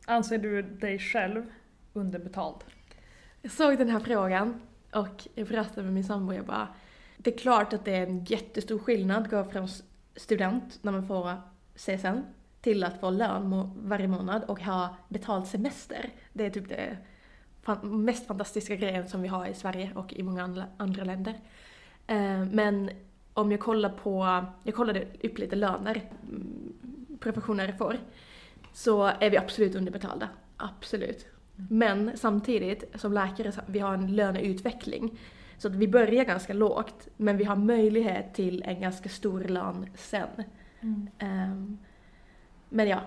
Anser 0.07 0.39
du 0.39 0.63
dig 0.63 0.99
själv 0.99 1.53
underbetald? 1.93 2.65
Jag 3.43 3.53
såg 3.53 3.79
den 3.79 3.89
här 3.89 4.01
frågan 4.01 4.61
och 4.93 5.29
jag 5.35 5.49
pratade 5.49 5.83
med 5.83 5.93
min 5.93 6.05
sambo 6.05 6.33
och 6.33 6.39
jag 6.39 6.47
bara 6.47 6.69
Det 7.17 7.35
är 7.35 7.39
klart 7.39 7.73
att 7.73 7.85
det 7.85 7.97
är 7.97 8.07
en 8.07 8.25
jättestor 8.25 8.79
skillnad 8.79 9.23
att 9.23 9.31
gå 9.31 9.45
från 9.45 9.69
student 10.17 10.79
när 10.83 10.93
man 10.93 11.07
får 11.07 11.37
CSN 11.75 12.23
till 12.65 12.85
att 12.85 13.01
få 13.01 13.11
lön 13.11 13.49
må- 13.49 13.71
varje 13.77 14.09
månad 14.09 14.45
och 14.45 14.61
ha 14.63 14.97
betald 15.09 15.47
semester. 15.47 16.11
Det 16.33 16.47
är 16.47 16.51
typ 16.51 16.69
det 16.69 16.97
fan- 17.63 18.05
mest 18.05 18.27
fantastiska 18.27 18.77
grejen 18.77 19.09
som 19.09 19.23
vi 19.23 19.29
har 19.29 19.47
i 19.47 19.55
Sverige 19.55 19.91
och 19.95 20.13
i 20.13 20.23
många 20.23 20.67
andra, 20.77 21.05
länder. 21.05 21.35
Eh, 22.07 22.45
Men 22.45 22.91
om 23.35 23.51
jag 23.53 23.61
kollar 23.61 23.89
på, 23.91 24.45
jag 24.65 24.75
kollade 24.75 25.07
upp 25.23 25.39
lite 25.39 25.57
löner 25.57 26.03
mm, 26.29 26.73
professionärer 27.21 27.73
får, 27.73 27.97
så 28.73 29.05
är 29.05 29.31
vi 29.31 29.37
absolut 29.37 29.75
underbetalda. 29.75 30.29
Absolut. 30.57 31.27
Men 31.71 32.17
samtidigt, 32.17 32.85
som 33.01 33.13
läkare, 33.13 33.53
vi 33.67 33.79
har 33.79 33.95
en 33.95 34.17
löneutveckling. 34.17 35.19
Så 35.59 35.69
att 35.69 35.75
vi 35.75 35.89
börjar 35.89 36.25
ganska 36.25 36.53
lågt, 36.53 37.09
men 37.17 37.37
vi 37.37 37.45
har 37.45 37.57
möjlighet 37.57 38.35
till 38.35 38.63
en 38.63 38.81
ganska 38.81 39.09
stor 39.09 39.41
lön 39.41 39.87
sen. 39.95 40.29
Ehm, 41.19 41.79
men 42.75 42.89
ja, 42.89 43.01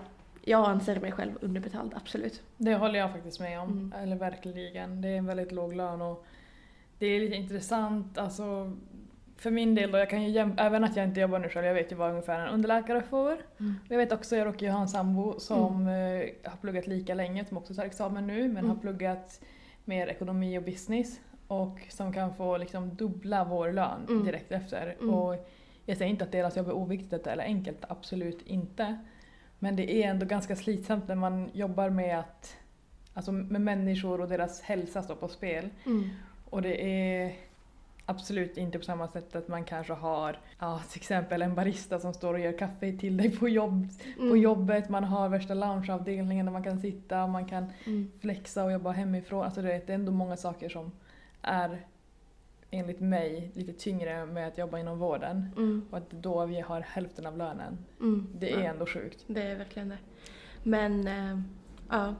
jag 0.44 0.68
anser 0.68 1.00
mig 1.00 1.12
själv 1.12 1.32
underbetald, 1.40 1.92
absolut. 1.94 2.42
Det 2.56 2.74
håller 2.74 2.98
jag 2.98 3.12
faktiskt 3.12 3.40
med 3.40 3.60
om, 3.60 3.68
Mm. 3.72 3.92
eller 4.02 4.16
verkligen. 4.16 5.00
Det 5.00 5.08
är 5.08 5.16
en 5.16 5.26
väldigt 5.26 5.52
låg 5.52 5.74
lön 5.74 6.02
och 6.02 6.24
det 6.98 7.06
är 7.06 7.20
lite 7.20 7.36
intressant, 7.36 8.18
alltså 8.18 8.72
för 9.36 9.50
min 9.50 9.74
del 9.74 9.90
då, 9.92 9.98
jag 9.98 10.10
kan 10.10 10.22
ju 10.32 10.54
även 10.58 10.84
att 10.84 10.96
jag 10.96 11.04
inte 11.06 11.20
jobbar 11.20 11.38
nu 11.38 11.48
själv, 11.48 11.66
jag 11.66 11.74
vet 11.74 11.92
ju 11.92 11.96
vad 11.96 12.10
ungefär 12.10 12.40
en 12.40 12.48
underläkare 12.48 13.02
får. 13.02 13.32
Mm. 13.60 13.74
Jag 13.88 13.98
vet 13.98 14.12
också, 14.12 14.36
jag 14.36 14.46
råkar 14.46 14.66
ju 14.66 14.72
ha 14.72 14.80
en 14.80 14.88
sambo 14.88 15.40
som 15.40 15.88
eh, 15.88 16.50
har 16.50 16.56
pluggat 16.60 16.86
lika 16.86 17.14
länge, 17.14 17.44
som 17.44 17.56
också 17.56 17.74
tar 17.74 17.84
examen 17.84 18.26
nu, 18.26 18.42
men 18.48 18.56
Mm. 18.56 18.68
har 18.70 18.76
pluggat 18.76 19.40
mer 19.84 20.06
ekonomi 20.06 20.58
och 20.58 20.62
business 20.62 21.20
och 21.48 21.78
som 21.88 22.12
kan 22.12 22.34
få 22.34 22.56
liksom 22.56 22.94
dubbla 22.94 23.44
vår 23.44 23.72
lön 23.72 24.06
Mm. 24.08 24.24
direkt 24.24 24.52
efter. 24.52 24.96
Mm. 25.00 25.14
Och 25.14 25.48
jag 25.86 25.96
säger 25.96 26.10
inte 26.10 26.24
att 26.24 26.32
deras 26.32 26.56
jobb 26.56 26.68
är 26.68 26.72
oviktigt 26.76 27.26
eller 27.26 27.44
enkelt, 27.44 27.84
absolut 27.88 28.42
inte. 28.42 28.98
Men 29.58 29.76
det 29.76 29.92
är 30.04 30.08
ändå 30.10 30.26
ganska 30.26 30.56
slitsamt 30.56 31.08
när 31.08 31.14
man 31.14 31.50
jobbar 31.52 31.90
med 31.90 32.18
att 32.18 32.56
Alltså 33.14 33.32
med 33.32 33.60
människor 33.60 34.20
och 34.20 34.28
deras 34.28 34.60
hälsa 34.60 35.02
står 35.02 35.14
på 35.14 35.28
spel. 35.28 35.68
Mm. 35.86 36.08
Och 36.50 36.62
det 36.62 36.84
är 36.84 37.32
absolut 38.06 38.56
inte 38.56 38.78
på 38.78 38.84
samma 38.84 39.08
sätt 39.08 39.36
att 39.36 39.48
man 39.48 39.64
kanske 39.64 39.92
har 39.92 40.38
ja, 40.58 40.80
till 40.90 41.00
exempel 41.00 41.42
en 41.42 41.54
barista 41.54 42.00
som 42.00 42.14
står 42.14 42.34
och 42.34 42.40
gör 42.40 42.58
kaffe 42.58 42.92
till 42.92 43.16
dig 43.16 43.36
på, 43.36 43.48
jobb, 43.48 43.88
på 44.16 44.22
Mm. 44.22 44.36
jobbet. 44.36 44.88
Man 44.88 45.04
har 45.04 45.28
värsta 45.28 45.54
loungeavdelningen 45.54 46.46
där 46.46 46.52
man 46.52 46.62
kan 46.64 46.80
sitta 46.80 47.22
och 47.22 47.30
man 47.30 47.44
kan 47.46 47.72
Mm. 47.86 48.10
flexa 48.20 48.64
och 48.64 48.72
jobba 48.72 48.90
hemifrån. 48.90 49.44
Alltså 49.44 49.62
det 49.62 49.72
är 49.90 49.94
ändå 49.94 50.12
många 50.12 50.36
saker 50.36 50.68
som 50.68 50.92
är 51.42 51.78
enligt 52.70 53.00
mig 53.00 53.50
lite 53.54 53.72
tyngre 53.72 54.26
med 54.26 54.48
att 54.48 54.58
jobba 54.58 54.78
inom 54.78 54.98
vården. 54.98 55.48
Mm. 55.56 55.86
Och 55.90 55.98
att 55.98 56.10
då 56.10 56.46
vi 56.46 56.60
har 56.60 56.80
hälften 56.80 57.26
av 57.26 57.36
lönen. 57.38 57.78
Mm. 58.00 58.26
Det 58.38 58.52
är 58.52 58.58
Ja. 58.60 58.64
ändå 58.70 58.86
sjukt. 58.86 59.24
Det 59.26 59.42
är 59.42 59.56
verkligen 59.56 59.88
det. 59.88 59.98
Men, 60.62 61.06
eh, 61.08 61.40
ja. 61.88 62.14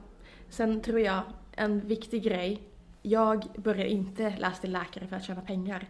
Sen 0.49 0.81
tror 0.81 0.99
jag, 0.99 1.21
en 1.55 1.79
viktig 1.87 2.23
grej. 2.23 2.61
Jag 3.01 3.45
börjar 3.55 3.85
inte 3.85 4.35
läsa 4.37 4.61
till 4.61 4.71
läkare 4.71 5.07
för 5.07 5.15
att 5.15 5.23
tjäna 5.23 5.41
pengar. 5.41 5.87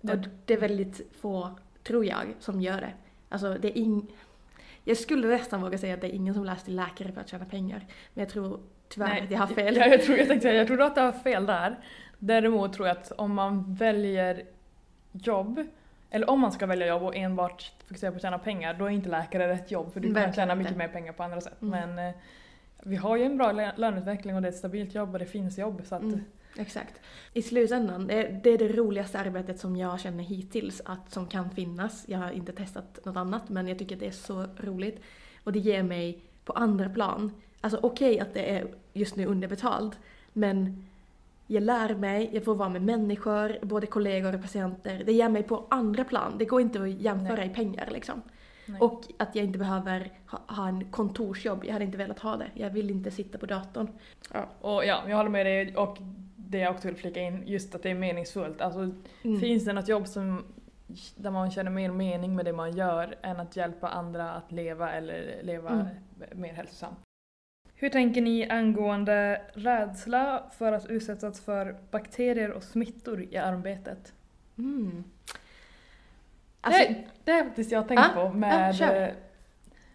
Det- 0.00 0.12
Och 0.12 0.18
det 0.46 0.54
är 0.54 0.60
väldigt 0.60 1.00
få, 1.20 1.50
tror 1.82 2.04
jag, 2.04 2.24
som 2.38 2.60
gör 2.60 2.80
det. 2.80 2.92
Alltså 3.28 3.54
det 3.60 3.68
är 3.68 3.82
ing... 3.82 4.06
Jag 4.84 4.96
skulle 4.96 5.26
nästan 5.28 5.62
våga 5.62 5.78
säga 5.78 5.94
att 5.94 6.00
det 6.00 6.06
är 6.06 6.16
ingen 6.16 6.34
som 6.34 6.44
läser 6.44 6.64
till 6.64 6.76
läkare 6.76 7.12
för 7.12 7.20
att 7.20 7.28
tjäna 7.28 7.44
pengar. 7.44 7.86
Men 8.14 8.22
jag 8.22 8.28
tror 8.28 8.60
tyvärr 8.88 9.22
att 9.22 9.30
jag 9.30 9.38
har 9.38 9.46
fel. 9.46 9.76
Ja, 9.80 9.86
jag, 9.86 10.02
tror, 10.02 10.18
jag 10.18 10.28
tänkte 10.28 10.48
jag 10.48 10.66
tror 10.66 10.80
att 10.82 10.94
du 10.94 11.00
har 11.00 11.12
fel 11.12 11.46
där. 11.46 11.78
Däremot 12.26 12.72
tror 12.72 12.88
jag 12.88 12.96
att 12.96 13.12
om 13.12 13.34
man 13.34 13.74
väljer 13.74 14.42
jobb, 15.12 15.66
eller 16.10 16.30
om 16.30 16.40
man 16.40 16.52
ska 16.52 16.66
välja 16.66 16.86
jobb 16.86 17.02
och 17.02 17.16
enbart 17.16 17.72
fokusera 17.86 18.10
på 18.10 18.16
att 18.16 18.22
tjäna 18.22 18.38
pengar, 18.38 18.74
då 18.74 18.84
är 18.84 18.90
inte 18.90 19.08
läkare 19.08 19.48
rätt 19.48 19.70
jobb 19.70 19.92
för 19.92 20.00
du 20.00 20.14
kan 20.14 20.32
tjäna 20.32 20.54
mycket 20.54 20.76
mer 20.76 20.88
pengar 20.88 21.12
på 21.12 21.22
andra 21.22 21.40
sätt. 21.40 21.62
Mm. 21.62 21.94
Men 21.94 22.08
eh, 22.08 22.14
vi 22.82 22.96
har 22.96 23.16
ju 23.16 23.24
en 23.24 23.36
bra 23.36 23.52
lö- 23.52 23.76
löneutveckling 23.76 24.36
och 24.36 24.42
det 24.42 24.48
är 24.48 24.52
ett 24.52 24.58
stabilt 24.58 24.94
jobb 24.94 25.12
och 25.12 25.18
det 25.18 25.26
finns 25.26 25.58
jobb 25.58 25.82
så 25.84 25.94
att 25.94 26.02
Mm, 26.02 26.24
exakt. 26.58 27.00
I 27.32 27.42
slutändan, 27.42 28.06
det 28.06 28.14
är, 28.14 28.58
det 28.58 28.68
roligaste 28.68 29.18
arbetet 29.18 29.60
som 29.60 29.76
jag 29.76 30.00
känner 30.00 30.24
hittills 30.24 30.82
att, 30.84 31.12
som 31.12 31.26
kan 31.26 31.50
finnas. 31.50 32.04
Jag 32.08 32.18
har 32.18 32.30
inte 32.30 32.52
testat 32.52 32.98
något 33.04 33.16
annat 33.16 33.48
men 33.48 33.68
jag 33.68 33.78
tycker 33.78 33.96
att 33.96 34.00
det 34.00 34.06
är 34.06 34.10
så 34.10 34.46
roligt. 34.60 35.00
Och 35.44 35.52
det 35.52 35.58
ger 35.58 35.82
mig 35.82 36.18
på 36.44 36.52
andra 36.52 36.88
plan. 36.88 37.32
Alltså 37.60 37.78
okej 37.82 38.20
att 38.20 38.34
det 38.34 38.56
är 38.56 38.66
just 38.92 39.16
nu 39.16 39.26
underbetalt 39.26 39.98
men 40.32 40.86
jag 41.46 41.62
lär 41.62 41.94
mig, 41.94 42.30
jag 42.32 42.44
får 42.44 42.54
vara 42.54 42.68
med 42.68 42.82
människor, 42.82 43.56
både 43.62 43.86
kollegor 43.86 44.34
och 44.34 44.40
patienter. 44.42 45.02
Det 45.06 45.12
ger 45.12 45.28
mig 45.28 45.42
på 45.42 45.66
andra 45.70 46.04
plan. 46.04 46.38
Det 46.38 46.44
går 46.44 46.60
inte 46.60 46.82
att 46.82 46.90
jämföra 46.90 47.36
Nej. 47.36 47.46
i 47.46 47.54
pengar 47.54 47.88
liksom. 47.92 48.22
Nej. 48.66 48.80
Och 48.80 49.02
att 49.18 49.34
jag 49.36 49.44
inte 49.44 49.58
behöver 49.58 50.12
ha, 50.26 50.38
ha 50.54 50.68
en 50.68 50.84
kontorsjobb. 50.90 51.64
Jag 51.64 51.72
hade 51.72 51.84
inte 51.84 51.98
velat 51.98 52.18
ha 52.18 52.36
det. 52.36 52.46
Jag 52.54 52.70
vill 52.70 52.90
inte 52.90 53.10
sitta 53.10 53.38
på 53.38 53.46
datorn. 53.46 53.88
Ja. 54.32 54.48
Och 54.60 54.84
ja, 54.86 55.02
jag 55.08 55.16
håller 55.16 55.30
med 55.30 55.46
dig 55.46 55.76
och 55.76 55.96
det 56.36 56.58
jag 56.58 56.74
också 56.74 56.88
vill 56.88 56.96
flika 56.96 57.20
in, 57.20 57.42
just 57.46 57.74
att 57.74 57.82
det 57.82 57.90
är 57.90 57.94
meningsfullt. 57.94 58.60
Alltså 58.60 58.80
Mm. 59.22 59.40
finns 59.40 59.64
det 59.64 59.72
något 59.72 59.88
jobb 59.88 60.08
som, 60.08 60.44
där 61.16 61.30
man 61.30 61.50
känner 61.50 61.70
mer 61.70 61.90
mening 61.90 62.36
med 62.36 62.44
det 62.44 62.52
man 62.52 62.76
gör 62.76 63.14
än 63.22 63.40
att 63.40 63.56
hjälpa 63.56 63.88
andra 63.88 64.32
att 64.32 64.52
leva 64.52 64.92
eller 64.92 65.40
leva 65.42 65.70
Mm. 65.70 65.86
mer 66.34 66.52
hälsosamt. 66.52 66.98
Hur 67.84 67.90
tänker 67.90 68.22
ni 68.22 68.48
angående 68.48 69.40
rädsla 69.54 70.42
för 70.58 70.72
att 70.72 70.86
utsättas 70.86 71.40
för 71.40 71.76
bakterier 71.90 72.50
och 72.50 72.62
smittor 72.62 73.22
i 73.30 73.36
arbetet? 73.36 74.12
Mm. 74.58 75.04
Alltså, 76.60 76.82
det, 76.92 77.04
det 77.24 77.30
är 77.32 77.44
faktiskt 77.44 77.72
jag 77.72 77.80
har 77.82 77.88
tänkt 77.88 78.02
Ah, 78.14 78.28
på 78.28 78.32
med, 78.32 78.70
ah, 78.70 78.72
kör. 78.72 79.02
eh, 79.02 79.08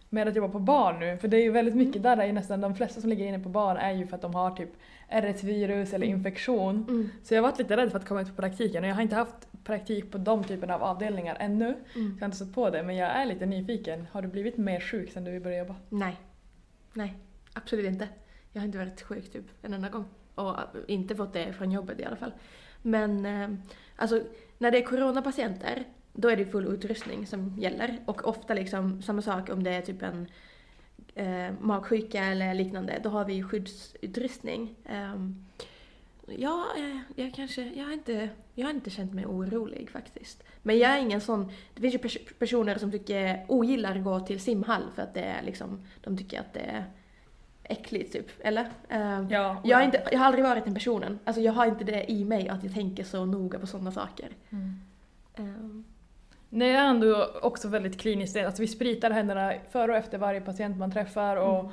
med 0.08 0.28
att 0.28 0.36
jobba 0.36 0.48
på 0.52 0.58
bar 0.58 0.92
nu. 0.92 1.16
För 1.18 1.28
det 1.28 1.36
är 1.36 1.42
ju 1.42 1.50
väldigt 1.50 1.74
mycket 1.74 2.02
där, 2.02 2.16
är 2.16 2.32
nästan 2.32 2.60
de 2.60 2.74
flesta 2.74 3.00
som 3.00 3.10
ligger 3.10 3.26
inne 3.26 3.38
på 3.38 3.48
bar 3.48 3.76
är 3.76 3.92
ju 3.92 4.06
för 4.06 4.16
att 4.16 4.22
de 4.22 4.34
har 4.34 4.50
typ 4.50 4.70
RS-virus 5.08 5.92
eller 5.92 6.06
Mm. 6.06 6.18
infektion. 6.18 6.86
mm, 6.88 7.10
Så 7.22 7.34
jag 7.34 7.42
har 7.42 7.48
varit 7.50 7.58
lite 7.58 7.76
rädd 7.76 7.90
för 7.90 7.98
att 7.98 8.06
komma 8.08 8.20
ut 8.22 8.28
på 8.36 8.42
praktiken 8.42 8.84
och 8.84 8.90
jag 8.90 8.94
har 8.94 9.02
inte 9.02 9.16
haft 9.16 9.64
praktik 9.64 10.10
på 10.12 10.18
de 10.18 10.44
typerna 10.44 10.74
av 10.74 10.82
avdelningar 10.82 11.36
ännu. 11.40 11.66
mm. 11.66 12.12
Jag 12.14 12.20
har 12.20 12.24
inte 12.24 12.36
stött 12.36 12.54
på 12.54 12.70
det 12.70 12.82
men 12.82 12.96
jag 12.96 13.10
är 13.10 13.24
lite 13.24 13.46
nyfiken. 13.46 14.06
Har 14.12 14.22
du 14.22 14.28
blivit 14.28 14.56
mer 14.56 14.80
sjuk 14.80 15.12
sen 15.12 15.24
du 15.24 15.40
började 15.40 15.58
jobba? 15.68 15.74
Nej. 15.88 16.16
Nej, 16.94 17.14
absolut 17.52 17.86
inte. 17.86 18.08
Jag 18.52 18.60
har 18.60 18.66
inte 18.66 18.78
varit 18.78 19.02
sjuk 19.02 19.32
typ 19.32 19.44
en 19.62 19.74
enda 19.74 19.88
gång. 19.88 20.04
Och 20.34 20.58
äh, 20.58 20.64
inte 20.88 21.16
fått 21.16 21.32
det 21.32 21.52
från 21.52 21.72
jobbet 21.72 22.00
i 22.00 22.04
alla 22.04 22.16
fall. 22.16 22.32
Men 22.82 23.26
eh, 23.26 23.48
alltså, 23.96 24.22
när 24.58 24.70
det 24.70 24.78
är 24.78 24.86
coronapatienter, 24.86 25.84
då 26.12 26.28
är 26.28 26.36
det 26.36 26.46
full 26.46 26.66
utrustning 26.66 27.26
som 27.26 27.58
gäller. 27.58 27.98
Och 28.06 28.28
ofta 28.28 28.54
liksom 28.54 29.02
samma 29.02 29.22
sak 29.22 29.50
om 29.50 29.62
det 29.62 29.70
är 29.70 29.82
typ 29.82 30.02
en 30.02 30.26
eh, 31.14 31.52
magsjuka 31.60 32.24
eller 32.24 32.54
liknande, 32.54 33.00
då 33.02 33.08
har 33.08 33.24
vi 33.24 33.42
skyddsutrustning. 33.42 34.74
Ehm, 34.84 35.46
ja, 36.26 36.66
eh, 36.76 36.98
jag 37.16 37.34
kanske, 37.34 37.62
jag 37.62 37.84
har, 37.84 37.92
inte, 37.92 38.28
jag 38.54 38.66
har 38.66 38.74
inte 38.74 38.90
känt 38.90 39.14
mig 39.14 39.26
orolig 39.26 39.90
faktiskt. 39.90 40.42
Men 40.62 40.78
jag 40.78 40.90
är 40.90 40.98
ingen 40.98 41.20
sån, 41.20 41.52
det 41.74 41.80
finns 41.80 41.94
ju 41.94 41.98
pers- 41.98 42.34
personer 42.38 42.78
som 42.78 42.90
tycker, 42.90 43.44
ogillar 43.48 43.96
att 43.96 44.04
gå 44.04 44.20
till 44.20 44.40
simhall 44.40 44.82
för 44.94 45.02
att 45.02 45.14
det 45.14 45.22
är 45.22 45.42
liksom, 45.42 45.86
de 46.00 46.16
tycker 46.16 46.40
att 46.40 46.52
det 46.52 46.60
är 46.60 46.84
äckligt 47.70 48.12
typ, 48.12 48.26
eller? 48.40 48.66
Ehm, 48.88 49.26
Ja. 49.30 49.60
jag, 49.64 49.76
har 49.76 49.84
inte, 49.84 50.02
jag 50.12 50.18
har 50.18 50.26
aldrig 50.26 50.44
varit 50.44 50.64
den 50.64 50.74
personen. 50.74 51.18
Alltså 51.24 51.42
jag 51.42 51.52
har 51.52 51.66
inte 51.66 51.84
det 51.84 52.10
i 52.10 52.24
mig 52.24 52.48
att 52.48 52.64
jag 52.64 52.74
tänker 52.74 53.04
så 53.04 53.24
noga 53.24 53.58
på 53.58 53.66
sådana 53.66 53.92
saker. 53.92 54.28
Mm. 54.50 54.80
Ehm, 55.36 55.84
Nej, 56.52 56.68
jag 56.70 56.84
är 56.84 56.88
ändå 56.88 57.30
också 57.42 57.68
väldigt 57.68 58.00
kliniskt. 58.00 58.36
Alltså 58.36 58.62
vi 58.62 58.68
spritar 58.68 59.10
händerna 59.10 59.52
före 59.70 59.90
och 59.92 59.96
efter 59.98 60.18
varje 60.18 60.40
patient 60.40 60.76
man 60.78 60.92
träffar 60.92 61.36
och 61.36 61.72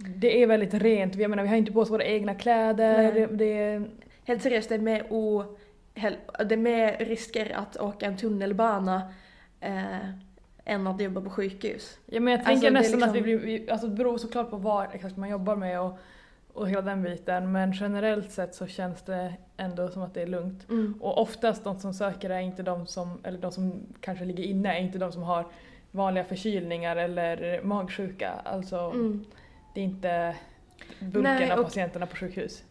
Mm. 0.00 0.20
det 0.20 0.42
är 0.42 0.46
väldigt 0.46 0.74
rent. 0.74 1.14
Jag 1.14 1.30
menar, 1.30 1.42
vi 1.42 1.48
har 1.48 1.56
inte 1.56 1.72
på 1.72 1.80
oss 1.80 1.90
våra 1.90 2.04
egna 2.04 2.34
kläder. 2.34 3.12
Det, 3.12 3.26
det, 3.26 3.82
Helt 4.24 4.42
seriöst, 4.42 4.68
det 4.68 4.74
är 4.74 4.78
mer, 4.78 5.06
o, 5.12 5.44
det 6.46 6.54
är 6.54 6.56
mer 6.56 6.96
risker 6.98 7.52
att 7.56 7.76
åka 7.76 8.06
en 8.06 8.16
tunnelbana 8.16 9.02
eh, 9.60 9.96
än 10.64 10.86
att 10.86 11.00
jobba 11.00 11.20
på 11.20 11.30
sjukhus. 11.30 11.98
ja, 12.06 12.20
men 12.20 12.30
jag 12.32 12.38
Alltså, 12.38 12.50
tänker 12.52 12.66
är 12.66 12.70
nästan 12.70 13.02
att 13.02 13.14
vi 13.14 13.20
liksom- 13.20 13.46
blir, 13.46 13.58
vi, 13.58 13.70
alltså 13.70 13.86
det 13.86 13.94
beror 13.96 14.18
såklart 14.18 14.50
på 14.50 14.56
vad 14.56 14.86
exakt 14.92 15.16
man 15.16 15.28
jobbar 15.28 15.56
med 15.56 15.80
och, 15.80 15.98
och 16.52 16.68
hela 16.68 16.82
den 16.82 17.02
biten. 17.02 17.52
Men 17.52 17.72
generellt 17.72 18.30
sett 18.32 18.54
så 18.54 18.66
känns 18.66 19.02
det 19.02 19.34
ändå 19.56 19.88
som 19.88 20.02
att 20.02 20.14
det 20.14 20.22
är 20.22 20.26
lugnt. 20.26 20.68
Mm. 20.70 20.94
Och 21.00 21.20
oftast 21.22 21.64
de 21.64 21.78
som 21.80 21.94
söker 21.94 22.30
är 22.30 22.40
inte 22.40 22.62
de 22.62 22.86
som, 22.86 23.18
eller 23.24 23.38
de 23.38 23.52
som 23.52 23.72
kanske 24.00 24.24
ligger 24.24 24.44
inne, 24.44 24.76
är 24.78 24.80
inte 24.80 24.98
de 24.98 25.12
som 25.12 25.22
har 25.22 25.46
vanliga 25.90 26.24
förkylningar 26.24 26.96
eller 26.96 27.62
magsjuka. 27.62 28.30
Alltså 28.44 28.76
Mm. 28.76 29.24
det 29.74 29.80
är 29.80 29.84
inte 29.84 30.36
bulken 31.00 31.22
Nej, 31.22 31.50
av 31.50 31.62
patienterna 31.62 32.06
på 32.06 32.16
sjukhus. 32.16 32.62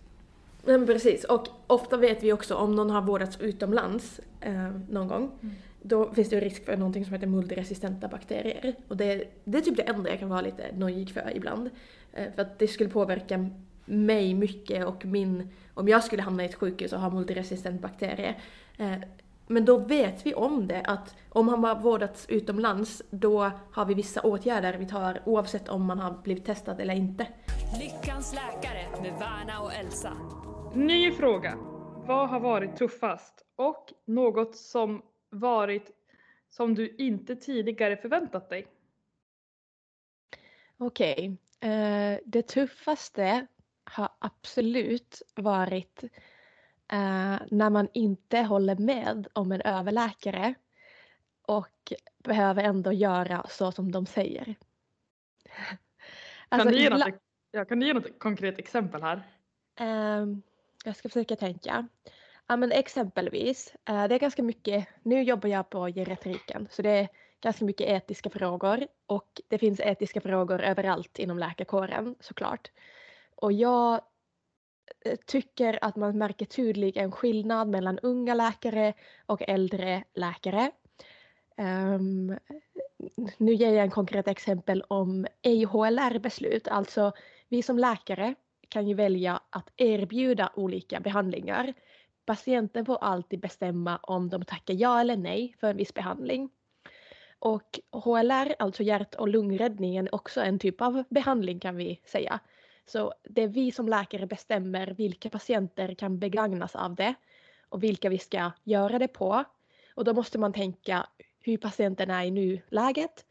Men 0.66 0.86
precis, 0.86 1.24
och 1.24 1.48
ofta 1.68 1.98
vet 1.98 2.24
vi 2.24 2.34
också 2.34 2.56
om 2.56 2.76
någon 2.76 2.90
har 2.90 3.02
vårdats 3.02 3.42
utomlands 3.42 4.20
eh, 4.42 4.70
någon 4.90 5.08
gång, 5.08 5.32
Mm. 5.42 5.56
Då 5.82 6.14
finns 6.14 6.30
det 6.30 6.36
ju 6.36 6.42
risk 6.42 6.66
för 6.66 6.78
någonting 6.78 7.06
som 7.06 7.14
heter 7.14 7.28
multiresistenta 7.28 8.08
bakterier. 8.08 8.76
Och 8.88 8.98
det, 8.98 9.24
det 9.44 9.58
är 9.58 9.62
typ 9.62 9.78
det 9.78 9.84
enda 9.84 10.10
jag 10.10 10.20
kan 10.20 10.30
vara 10.30 10.42
lite 10.42 10.72
nojig 10.76 11.14
för 11.14 11.32
ibland. 11.36 11.70
Eh, 12.14 12.34
för 12.36 12.42
att 12.42 12.60
det 12.60 12.68
skulle 12.68 12.90
påverka 12.90 13.50
mig 13.86 14.34
mycket 14.34 14.86
och 14.86 15.06
min, 15.06 15.50
om 15.74 15.88
jag 15.88 16.04
skulle 16.04 16.22
hamna 16.22 16.44
i 16.44 16.46
ett 16.46 16.56
sjukhus 16.56 16.94
och 16.94 17.00
ha 17.00 17.10
multiresistent 17.10 17.82
bakterie. 17.82 18.36
Eh, 18.78 18.96
men 19.48 19.66
då 19.66 19.78
vet 19.78 20.26
vi 20.26 20.34
om 20.34 20.68
det, 20.68 20.82
att 20.82 21.16
om 21.30 21.48
han 21.48 21.64
har 21.64 21.76
vårdats 21.76 22.26
utomlands, 22.30 23.04
då 23.10 23.52
har 23.72 23.86
vi 23.86 23.94
vissa 23.94 24.22
åtgärder 24.22 24.78
vi 24.78 24.86
tar 24.86 25.22
oavsett 25.26 25.70
om 25.70 25.86
man 25.86 26.00
har 26.00 26.22
blivit 26.24 26.46
testad 26.46 26.80
eller 26.80 26.94
inte. 26.94 27.28
Lyckans 27.80 28.34
läkare 28.34 29.02
med 29.02 29.12
Värna 29.20 29.62
och 29.62 29.74
Elsa. 29.74 30.14
Ny 30.74 31.12
fråga. 31.12 31.58
Vad 32.08 32.30
har 32.30 32.40
varit 32.40 32.78
tuffast? 32.78 33.46
Och 33.56 33.94
något 34.06 34.56
som 34.56 35.02
varit 35.32 35.92
som 36.50 36.76
du 36.76 36.96
inte 36.96 37.36
tidigare 37.36 37.98
förväntat 37.98 38.50
dig? 38.50 38.68
Okej. 40.78 41.38
Eh, 41.60 42.20
det 42.26 42.42
tuffaste 42.42 43.48
har 43.84 44.10
absolut 44.20 45.22
varit 45.36 46.04
eh, 46.92 47.38
när 47.52 47.70
man 47.70 47.88
inte 47.94 48.40
håller 48.40 48.76
med 48.76 49.28
om 49.34 49.52
en 49.52 49.62
överläkare 49.62 50.54
och 51.42 51.94
behöver 52.24 52.64
ändå 52.64 52.94
göra 52.94 53.46
så 53.50 53.72
som 53.72 53.92
de 53.92 54.06
säger. 54.06 54.56
Alltså, 56.50 56.70
kan, 56.70 56.74
du 56.74 56.82
ge 56.82 56.90
något, 56.90 57.22
ja, 57.52 57.66
kan 57.66 57.82
ge 57.82 57.94
något 57.94 58.20
konkret 58.20 58.60
exempel 58.60 59.02
här? 59.02 59.24
Ehm, 59.76 60.42
jag 60.86 60.96
ska 60.96 61.10
försöka 61.10 61.36
tänka. 61.36 61.88
Ja, 62.52 62.58
men 62.58 62.72
exempelvis, 62.72 63.74
eh, 63.90 64.08
det 64.08 64.16
är 64.16 64.20
ganska 64.20 64.44
mycket, 64.44 64.88
nu 65.04 65.24
jobbar 65.24 65.50
jag 65.50 65.70
på 65.70 65.88
geriatriken, 65.88 66.68
så 66.72 66.82
det 66.82 66.90
är 66.90 67.08
ganska 67.42 67.66
mycket 67.66 67.88
etiska 67.88 68.30
frågor 68.30 68.88
och 69.06 69.42
det 69.48 69.58
finns 69.58 69.80
etiska 69.80 70.22
frågor 70.22 70.62
överallt 70.62 71.20
inom 71.20 71.40
läkarkåren 71.40 72.16
såklart. 72.20 72.72
Och 73.36 73.54
jag 73.54 74.02
eh, 75.06 75.16
tycker 75.26 75.80
att 75.82 75.96
man 75.96 76.18
märker 76.18 76.46
tydligt 76.46 76.98
en 76.98 77.12
skillnad 77.12 77.68
mellan 77.68 78.00
unga 78.00 78.34
läkare 78.34 78.94
och 79.26 79.50
äldre 79.50 80.04
läkare. 80.14 80.72
Um, 81.58 82.38
nu 83.38 83.54
ger 83.54 83.74
jag 83.74 83.84
en 83.84 83.92
konkret 83.92 84.28
exempel 84.28 84.84
om 84.88 85.28
EIHLR-beslut, 85.42 86.68
alltså 86.68 87.12
vi 87.50 87.64
som 87.64 87.80
läkare 87.80 88.36
kan 88.70 88.88
ju 88.88 88.94
välja 88.94 89.42
att 89.50 89.72
erbjuda 89.78 90.52
olika 90.56 91.00
behandlingar. 91.00 91.74
Patienten 92.26 92.86
får 92.86 92.98
alltid 92.98 93.40
bestämma 93.40 93.98
om 93.98 94.30
de 94.30 94.46
tackar 94.46 94.74
ja 94.74 95.00
eller 95.02 95.18
nej 95.18 95.56
för 95.60 95.70
en 95.70 95.78
viss 95.78 95.94
behandling. 95.94 96.50
Och 97.40 97.80
HLR, 97.92 98.56
alltså 98.60 98.84
hjärt 98.84 99.16
och 99.16 99.28
lungräddningen, 99.28 100.08
är 100.08 100.16
också 100.16 100.42
en 100.42 100.60
typ 100.60 100.82
av 100.82 101.04
behandling 101.10 101.60
kan 101.60 101.76
vi 101.76 102.02
säga. 102.06 102.40
Så 102.86 103.14
det 103.24 103.44
är 103.44 103.48
vi 103.48 103.72
som 103.72 103.90
läkare 103.90 104.28
bestämmer 104.28 104.88
vilka 104.88 105.30
patienter 105.30 105.94
kan 105.94 106.20
begagnas 106.20 106.76
av 106.76 106.96
det 106.96 107.14
och 107.70 107.84
vilka 107.84 108.10
vi 108.10 108.18
ska 108.18 108.52
göra 108.64 109.00
det 109.00 109.08
på. 109.08 109.44
Och 109.96 110.04
då 110.04 110.14
måste 110.14 110.40
man 110.40 110.54
tänka 110.54 111.08
hur 111.40 111.58
patienten 111.58 112.10
är 112.10 112.24
i 112.24 112.32
nuläget. 112.32 113.26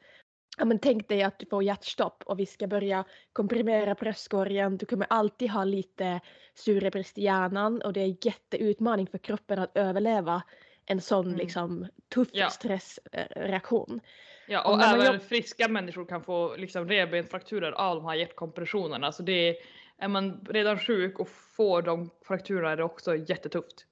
Ja, 0.58 0.64
men 0.64 0.78
tänk 0.78 1.08
dig 1.08 1.22
att 1.22 1.38
du 1.38 1.46
får 1.46 1.62
hjärtstopp 1.62 2.22
och 2.26 2.38
vi 2.38 2.46
ska 2.46 2.66
börja 2.66 3.04
komprimera 3.32 3.94
bröstkorgen. 3.94 4.76
Du 4.76 4.86
kommer 4.86 5.06
alltid 5.10 5.50
ha 5.50 5.64
lite 5.64 6.20
syrebrist 6.54 7.18
i 7.18 7.22
hjärnan 7.22 7.82
och 7.82 7.92
det 7.92 8.00
är 8.00 8.04
en 8.04 8.16
jätteutmaning 8.22 9.06
för 9.06 9.18
kroppen 9.18 9.58
att 9.58 9.70
överleva 9.76 10.42
en 10.86 11.00
sån 11.00 11.26
Mm. 11.26 11.38
liksom 11.38 11.86
tuff 12.14 12.28
Ja. 12.32 12.48
stressreaktion. 12.50 14.00
Ja, 14.48 14.64
Och 14.64 14.74
och 14.74 14.82
även 14.82 15.06
jobb- 15.14 15.22
friska 15.22 15.68
människor 15.68 16.04
kan 16.04 16.22
få 16.22 16.56
liksom 16.56 16.88
revbensfrakturer 16.88 17.72
av 17.72 17.96
de 17.96 18.04
här 18.04 18.14
hjärtkompressionerna. 18.14 19.12
Så 19.12 19.22
det 19.22 19.32
är, 19.48 19.56
är 19.98 20.08
man 20.08 20.46
redan 20.50 20.78
sjuk 20.78 21.18
och 21.20 21.28
får 21.28 21.82
de 21.82 22.10
frakturerna 22.22 22.70
är 22.70 22.76
det 22.76 22.84
också 22.84 23.16
jättetufft. 23.16 23.86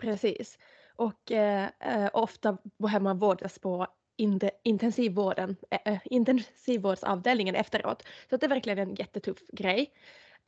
Precis. 0.00 0.58
Och 0.96 1.32
eh, 1.32 1.68
eh, 1.80 2.10
ofta 2.12 2.58
behöver 2.78 3.04
man 3.04 3.18
vårdas 3.18 3.58
på 3.58 3.86
intensivvården, 4.62 5.56
äh, 5.70 5.98
intensivvårdsavdelningen 6.04 7.54
efteråt. 7.54 8.02
Så 8.30 8.36
det 8.36 8.46
är 8.46 8.50
verkligen 8.50 8.78
en 8.78 8.94
jättetuff 8.94 9.38
grej. 9.52 9.92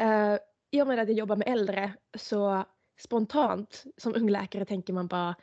Uh, 0.02 0.36
I 0.70 0.82
och 0.82 0.86
med 0.86 0.98
att 0.98 1.08
jag 1.08 1.18
jobbar 1.18 1.36
med 1.36 1.48
äldre 1.48 1.92
så 2.14 2.64
spontant 2.98 3.84
som 3.96 4.14
ung 4.14 4.30
läkare 4.30 4.64
tänker 4.64 4.92
man 4.92 5.06
bara, 5.06 5.34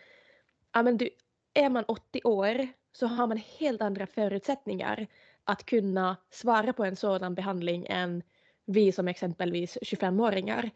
ja 0.73 0.83
men 0.83 0.97
du, 0.97 1.09
är 1.53 1.69
man 1.69 1.83
80 1.87 2.21
år 2.23 2.67
så 2.91 3.07
har 3.07 3.27
man 3.27 3.41
helt 3.59 3.81
andra 3.81 4.07
förutsättningar 4.07 5.07
att 5.43 5.65
kunna 5.65 6.17
svara 6.29 6.73
på 6.73 6.85
en 6.85 6.95
sådan 6.95 7.35
behandling 7.35 7.85
än 7.89 8.23
vi 8.65 8.91
som 8.91 9.07
exempelvis 9.07 9.77
25-åringar. 9.81 10.71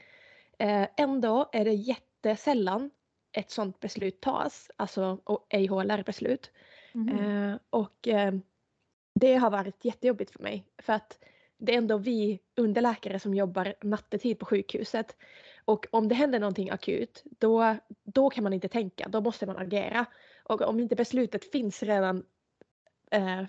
Eh, 0.58 0.88
ändå 0.98 1.50
är 1.52 1.66
det 1.66 1.74
jättesällan 1.74 2.90
ett 3.32 3.52
sådant 3.52 3.80
beslut 3.80 4.22
tas, 4.22 4.72
alltså 4.76 5.18
och 5.24 5.48
EIHLR-beslut. 5.50 6.52
Mm. 6.96 7.20
Eh, 7.20 7.58
och 7.70 8.08
eh, 8.08 8.34
det 9.16 9.36
har 9.36 9.50
varit 9.50 9.86
jättejobbigt 9.86 10.32
för 10.32 10.44
mig. 10.44 10.66
För 10.78 10.94
att 10.94 11.20
det 11.58 11.74
är 11.74 11.78
ändå 11.78 11.98
vi 11.98 12.40
underläkare 12.56 13.20
som 13.20 13.34
jobbar 13.34 13.74
nattetid 13.82 14.40
på 14.40 14.46
sjukhuset. 14.46 15.16
Och 15.66 15.86
om 15.92 16.08
det 16.08 16.16
händer 16.16 16.40
någonting 16.40 16.70
akut, 16.70 17.24
då, 17.26 17.76
då 18.04 18.30
kan 18.30 18.44
man 18.44 18.54
inte 18.54 18.68
tänka, 18.68 19.08
då 19.08 19.22
måste 19.22 19.46
man 19.46 19.58
agera. 19.58 20.06
Och 20.44 20.62
om 20.62 20.80
inte 20.80 20.96
beslutet 20.96 21.52
finns 21.52 21.84
redan 21.84 22.26
eh, 23.12 23.44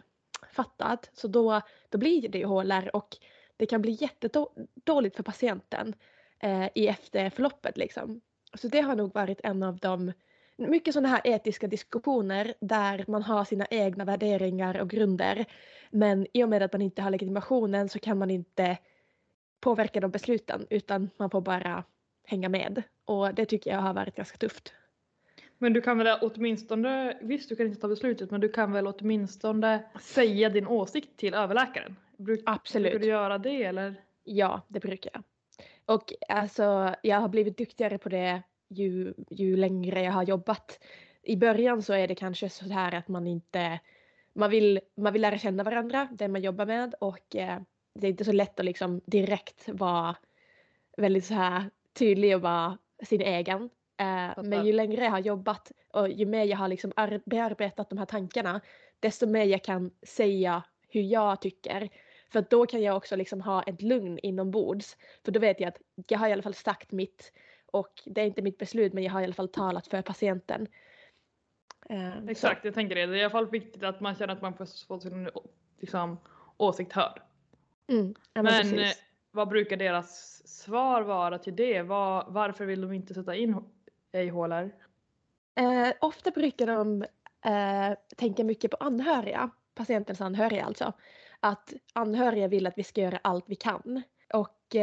fattat, 0.53 1.11
så 1.13 1.29
då, 1.29 1.61
då 1.89 1.99
blir 1.99 2.29
det 2.29 2.39
ju 2.39 2.45
HLR 2.45 2.97
och 2.97 3.17
det 3.57 3.67
kan 3.67 3.83
bli 3.83 3.99
jättedåligt 4.01 5.17
för 5.17 5.23
patienten 5.23 5.95
eh, 6.41 6.69
i 6.75 6.89
efterförloppet. 6.89 7.77
Liksom. 7.77 8.21
Så 8.55 8.69
det 8.69 8.81
har 8.81 8.97
nog 8.97 9.15
varit 9.15 9.41
en 9.43 9.63
av 9.63 9.77
de 9.77 10.13
mycket 10.57 10.95
sådana 10.95 11.09
här 11.09 11.21
etiska 11.25 11.67
diskussioner 11.67 12.55
där 12.61 13.05
man 13.09 13.23
har 13.23 13.45
sina 13.45 13.67
egna 13.71 14.05
värderingar 14.05 14.81
och 14.81 14.91
grunder. 14.91 15.45
Men 15.91 16.27
i 16.33 16.45
och 16.45 16.49
med 16.49 16.63
att 16.63 16.73
man 16.73 16.83
inte 16.83 17.03
har 17.03 17.11
legitimationen 17.11 17.89
så 17.89 17.99
kan 17.99 18.19
man 18.19 18.31
inte 18.31 18.79
påverka 19.61 20.01
de 20.01 20.11
besluten 20.11 20.67
utan 20.71 21.11
man 21.17 21.31
får 21.31 21.41
bara 21.41 21.85
hänga 22.25 22.49
med. 22.49 22.83
Och 23.05 23.35
det 23.35 23.47
tycker 23.47 23.71
jag 23.71 23.79
har 23.79 23.95
varit 23.95 24.17
ganska 24.17 24.39
tufft. 24.39 24.73
Men 25.59 25.73
du 25.73 25.81
kan 25.81 25.99
väl 25.99 26.19
åtminstone, 26.21 27.19
visst 27.21 27.49
du 27.49 27.57
kan 27.57 27.67
inte 27.67 27.81
ta 27.81 27.89
beslutet 27.89 28.31
men 28.31 28.41
du 28.41 28.49
kan 28.49 28.73
väl 28.73 28.87
åtminstone 28.87 29.85
säga 30.01 30.49
din 30.49 30.67
åsikt 30.67 31.17
till 31.17 31.35
överläkaren? 31.35 31.97
Bruk, 32.17 32.43
Absolut. 32.47 32.93
Brukar 32.93 32.99
du 32.99 33.07
göra 33.07 33.39
det 33.39 33.65
eller? 33.65 33.95
Ja, 34.25 34.61
det 34.69 34.81
brukar 34.81 35.11
jag. 35.15 35.23
Och 35.87 36.13
alltså 36.29 36.95
jag 37.03 37.21
har 37.21 37.29
blivit 37.29 37.59
duktigare 37.59 37.99
på 37.99 38.09
det 38.09 38.43
ju, 38.79 39.15
ju 39.31 39.57
längre 39.57 40.03
jag 40.03 40.13
har 40.13 40.23
jobbat. 40.23 40.85
I 41.23 41.37
början 41.37 41.83
så 41.83 41.93
är 41.93 42.09
det 42.09 42.15
kanske 42.15 42.49
så 42.49 42.65
här 42.65 42.95
att 42.95 43.09
man 43.09 43.27
inte, 43.27 43.81
man 44.33 44.51
vill, 44.51 44.81
man 44.97 45.13
vill 45.13 45.23
lära 45.23 45.39
känna 45.39 45.63
varandra, 45.63 46.09
den 46.13 46.33
man 46.33 46.43
jobbar 46.43 46.67
med 46.67 46.95
och 47.01 47.37
eh, 47.37 47.61
det 47.95 48.07
är 48.07 48.11
inte 48.11 48.25
så 48.25 48.33
lätt 48.33 48.61
att 48.61 48.67
liksom 48.67 49.01
direkt 49.07 49.69
vara 49.69 50.17
väldigt 50.97 51.25
så 51.25 51.35
här 51.35 51.71
tydlig 51.99 52.37
och 52.37 52.43
vara 52.43 52.79
sin 53.03 53.21
egen. 53.21 53.71
Eh, 53.97 54.43
men 54.43 54.67
ju 54.67 54.73
längre 54.73 55.05
jag 55.05 55.11
har 55.11 55.19
jobbat 55.19 55.73
och 55.89 56.09
ju 56.09 56.27
mer 56.27 56.45
jag 56.45 56.57
har 56.57 56.69
liksom 56.69 56.93
bearbetat 57.25 57.91
de 57.91 57.99
här 57.99 58.07
tankarna 58.07 58.61
desto 59.01 59.27
mer 59.27 59.45
jag 59.45 59.65
kan 59.65 59.91
säga 60.03 60.63
hur 60.89 61.03
jag 61.03 61.41
tycker. 61.41 61.89
För 62.33 62.45
då 62.51 62.67
kan 62.67 62.83
jag 62.83 62.97
också 62.97 63.17
liksom 63.17 63.41
ha 63.41 63.63
ett 63.63 63.83
lugn 63.83 64.19
inombords. 64.23 64.97
För 65.25 65.33
då 65.33 65.41
vet 65.41 65.61
jag 65.61 65.69
att 65.69 65.79
jag 66.09 66.19
har 66.19 66.29
i 66.29 66.33
alla 66.33 66.43
fall 66.43 66.55
sagt 66.55 66.93
mitt 66.93 67.33
och 67.75 68.03
det 68.05 68.21
är 68.21 68.27
inte 68.27 68.43
mitt 68.43 68.59
beslut 68.59 68.93
men 68.93 69.05
jag 69.05 69.13
har 69.13 69.21
i 69.21 69.25
alla 69.25 69.35
fall 69.35 69.49
talat 69.49 69.87
för 69.87 70.03
patienten. 70.03 70.67
Uh, 71.91 72.29
Exakt, 72.29 72.61
så. 72.61 72.67
jag 72.67 72.75
tänker 72.75 72.95
det. 72.95 73.07
Det 73.07 73.13
är 73.13 73.17
i 73.17 73.23
alla 73.23 73.31
fall 73.31 73.51
viktigt 73.51 73.83
att 73.83 74.01
man 74.01 74.15
känner 74.15 74.35
att 74.35 74.43
man 74.43 74.55
får 74.55 74.87
få 74.87 75.01
sin 75.01 75.31
liksom, 75.81 76.19
åsikt 76.57 76.93
hörd. 76.93 77.23
Mm, 77.89 78.15
ja, 78.33 78.43
men, 78.43 78.71
men 78.71 78.79
eh, 78.79 78.91
vad 79.31 79.49
brukar 79.49 79.77
deras 79.77 80.43
svar 80.49 81.03
vara 81.03 81.39
till 81.39 81.57
det? 81.57 81.83
Var, 81.83 82.27
varför 82.29 82.67
vill 82.67 82.81
de 82.81 82.93
inte 82.93 83.15
sätta 83.15 83.35
in 83.35 83.57
ej-hålor? 84.13 84.71
Uh, 85.61 85.93
ofta 86.01 86.31
brukar 86.31 86.67
de 86.67 87.03
uh, 87.03 87.97
tänka 88.17 88.45
mycket 88.45 88.71
på 88.71 88.77
anhöriga, 88.81 89.51
patientens 89.75 90.21
anhöriga 90.21 90.65
alltså. 90.65 90.93
Att 91.41 91.73
anhöriga 91.93 92.49
vill 92.49 92.67
att 92.67 92.79
vi 92.79 92.85
ska 92.85 93.01
göra 93.01 93.21
allt 93.23 93.45
vi 93.47 93.55
kan. 93.55 94.03
Och 94.33 94.77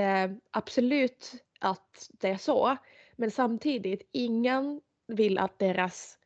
absolut 0.51 1.43
att 1.61 2.09
det 2.11 2.29
är 2.29 2.37
så. 2.37 2.77
Men 3.15 3.31
samtidigt, 3.31 4.09
ingen 4.11 4.81
vill 5.07 5.37
att 5.37 5.59
deras 5.59 6.17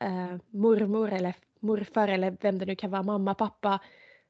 eh, 0.00 0.36
mormor 0.50 1.12
eller 1.12 1.34
morfar 1.60 2.08
eller 2.08 2.36
vem 2.40 2.58
det 2.58 2.66
nu 2.66 2.76
kan 2.76 2.90
vara, 2.90 3.02
mamma, 3.02 3.34
pappa, 3.34 3.80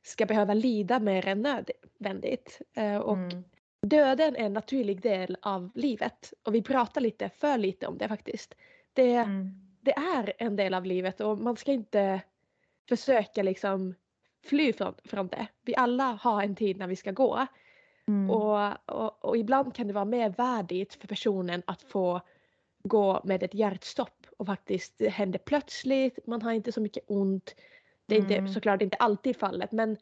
ska 0.03 0.27
behöva 0.27 0.55
lida 0.55 0.99
mer 1.01 1.29
än 1.29 1.43
nödvändigt. 1.43 2.61
Eh, 2.75 2.97
och 2.97 3.17
mm. 3.17 3.45
döden 3.83 4.37
är 4.37 4.45
en 4.45 4.53
naturlig 4.53 5.03
del 5.03 5.37
av 5.43 5.71
livet 5.75 6.33
och 6.43 6.55
vi 6.55 6.63
pratar 6.63 7.01
lite 7.01 7.29
för 7.29 7.59
lite 7.59 7.87
om 7.87 7.99
det 7.99 8.09
faktiskt. 8.09 8.55
Det, 8.93 9.15
mm. 9.15 9.51
det 9.81 9.93
är 9.93 10.33
en 10.39 10.57
del 10.57 10.75
av 10.75 10.85
livet 10.85 11.21
och 11.21 11.39
man 11.39 11.57
ska 11.57 11.73
inte 11.73 12.21
försöka 12.89 13.43
liksom 13.43 13.95
fly 14.45 14.73
från, 14.73 14.95
från 15.05 15.29
det. 15.29 15.47
Vi 15.63 15.77
alla 15.77 16.19
har 16.23 16.43
en 16.43 16.57
tid 16.57 16.79
när 16.79 16.87
vi 16.87 16.97
ska 16.97 17.13
gå. 17.13 17.47
Mm. 18.09 18.31
Och, 18.31 18.91
och, 18.91 19.25
och, 19.25 19.37
ibland 19.37 19.75
kan 19.75 19.87
det 19.87 19.93
vara 19.93 20.05
mer 20.05 20.31
värdigt 20.31 20.95
för 20.95 21.09
personen 21.09 21.63
att 21.67 21.83
få 21.83 22.21
gå 22.83 23.21
med 23.25 23.43
ett 23.43 23.55
hjärtstopp 23.55 24.27
och 24.37 24.47
faktiskt 24.47 24.99
det 24.99 25.09
händer 25.09 25.39
plötsligt, 25.39 26.27
man 26.27 26.43
har 26.43 26.53
inte 26.53 26.73
så 26.73 26.81
mycket 26.81 27.05
ont. 27.07 27.55
Det 28.07 28.15
är 28.15 28.21
mm. 28.21 28.33
inte, 28.33 28.53
såklart 28.55 28.83
inte 28.83 28.97
alltid 28.97 29.37
fallet 29.37 29.73
men 29.73 29.97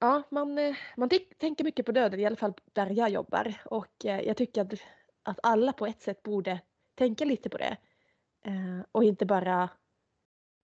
ja, 0.00 0.22
man, 0.30 0.74
man 0.96 1.08
tänker 1.38 1.64
mycket 1.64 1.86
på 1.86 1.92
döden 1.92 2.20
i 2.20 2.26
alla 2.26 2.36
fall 2.36 2.52
där 2.72 2.90
jag 2.90 3.10
jobbar 3.10 3.54
och 3.64 4.04
eh, 4.04 4.20
jag 4.20 4.36
tycker 4.36 4.62
att, 4.62 4.74
att 5.22 5.38
alla 5.42 5.72
på 5.72 5.86
ett 5.86 6.02
sätt 6.02 6.22
borde 6.22 6.60
tänka 6.94 7.24
lite 7.24 7.48
på 7.48 7.58
det 7.58 7.76
eh, 8.44 8.86
och 8.92 9.04
inte 9.04 9.26
bara 9.26 9.68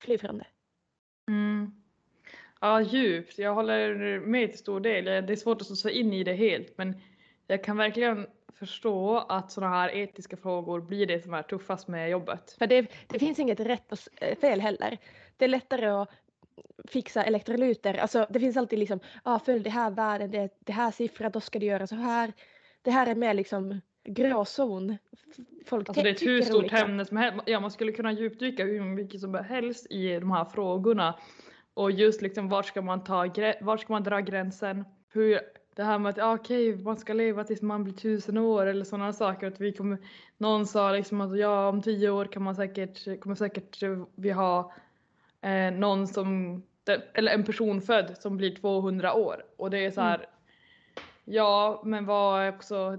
fly 0.02 0.18
från 0.18 0.38
det. 0.38 0.46
Mm. 1.28 1.81
Ja, 2.62 2.80
djupt. 2.80 3.38
Jag 3.38 3.54
håller 3.54 4.20
med 4.20 4.50
till 4.50 4.58
stor 4.58 4.80
del. 4.80 5.04
Det 5.04 5.32
är 5.32 5.36
svårt 5.36 5.60
att 5.60 5.66
sätta 5.66 5.90
in 5.90 6.12
i 6.12 6.24
det 6.24 6.34
helt 6.34 6.78
men 6.78 7.00
jag 7.46 7.64
kan 7.64 7.76
verkligen 7.76 8.26
förstå 8.58 9.18
att 9.18 9.52
sådana 9.52 9.76
här 9.76 9.96
etiska 9.96 10.36
frågor 10.36 10.80
blir 10.80 11.06
det 11.06 11.22
som 11.22 11.34
är 11.34 11.42
tuffast 11.42 11.88
med 11.88 12.10
jobbet. 12.10 12.56
För 12.58 12.66
det, 12.66 12.86
det 13.06 13.18
finns 13.18 13.38
inget 13.38 13.60
rätt 13.60 13.92
och 13.92 13.98
eh, 14.16 14.38
fel 14.38 14.60
heller. 14.60 14.98
Det 15.36 15.44
är 15.44 15.48
lättare 15.48 15.86
att 15.86 16.08
fixa 16.88 17.24
elektrolyter. 17.24 17.94
Alltså 17.94 18.26
det 18.30 18.40
finns 18.40 18.56
alltid 18.56 18.78
liksom, 18.78 19.00
ah, 19.22 19.38
följ 19.38 19.60
det 19.60 19.70
här 19.70 19.90
värden, 19.90 20.30
det, 20.30 20.48
det 20.58 20.72
här 20.72 20.90
siffran, 20.90 21.32
då 21.32 21.40
ska 21.40 21.58
du 21.58 21.66
göra 21.66 21.86
så 21.86 21.94
här. 21.94 22.32
Det 22.82 22.90
här 22.90 23.06
är 23.06 23.14
mer 23.14 23.34
liksom 23.34 23.80
gråzon. 24.04 24.96
Folk 25.66 25.88
alltså 25.88 26.02
det 26.02 26.10
är 26.10 26.14
ett 26.14 26.22
hur 26.22 26.42
stort 26.42 26.72
ämne 26.72 27.04
som 27.04 27.16
helst. 27.16 27.40
Ja, 27.46 27.60
man 27.60 27.70
skulle 27.70 27.92
kunna 27.92 28.12
djupdyka 28.12 28.64
hur 28.64 28.80
mycket 28.82 29.20
som 29.20 29.34
helst 29.34 29.86
i 29.90 30.18
de 30.18 30.30
här 30.30 30.44
frågorna. 30.44 31.14
Och 31.74 31.90
just 31.90 32.22
liksom 32.22 32.48
vart 32.48 32.66
ska 32.66 32.82
man 32.82 33.04
ta, 33.04 33.28
vart 33.60 33.80
ska 33.80 33.92
man 33.92 34.02
dra 34.02 34.20
gränsen? 34.20 34.84
Hur, 35.12 35.40
det 35.76 35.82
här 35.82 35.98
med 35.98 36.10
att 36.10 36.18
ah, 36.18 36.34
okej, 36.34 36.72
okay, 36.72 36.84
man 36.84 36.96
ska 36.96 37.12
leva 37.12 37.44
tills 37.44 37.62
man 37.62 37.84
blir 37.84 37.94
tusen 37.94 38.38
år 38.38 38.66
eller 38.66 38.84
sådana 38.84 39.12
saker. 39.12 39.46
Att 39.46 39.60
vi 39.60 39.72
kommer, 39.72 39.98
någon 40.38 40.66
sa 40.66 40.92
liksom 40.92 41.20
att 41.20 41.38
ja, 41.38 41.68
om 41.68 41.82
tio 41.82 42.10
år 42.10 42.24
kan 42.24 42.42
man 42.42 42.54
säkert, 42.54 43.20
kommer 43.20 43.36
säkert 43.36 43.82
vi 44.14 44.30
ha 44.30 44.72
eh, 45.40 45.70
någon 45.70 46.06
som, 46.06 46.62
eller 47.14 47.32
en 47.32 47.44
person 47.44 47.80
född 47.80 48.16
som 48.18 48.36
blir 48.36 48.56
200 48.56 49.14
år. 49.14 49.44
Och 49.56 49.70
det 49.70 49.78
är 49.78 49.90
så 49.90 50.00
här, 50.00 50.16
mm. 50.16 50.28
ja, 51.24 51.82
men 51.84 52.06
vad 52.06 52.42
är 52.42 52.48
också 52.48 52.98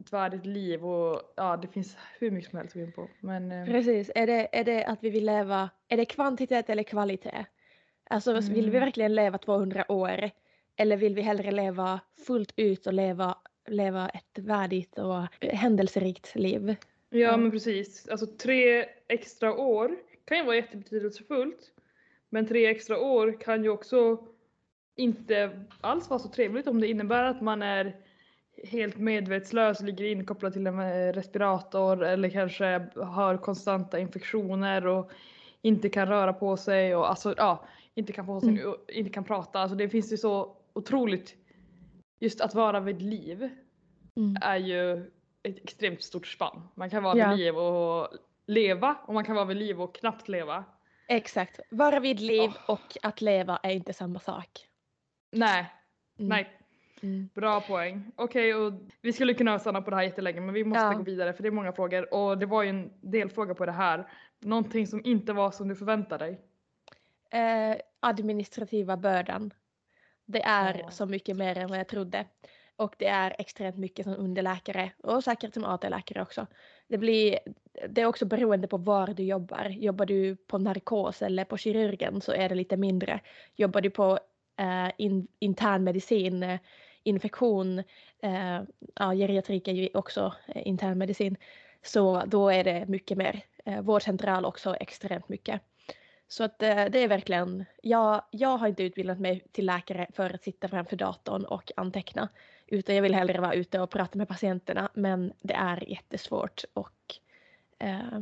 ett 0.00 0.12
värdigt 0.12 0.46
liv 0.46 0.86
och 0.86 1.22
ja, 1.36 1.56
det 1.56 1.68
finns 1.68 1.96
hur 2.18 2.30
mycket 2.30 2.50
som 2.50 2.58
helst 2.58 2.76
att 2.76 2.80
gå 2.80 2.86
in 2.86 2.92
på. 2.92 3.08
Men, 3.20 3.52
eh. 3.52 3.64
Precis, 3.64 4.10
är 4.14 4.26
det, 4.26 4.48
är 4.52 4.64
det 4.64 4.84
att 4.84 4.98
vi 5.00 5.10
vill 5.10 5.26
leva, 5.26 5.70
är 5.88 5.96
det 5.96 6.04
kvantitet 6.04 6.70
eller 6.70 6.82
kvalitet? 6.82 7.44
Alltså 8.10 8.30
mm. 8.30 8.44
vill 8.44 8.70
vi 8.70 8.76
mm. 8.76 8.80
verkligen 8.80 9.14
leva 9.14 9.38
200 9.38 9.92
år 9.92 10.30
eller 10.76 10.96
vill 10.96 11.14
vi 11.14 11.22
hellre 11.22 11.50
leva 11.50 12.00
fullt 12.26 12.52
ut 12.56 12.86
och 12.86 12.92
leva, 12.92 13.38
leva 13.68 14.08
ett 14.08 14.38
värdigt 14.38 14.98
och 14.98 15.22
händelserikt 15.40 16.34
liv? 16.34 16.76
Ja 17.10 17.36
men 17.36 17.50
precis, 17.50 18.08
alltså 18.08 18.26
tre 18.26 18.86
extra 19.08 19.54
år 19.54 19.96
kan 20.24 20.38
ju 20.38 20.44
vara 20.44 20.56
jättebetydelsefullt 20.56 21.72
men 22.28 22.46
tre 22.46 22.66
extra 22.66 22.98
år 22.98 23.40
kan 23.40 23.64
ju 23.64 23.68
också 23.68 24.18
inte 24.96 25.64
alls 25.80 26.10
vara 26.10 26.20
så 26.20 26.28
trevligt 26.28 26.66
om 26.66 26.80
det 26.80 26.88
innebär 26.88 27.24
att 27.24 27.40
man 27.40 27.62
är 27.62 27.96
helt 28.64 28.96
medvetslös, 28.96 29.80
ligger 29.80 30.04
inkopplad 30.04 30.52
till 30.52 30.66
en 30.66 31.12
respirator 31.12 32.04
eller 32.04 32.30
kanske 32.30 32.86
har 32.96 33.36
konstanta 33.36 33.98
infektioner 33.98 34.86
och 34.86 35.10
inte 35.62 35.88
kan 35.88 36.08
röra 36.08 36.32
på 36.32 36.56
sig 36.56 36.96
och 36.96 37.10
alltså 37.10 37.34
ja, 37.36 37.64
inte 37.94 38.12
kan, 38.12 38.26
få 38.26 38.40
sin, 38.40 38.58
mm. 38.58 38.74
inte 38.88 39.10
kan 39.10 39.24
prata. 39.24 39.58
Alltså 39.58 39.76
det 39.76 39.88
finns 39.88 40.12
ju 40.12 40.16
så 40.16 40.56
otroligt, 40.72 41.34
just 42.20 42.40
att 42.40 42.54
vara 42.54 42.80
vid 42.80 43.02
liv 43.02 43.50
mm. 44.16 44.36
är 44.42 44.56
ju 44.56 45.10
ett 45.42 45.64
extremt 45.64 46.02
stort 46.02 46.26
spann. 46.26 46.68
Man 46.74 46.90
kan 46.90 47.02
vara 47.02 47.18
ja. 47.18 47.30
vid 47.30 47.38
liv 47.38 47.56
och 47.56 48.08
leva 48.46 48.96
och 49.06 49.14
man 49.14 49.24
kan 49.24 49.36
vara 49.36 49.44
vid 49.44 49.56
liv 49.56 49.82
och 49.82 49.94
knappt 49.94 50.28
leva. 50.28 50.64
Exakt, 51.08 51.60
vara 51.70 52.00
vid 52.00 52.20
liv 52.20 52.50
oh. 52.50 52.70
och 52.70 52.96
att 53.02 53.20
leva 53.20 53.58
är 53.62 53.70
inte 53.70 53.92
samma 53.92 54.18
sak. 54.18 54.68
Nej, 55.32 55.72
mm. 56.18 56.28
nej. 56.28 56.60
Mm. 57.02 57.28
Bra 57.34 57.60
poäng. 57.60 58.12
Okej, 58.16 58.54
okay, 58.54 58.66
och 58.66 58.72
vi 59.00 59.12
skulle 59.12 59.34
kunna 59.34 59.58
stanna 59.58 59.82
på 59.82 59.90
det 59.90 59.96
här 59.96 60.02
jättelänge 60.02 60.40
men 60.40 60.54
vi 60.54 60.64
måste 60.64 60.84
ja. 60.84 60.92
gå 60.92 61.02
vidare 61.02 61.32
för 61.32 61.42
det 61.42 61.48
är 61.48 61.50
många 61.50 61.72
frågor 61.72 62.14
och 62.14 62.38
det 62.38 62.46
var 62.46 62.62
ju 62.62 62.68
en 62.68 62.92
delfråga 63.00 63.54
på 63.54 63.66
det 63.66 63.72
här. 63.72 64.08
Någonting 64.40 64.86
som 64.86 65.04
inte 65.04 65.32
var 65.32 65.50
som 65.50 65.68
du 65.68 65.76
förväntade 65.76 66.24
dig? 66.24 66.40
Eh, 67.34 67.76
administrativa 68.00 68.96
bördan. 68.96 69.50
Det 70.24 70.42
är 70.42 70.78
ja. 70.78 70.90
så 70.90 71.06
mycket 71.06 71.36
mer 71.36 71.58
än 71.58 71.68
vad 71.68 71.78
jag 71.78 71.88
trodde. 71.88 72.24
Och 72.76 72.94
det 72.98 73.06
är 73.06 73.36
extremt 73.38 73.76
mycket 73.76 74.04
som 74.04 74.16
underläkare 74.16 74.92
och 75.02 75.24
säkert 75.24 75.54
som 75.54 75.64
AT-läkare 75.64 76.22
också. 76.22 76.46
det 76.88 76.98
blir, 76.98 77.38
det 77.88 78.00
är 78.00 78.06
också 78.06 78.26
beroende 78.26 78.68
på 78.68 78.76
var 78.76 79.06
du 79.06 79.22
jobbar. 79.22 79.68
Jobbar 79.68 80.06
du 80.06 80.36
på 80.36 80.58
narkos 80.58 81.22
eller 81.22 81.44
på 81.44 81.56
kirurgen 81.56 82.20
så 82.20 82.32
är 82.32 82.48
det 82.48 82.54
lite 82.54 82.76
mindre. 82.76 83.20
Jobbar 83.56 83.80
du 83.80 83.90
på 83.90 84.18
eh, 84.58 84.90
in, 84.98 85.28
internmedicin, 85.38 86.42
eh, 86.42 86.58
infektion, 87.02 87.78
eh, 88.22 88.62
ja, 88.94 89.12
geriatrik 89.12 89.68
är 89.68 89.72
ju 89.72 89.88
också 89.94 90.34
eh, 90.46 90.68
internmedicin, 90.68 91.36
så 91.82 92.22
då 92.26 92.48
är 92.48 92.64
det 92.64 92.86
mycket 92.88 93.18
mer. 93.18 93.40
Eh, 93.64 93.80
vårdcentral 93.80 94.44
också 94.44 94.76
extremt 94.76 95.28
mycket. 95.28 95.62
Så 96.28 96.44
att 96.44 96.62
eh, 96.62 96.84
det 96.84 96.98
är 96.98 97.08
verkligen, 97.08 97.64
jag, 97.82 98.22
jag 98.30 98.56
har 98.58 98.68
inte 98.68 98.82
utbildat 98.82 99.20
mig 99.20 99.46
till 99.52 99.66
läkare 99.66 100.06
för 100.12 100.34
att 100.34 100.42
sitta 100.42 100.68
framför 100.68 100.96
datorn 100.96 101.44
och 101.44 101.72
anteckna. 101.76 102.28
Utan 102.66 102.94
jag 102.94 103.02
vill 103.02 103.14
hellre 103.14 103.40
vara 103.40 103.54
ute 103.54 103.80
och 103.80 103.90
prata 103.90 104.18
med 104.18 104.28
patienterna. 104.28 104.90
Men 104.94 105.32
det 105.42 105.54
är 105.54 105.90
jättesvårt 105.90 106.64
att 106.74 107.20
eh, 107.78 108.16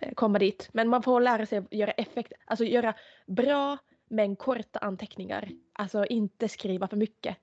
eh, 0.00 0.12
komma 0.14 0.38
dit. 0.38 0.68
Men 0.72 0.88
man 0.88 1.02
får 1.02 1.20
lära 1.20 1.46
sig 1.46 1.58
att 1.58 1.72
göra 1.72 1.90
effekt, 1.90 2.32
alltså 2.44 2.64
göra 2.64 2.94
bra 3.26 3.78
men 4.08 4.36
korta 4.36 4.78
anteckningar. 4.78 5.48
Alltså 5.72 6.04
inte 6.06 6.48
skriva 6.48 6.88
för 6.88 6.96
mycket. 6.96 7.36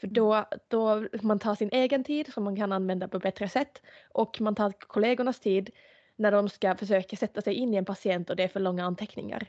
För 0.00 0.06
då, 0.06 0.48
då 0.68 1.06
man 1.22 1.38
tar 1.38 1.54
sin 1.54 1.70
egen 1.72 2.04
tid 2.04 2.32
som 2.32 2.44
man 2.44 2.56
kan 2.56 2.72
använda 2.72 3.08
på 3.08 3.18
bättre 3.18 3.48
sätt 3.48 3.82
och 4.08 4.40
man 4.40 4.54
tar 4.54 4.72
kollegornas 4.72 5.40
tid 5.40 5.70
när 6.18 6.32
de 6.32 6.48
ska 6.48 6.74
försöka 6.74 7.16
sätta 7.16 7.42
sig 7.42 7.54
in 7.54 7.74
i 7.74 7.76
en 7.76 7.84
patient 7.84 8.30
och 8.30 8.36
det 8.36 8.42
är 8.42 8.48
för 8.48 8.60
långa 8.60 8.84
anteckningar. 8.84 9.46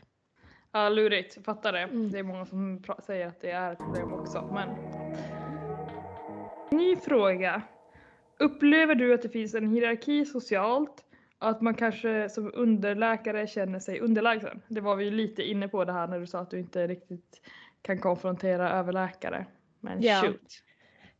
Ja, 0.71 0.89
lurigt. 0.89 1.45
Fattar 1.45 1.73
det. 1.73 1.79
Mm. 1.79 2.11
Det 2.11 2.19
är 2.19 2.23
många 2.23 2.45
som 2.45 2.83
säger 3.05 3.27
att 3.27 3.41
det 3.41 3.51
är 3.51 3.71
ett 3.71 3.77
problem 3.77 4.13
också. 4.13 4.49
Men... 4.53 4.69
Ny 6.71 6.95
fråga. 6.95 7.61
Upplever 8.39 8.95
du 8.95 9.13
att 9.13 9.21
det 9.21 9.29
finns 9.29 9.55
en 9.55 9.71
hierarki 9.71 10.25
socialt? 10.25 11.05
Att 11.37 11.61
man 11.61 11.73
kanske 11.73 12.29
som 12.29 12.51
underläkare 12.53 13.47
känner 13.47 13.79
sig 13.79 13.99
underlägsen? 13.99 14.61
Det 14.67 14.81
var 14.81 14.95
vi 14.95 15.05
ju 15.05 15.11
lite 15.11 15.43
inne 15.43 15.67
på 15.67 15.85
det 15.85 15.93
här 15.93 16.07
när 16.07 16.19
du 16.19 16.27
sa 16.27 16.39
att 16.39 16.51
du 16.51 16.59
inte 16.59 16.87
riktigt 16.87 17.41
kan 17.81 17.97
konfrontera 17.99 18.71
överläkare. 18.71 19.45
Men 19.79 20.01
Ja. 20.01 20.21
shoot. 20.21 20.63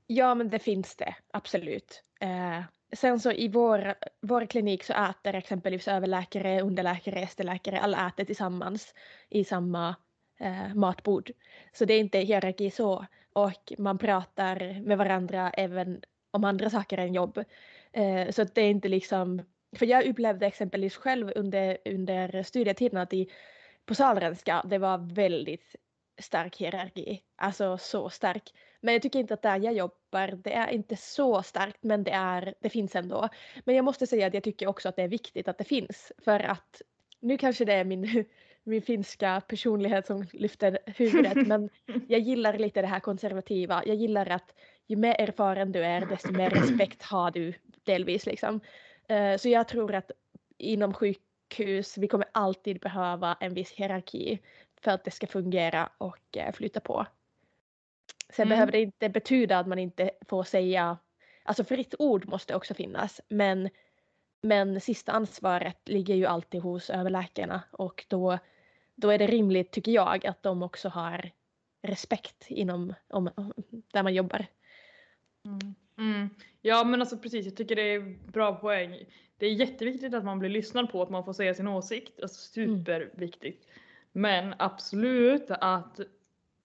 Ja, 0.08 0.36
men 0.36 0.50
det 0.50 0.60
finns 0.60 0.95
det 0.95 1.16
absolut. 1.34 2.04
Eh, 2.20 2.62
sen 2.92 3.20
så 3.20 3.32
i 3.32 3.48
vår, 3.48 3.94
vår 4.22 4.46
klinik 4.46 4.84
så 4.84 4.94
äter 4.94 5.36
exempelvis 5.36 5.88
överläkare, 5.88 6.62
underläkare, 6.62 7.20
ST-läkare, 7.20 7.80
alla 7.80 8.08
äter 8.08 8.26
tillsammans 8.26 8.94
i 9.30 9.44
samma 9.44 9.96
eh, 10.40 10.74
matbord. 10.76 11.32
Så 11.74 11.86
det 11.86 11.94
är 11.94 12.00
inte 12.00 12.20
hierarki 12.20 12.72
så. 12.72 13.06
Och 13.34 13.74
man 13.78 13.98
pratar 13.98 14.82
med 14.82 14.98
varandra 14.98 15.50
även 15.50 16.02
om 16.32 16.44
andra 16.44 16.70
saker 16.70 16.98
än 16.98 17.14
jobb. 17.14 17.44
Eh, 17.92 18.30
så 18.30 18.42
att 18.42 18.56
det 18.56 18.62
är 18.62 18.70
inte 18.70 18.88
liksom, 18.88 19.42
för 19.76 19.86
jag 19.86 20.06
upplevde 20.06 20.48
exempelvis 20.48 20.96
själv 20.96 21.32
under, 21.36 21.78
under 21.86 22.44
studietiden 22.44 23.02
att 23.02 23.14
i, 23.14 23.30
på 23.86 23.96
Sahlgrenska 23.96 24.66
det 24.66 24.78
var 24.78 25.14
väldigt 25.16 25.76
stark 26.20 26.58
hierarki. 26.58 27.22
Alltså 27.36 27.78
så 27.78 28.10
stark. 28.10 28.54
Men 28.82 28.94
jag 28.94 29.02
tycker 29.02 29.20
inte 29.20 29.34
att 29.34 29.42
där 29.42 29.60
jag 29.60 29.74
jobbar, 29.74 30.28
det 30.44 30.54
är 30.54 30.68
inte 30.68 30.96
så 30.96 31.44
starkt 31.44 31.84
men 31.84 32.04
det, 32.04 32.12
är, 32.12 32.54
det 32.60 32.70
finns 32.70 32.96
ändå. 32.96 33.30
Men 33.66 33.76
jag 33.76 33.86
måste 33.86 34.08
säga 34.08 34.28
att 34.28 34.34
jag 34.34 34.44
tycker 34.44 34.68
också 34.68 34.90
att 34.90 34.96
det 34.96 35.04
är 35.04 35.08
viktigt 35.08 35.48
att 35.48 35.58
det 35.58 35.64
finns. 35.64 36.12
För 36.18 36.40
att 36.40 36.82
nu 37.20 37.38
kanske 37.38 37.66
det 37.66 37.74
är 37.74 37.84
min, 37.84 38.26
min 38.64 38.82
finska 38.82 39.42
personlighet 39.48 40.08
som 40.08 40.26
lyfter 40.34 40.80
huvudet 40.86 41.48
men 41.48 41.70
jag 42.08 42.20
gillar 42.20 42.58
lite 42.58 42.82
det 42.82 42.88
här 42.88 43.00
konservativa. 43.00 43.84
Jag 43.86 43.96
gillar 43.96 44.30
att 44.30 44.54
ju 44.88 44.96
mer 44.96 45.16
erfaren 45.20 45.72
du 45.72 45.84
är 45.84 46.06
desto 46.06 46.32
mer 46.32 46.50
respekt 46.50 47.04
har 47.04 47.32
du 47.32 47.54
delvis 47.84 48.26
liksom. 48.26 48.60
Eh, 49.08 49.38
Så 49.38 49.50
jag 49.50 49.68
tror 49.68 49.96
att 49.96 50.12
inom 50.58 50.94
sjukhus, 50.94 51.98
vi 51.98 52.08
kommer 52.08 52.28
alltid 52.32 52.80
behöva 52.80 53.38
en 53.40 53.54
viss 53.54 53.72
hierarki 53.72 54.40
för 54.84 54.92
att 54.92 55.04
det 55.04 55.12
ska 55.12 55.28
fungera 55.28 55.90
och 55.98 56.38
eh, 56.38 56.52
flytta 56.54 56.80
på. 56.80 57.06
Sen 58.30 58.44
Mm. 58.44 58.50
behöver 58.50 58.72
det 58.72 58.82
inte 58.82 59.10
betyda 59.10 59.60
att 59.60 59.68
man 59.68 59.80
inte 59.80 60.12
får 60.28 60.44
säga, 60.44 60.98
alltså 61.44 61.64
fritt 61.64 61.96
ord 62.00 62.28
måste 62.28 62.56
också 62.56 62.74
finnas, 62.74 63.22
men, 63.28 63.70
men 64.42 64.82
sista 64.82 65.12
ansvaret 65.12 65.90
ligger 65.90 66.16
ju 66.16 66.26
alltid 66.26 66.62
hos 66.62 66.90
överläkarna 66.90 67.62
och 67.72 68.06
då, 68.08 68.38
då 68.96 69.10
är 69.10 69.18
det 69.18 69.28
rimligt, 69.28 69.72
tycker 69.72 69.92
jag, 69.92 70.26
att 70.26 70.44
de 70.44 70.64
också 70.64 70.90
har 70.90 71.32
respekt 71.82 72.46
inom 72.48 72.94
om, 73.08 73.30
där 73.94 74.04
man 74.04 74.14
jobbar. 74.14 74.46
Mm. 75.46 75.76
Mm. 75.98 76.30
Ja 76.62 76.84
men 76.84 77.02
alltså 77.02 77.18
precis, 77.18 77.46
jag 77.46 77.56
tycker 77.56 77.76
det 77.76 77.82
är 77.94 78.32
bra 78.32 78.56
poäng. 78.56 79.06
Det 79.38 79.46
är 79.46 79.54
jätteviktigt 79.54 80.14
att 80.14 80.24
man 80.26 80.40
blir 80.40 80.50
lyssnad 80.50 80.92
på, 80.92 81.02
att 81.02 81.10
man 81.10 81.26
får 81.26 81.34
säga 81.34 81.54
sin 81.54 81.68
åsikt. 81.68 82.20
Alltså 82.22 82.60
Mm. 82.60 82.84
Men 84.12 84.53
absolut 84.57 85.51
att 85.51 85.99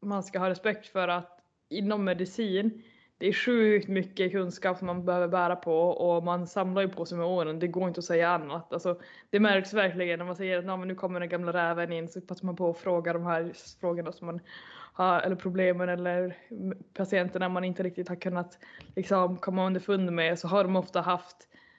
man 0.00 0.22
ska 0.22 0.38
ha 0.38 0.50
respekt 0.50 0.86
för 0.86 1.08
att 1.08 1.40
inom 1.68 2.04
medicin, 2.04 2.82
det 3.18 3.28
är 3.28 3.32
sjukt 3.32 3.88
mycket 3.88 4.32
kunskap 4.32 4.78
som 4.78 4.86
man 4.86 5.04
behöver 5.04 5.28
bära 5.28 5.56
på 5.56 5.78
och 5.78 6.24
man 6.24 6.46
samlar 6.46 6.82
ju 6.82 6.88
på 6.88 7.06
sig 7.06 7.18
med 7.18 7.26
åren. 7.26 7.58
Det 7.58 7.66
går 7.68 7.88
inte 7.88 7.98
att 7.98 8.04
säga 8.04 8.28
annat. 8.28 8.72
Alltså, 8.72 9.00
det 9.30 9.40
märks 9.40 9.72
verkligen 9.72 10.18
när 10.18 10.26
man 10.26 10.36
säger 10.36 10.58
att 10.58 10.64
men 10.64 10.88
nu 10.88 10.94
kommer 10.94 11.20
den 11.20 11.28
gamla 11.28 11.52
räven 11.52 11.92
in 11.92 12.08
så 12.08 12.20
passar 12.20 12.46
man 12.46 12.56
på 12.56 12.70
att 12.70 12.78
fråga 12.78 13.12
de 13.12 13.26
här 13.26 13.52
frågorna 13.80 14.12
som 14.12 14.26
man 14.26 14.40
har, 14.92 15.20
eller 15.20 15.36
problemen 15.36 15.88
eller 15.88 16.36
patienterna 16.94 17.48
man 17.48 17.64
inte 17.64 17.82
riktigt 17.82 18.08
har 18.08 18.16
kunnat 18.16 18.58
liksom 18.96 19.36
komma 19.36 19.66
underfund 19.66 20.12
med 20.12 20.38
så 20.38 20.48
har 20.48 20.64
de 20.64 20.76
ofta 20.76 21.00
haft 21.00 21.36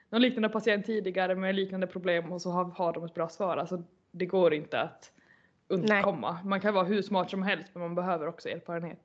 någon 0.10 0.22
liknande 0.22 0.50
patient 0.50 0.86
tidigare 0.86 1.36
med 1.36 1.56
liknande 1.56 1.88
problem 1.88 2.32
och 2.32 2.42
så 2.42 2.52
har, 2.52 2.66
har 2.66 2.94
de 2.94 3.04
ett 3.04 3.14
bra 3.14 3.30
svar. 3.30 3.58
Alltså 3.58 3.84
det 4.12 4.26
går 4.26 4.54
inte 4.54 4.82
att 4.82 5.12
undkomma. 5.68 6.40
Man 6.44 6.62
kan 6.62 6.74
vara 6.74 6.86
hur 6.86 7.02
smart 7.02 7.30
som 7.30 7.44
helst 7.44 7.70
men 7.74 7.84
man 7.84 7.96
behöver 7.96 8.28
också 8.28 8.50
erfarenhet. 8.50 9.00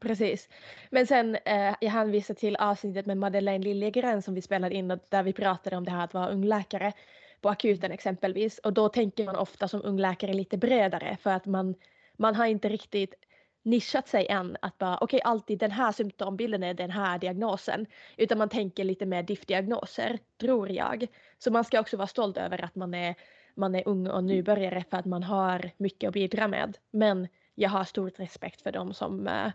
Precis. 0.00 0.48
Men 0.90 1.06
sen, 1.06 1.36
eh, 1.44 1.74
jag 1.80 1.90
hänvisar 1.90 2.34
till 2.34 2.56
avsnittet 2.56 3.06
med 3.06 3.16
Madeleine 3.16 3.64
Liljegren 3.64 4.22
som 4.22 4.34
vi 4.34 4.42
spelade 4.42 4.74
in 4.74 4.88
där 5.08 5.22
vi 5.22 5.32
pratade 5.32 5.76
om 5.76 5.84
det 5.84 5.90
här 5.90 6.04
att 6.04 6.14
vara 6.14 6.28
ungläkare 6.28 6.92
på 7.40 7.48
akuten 7.48 7.92
exempelvis. 7.92 8.58
Och 8.58 8.72
då 8.72 8.88
tänker 8.88 9.24
man 9.24 9.36
ofta 9.36 9.68
som 9.68 9.82
ungläkare 9.84 10.32
lite 10.32 10.58
bredare 10.58 11.16
för 11.22 11.30
att 11.30 11.46
man, 11.46 11.74
man 12.16 12.34
har 12.34 12.46
inte 12.46 12.68
riktigt 12.68 13.14
nischat 13.62 14.08
sig 14.08 14.26
än 14.26 14.56
att 14.62 14.78
bara 14.78 14.98
okej 15.00 15.20
alltid 15.24 15.58
den 15.58 15.70
här 15.70 15.92
symptombilden 15.92 16.62
är 16.62 16.74
den 16.74 16.90
här 16.90 17.18
diagnosen. 17.18 17.86
Utan 18.16 18.38
man 18.38 18.48
tänker 18.48 18.84
lite 18.84 19.06
mer 19.06 19.22
diff-diagnoser, 19.22 20.18
tror 20.40 20.70
jag. 20.70 21.06
Så 21.38 21.50
man 21.50 21.64
ska 21.64 21.80
också 21.80 21.96
vara 21.96 22.06
stolt 22.06 22.36
över 22.36 22.64
att 22.64 22.74
man 22.74 22.94
är, 22.94 23.14
man 23.56 23.74
är 23.74 23.88
ung 23.88 24.06
och 24.06 24.24
nybörjare 24.24 24.84
för 24.90 24.96
att 24.96 25.04
man 25.04 25.22
har 25.22 25.70
mycket 25.76 26.08
att 26.08 26.14
bidra 26.14 26.48
med. 26.48 26.78
Men 26.90 27.28
jag 27.54 27.70
har 27.70 27.84
stor 27.84 28.10
respekt 28.10 28.62
för 28.62 28.72
de 28.72 28.94
som 28.94 29.26
eh, 29.26 29.50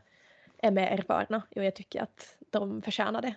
är 0.57 0.71
mer 0.71 0.87
erfarna 0.87 1.41
och 1.55 1.63
jag 1.63 1.75
tycker 1.75 2.01
att 2.03 2.37
de 2.51 2.81
förtjänar 2.81 3.21
det. 3.21 3.35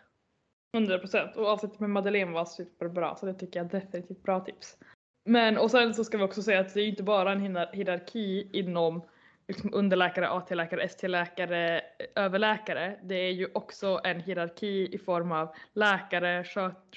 100% 0.76 1.34
och 1.34 1.46
avsnittet 1.46 1.80
med 1.80 1.90
Madeleine 1.90 2.32
var 2.32 2.44
superbra 2.44 3.16
så 3.16 3.26
det 3.26 3.34
tycker 3.34 3.60
jag 3.60 3.68
definitivt 3.68 4.22
bra 4.22 4.40
tips. 4.40 4.78
Men 5.24 5.58
och 5.58 5.70
sen 5.70 5.94
så 5.94 6.04
ska 6.04 6.18
vi 6.18 6.24
också 6.24 6.42
säga 6.42 6.60
att 6.60 6.74
det 6.74 6.80
är 6.80 6.86
inte 6.86 7.02
bara 7.02 7.32
en 7.32 7.56
hierarki- 7.72 8.48
inom 8.52 9.02
liksom 9.48 9.74
underläkare, 9.74 10.28
AT-läkare, 10.28 10.82
ST-läkare, 10.82 11.80
överläkare. 12.14 12.98
Det 13.02 13.14
är 13.14 13.32
ju 13.32 13.48
också 13.54 14.00
en 14.04 14.20
hierarki 14.20 14.94
i 14.94 14.98
form 14.98 15.32
av 15.32 15.54
läkare, 15.72 16.44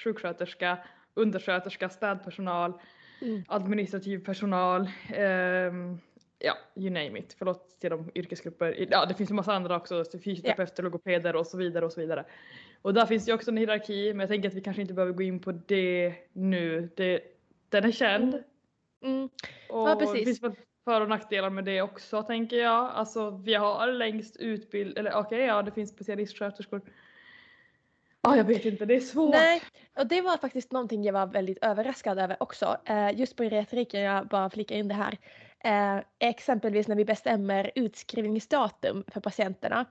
sjuksköterska, 0.04 0.78
undersköterska, 1.14 1.88
städpersonal, 1.88 2.80
Mm. 3.20 3.44
administrativ 3.48 4.24
personal, 4.24 4.88
ehm, 5.14 5.98
ja 6.38 6.54
you 6.76 6.90
name 6.90 7.18
it. 7.18 7.36
Förlåt 7.38 7.80
till 7.80 7.90
de 7.90 8.10
yrkesgrupper. 8.14 8.86
Ja 8.90 9.06
det 9.06 9.14
finns 9.14 9.30
en 9.30 9.36
massa 9.36 9.52
andra 9.52 9.76
också, 9.76 10.04
så 10.04 10.18
fysioterapeuter, 10.18 10.82
logopeder 10.82 11.36
och 11.36 11.46
så 11.46 11.56
vidare 11.56 11.84
och 11.84 11.92
så 11.92 12.00
vidare. 12.00 12.24
Och 12.82 12.94
där 12.94 13.06
finns 13.06 13.24
det 13.24 13.30
ju 13.30 13.34
också 13.34 13.50
en 13.50 13.56
hierarki 13.56 14.12
men 14.14 14.20
jag 14.20 14.28
tänker 14.28 14.48
att 14.48 14.54
vi 14.54 14.60
kanske 14.60 14.82
inte 14.82 14.94
behöver 14.94 15.12
gå 15.12 15.22
in 15.22 15.40
på 15.40 15.52
det 15.52 16.14
nu. 16.32 16.88
Det, 16.96 17.20
den 17.68 17.84
är 17.84 17.92
känd. 17.92 18.42
Mm. 19.04 19.24
Och 19.68 19.88
Ja, 19.88 19.94
det 19.94 20.06
precis. 20.06 20.24
finns 20.24 20.42
väl 20.42 20.52
för 20.84 21.00
och 21.00 21.08
nackdelar 21.08 21.50
med 21.50 21.64
det 21.64 21.82
också 21.82 22.22
tänker 22.22 22.56
jag. 22.56 22.90
Alltså 22.90 23.30
vi 23.30 23.54
har 23.54 23.92
längst 23.92 24.36
utbild 24.36 24.98
eller 24.98 25.14
okej 25.14 25.40
ja 25.40 25.62
det 25.62 25.70
finns 25.70 25.90
specialistsköterskor. 25.90 26.80
Ja 28.22 28.36
jag 28.36 28.44
vet 28.44 28.64
inte, 28.64 28.84
det 28.84 28.96
är 28.96 29.00
svårt. 29.00 29.34
Nej, 29.34 29.62
och 29.98 30.06
det 30.06 30.20
var 30.20 30.36
faktiskt 30.36 30.72
någonting 30.72 31.04
jag 31.04 31.12
var 31.12 31.26
väldigt 31.26 31.58
överraskad 31.64 32.18
över 32.18 32.36
också. 32.40 32.76
Eh, 32.84 33.18
just 33.20 33.36
på 33.36 33.42
retoriken, 33.42 34.00
jag 34.00 34.28
bara 34.28 34.50
flikar 34.50 34.76
in 34.76 34.88
det 34.88 34.94
här. 34.94 35.18
Eh, 35.64 36.04
exempelvis 36.18 36.88
när 36.88 36.96
vi 36.96 37.04
bestämmer 37.04 37.70
utskrivningsdatum 37.74 39.04
för 39.08 39.20
patienterna. 39.20 39.84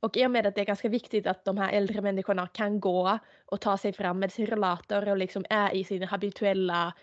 Och 0.00 0.16
i 0.16 0.26
och 0.26 0.30
med 0.30 0.46
att 0.46 0.54
det 0.54 0.60
är 0.60 0.64
ganska 0.64 0.88
viktigt 0.88 1.26
att 1.26 1.44
de 1.44 1.58
här 1.58 1.72
äldre 1.72 2.00
människorna 2.00 2.46
kan 2.46 2.80
gå 2.80 3.18
och 3.46 3.60
ta 3.60 3.78
sig 3.78 3.92
fram 3.92 4.18
med 4.18 4.32
sin 4.32 4.46
rollator 4.46 5.08
och 5.08 5.16
liksom 5.16 5.44
är 5.50 5.74
i 5.74 5.84
sin 5.84 6.02
habituella 6.02 6.94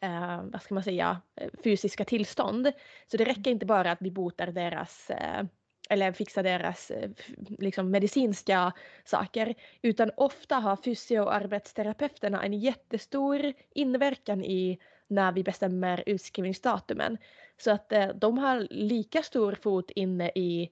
eh, 0.00 0.42
vad 0.52 0.62
ska 0.62 0.74
man 0.74 0.82
säga, 0.82 1.20
eh, 1.40 1.48
fysiska 1.64 2.04
tillstånd. 2.04 2.72
Så 3.06 3.16
det 3.16 3.24
räcker 3.24 3.50
inte 3.50 3.66
bara 3.66 3.90
att 3.90 4.02
vi 4.02 4.10
botar 4.10 4.46
deras, 4.46 5.10
eh, 5.10 5.44
eller 5.90 6.12
fixa 6.12 6.42
deras 6.42 6.90
eh, 6.90 7.10
liksom 7.58 7.90
medicinska 7.90 8.72
saker. 9.04 9.54
Utan 9.82 10.10
ofta 10.16 10.56
har 10.56 10.76
fysioarbetsterapeuterna 10.76 12.44
en 12.44 12.52
jättestor 12.52 13.52
inverkan 13.74 14.44
i 14.44 14.78
när 15.08 15.32
vi 15.32 15.42
bestämmer 15.42 16.02
utskrivningsdatumen. 16.06 17.18
Så 17.56 17.70
att 17.70 17.92
eh, 17.92 18.08
de 18.08 18.38
har 18.38 18.66
lika 18.70 19.22
stor 19.22 19.52
fot 19.62 19.90
inne 19.90 20.30
i, 20.34 20.70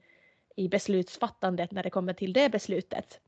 i 0.57 0.69
beslutsfattandet 0.69 1.71
när 1.73 1.83
det 1.83 1.91
kommer 1.91 2.13
till 2.13 2.33
det 2.33 2.49
beslutet. 2.49 3.21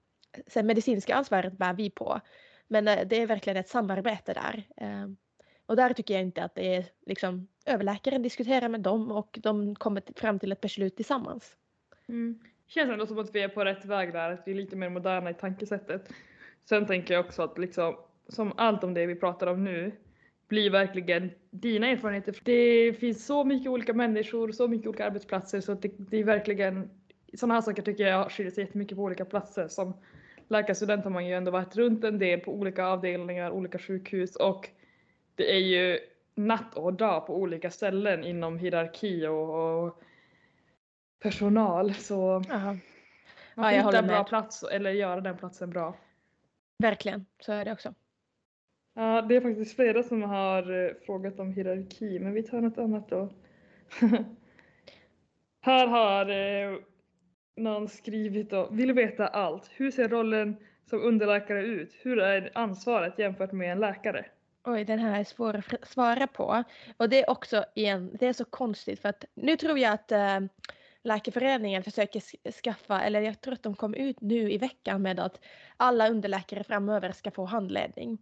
Sen 0.47 0.67
medicinska 0.67 1.15
ansvaret 1.15 1.59
bär 1.59 1.75
vi 1.75 1.91
på. 1.91 2.21
Men 2.69 2.89
eh, 2.89 3.07
det 3.07 3.17
är 3.17 3.27
verkligen 3.27 3.57
ett 3.57 3.69
samarbete 3.69 4.33
där. 4.33 4.63
Eh, 4.77 5.09
och 5.67 5.77
där 5.77 5.93
tycker 5.93 6.15
jag 6.15 6.23
inte 6.23 6.45
att 6.45 6.55
det 6.55 6.77
är 6.77 6.85
liksom 7.07 7.49
överläkaren 7.67 8.23
diskuterar 8.23 8.69
med 8.69 8.81
dem 8.81 9.11
och 9.13 9.39
de 9.43 9.75
kommer 9.75 10.03
fram 10.17 10.39
till 10.39 10.53
ett 10.53 10.61
beslut 10.61 10.97
tillsammans. 10.97 11.57
Mm. 12.09 12.39
Känns 12.67 12.91
ändå 12.91 13.07
som 13.07 13.19
att 13.19 13.35
vi 13.35 13.43
är 13.43 13.49
på 13.49 13.65
rätt 13.65 13.85
väg 13.85 14.13
där, 14.13 14.31
att 14.31 14.43
vi 14.47 14.53
är 14.53 14.57
lite 14.57 14.77
mer 14.77 14.89
moderna 14.89 15.31
i 15.31 15.35
tankesättet. 15.35 16.13
Sen 16.65 16.87
tänker 16.87 17.15
jag 17.15 17.25
också 17.25 17.43
att 17.43 17.59
liksom, 17.59 17.97
som 18.29 18.53
allt 18.57 18.85
om 18.85 18.95
det 18.95 19.07
vi 19.07 19.15
pratar 19.15 19.47
om 19.47 19.65
nu, 19.65 19.93
blir 20.49 20.71
verkligen 20.71 21.31
dina 21.51 21.87
erfarenheter. 21.87 22.37
Det 22.45 22.93
finns 22.93 23.27
så 23.27 23.45
mycket 23.45 23.71
olika 23.71 23.93
människor, 23.93 24.53
så 24.53 24.69
mycket 24.69 24.87
olika 24.87 25.07
arbetsplatser 25.07 25.61
så 25.61 25.73
att 25.73 25.83
det, 25.83 25.93
det 25.99 26.17
är 26.17 26.25
verkligen, 26.25 26.91
sådana 27.35 27.55
här 27.55 27.61
saker 27.61 27.83
tycker 27.83 28.07
jag 28.07 28.33
skiljer 28.33 28.53
sig 28.53 28.65
jättemycket 28.65 28.97
på 28.97 29.03
olika 29.03 29.25
platser. 29.25 29.69
Som 29.69 29.95
läkarstudent 30.49 31.05
har 31.05 31.11
man 31.11 31.27
ju 31.27 31.35
ändå 31.35 31.51
varit 31.51 31.77
runt 31.77 32.05
en 32.05 32.19
del 32.19 32.41
på 32.41 32.55
olika 32.55 32.87
avdelningar, 32.87 33.51
olika 33.51 33.79
sjukhus 33.79 34.37
och 34.37 34.69
det 35.35 35.53
är 35.53 35.61
ju 35.61 35.99
natt 36.35 36.75
och 36.75 36.95
dag 36.95 37.27
på 37.27 37.37
olika 37.37 37.71
ställen 37.71 38.25
inom 38.25 38.59
hierarki 38.59 39.27
och, 39.27 39.85
och 39.85 40.03
personal 41.25 41.95
så 41.95 42.43
Ja, 42.49 42.59
man 42.59 42.79
Ja, 43.57 43.63
får 43.63 43.65
jag 43.73 43.85
hitta 43.85 43.99
en 43.99 44.07
bra 44.07 44.17
med. 44.19 44.27
plats 44.27 44.63
eller 44.63 44.91
göra 44.91 45.21
den 45.21 45.37
platsen 45.37 45.71
bra. 45.71 45.97
verkligen, 46.79 47.27
så 47.41 47.53
är 47.53 47.65
det 47.65 47.73
också. 47.73 47.95
Ja, 48.95 49.23
det 49.23 49.37
är 49.37 49.41
faktiskt 49.41 49.77
flera 49.77 50.03
som 50.03 50.23
har 50.23 50.85
eh, 50.87 50.91
frågat 51.07 51.39
om 51.41 51.53
hierarki, 51.53 52.19
men 52.19 52.33
vi 52.33 52.43
tar 52.43 52.61
något 52.61 52.79
annat 52.79 53.09
då. 53.09 53.29
Här 55.61 55.87
har 55.87 56.29
eh, 56.31 56.79
någon 57.57 57.89
skrivit 57.89 58.51
då, 58.51 58.69
vill 58.71 58.93
veta 58.93 59.27
allt. 59.29 59.71
Hur 59.73 59.91
ser 59.91 60.09
rollen 60.09 60.57
som 60.91 61.01
underläkare 61.03 61.63
ut? 61.63 61.93
Hur 62.03 62.19
är 62.21 62.51
ansvaret 62.55 63.19
jämfört 63.19 63.53
med 63.53 63.73
en 63.73 63.81
läkare? 63.81 64.27
Oj, 64.65 64.85
den 64.85 64.99
här 64.99 65.21
är 65.21 65.25
svår 65.25 65.57
att 65.57 65.89
svara 65.89 66.27
på. 66.27 66.65
Och 66.97 67.09
det 67.09 67.23
är 67.23 67.31
också 67.31 67.65
igen, 67.75 68.11
det 68.21 68.27
är 68.27 68.33
så 68.33 68.45
konstigt 68.45 69.01
för 69.01 69.09
att 69.09 69.25
nu 69.35 69.57
tror 69.57 69.79
jag 69.79 69.93
att 69.93 70.13
äh, 70.13 70.41
Läkarföreningen 71.05 71.83
försöker 71.83 72.23
skaffa, 72.53 73.03
eller 73.03 73.21
jag 73.21 73.41
tror 73.41 73.55
att 73.55 73.63
de 73.63 73.77
kom 73.77 73.95
ut 73.95 74.21
nu 74.21 74.53
i 74.53 74.59
veckan 74.59 75.03
med 75.03 75.21
att 75.21 75.41
alla 75.77 76.09
underläkare 76.09 76.65
framöver 76.65 77.13
ska 77.13 77.31
få 77.31 77.45
handledning. 77.45 78.19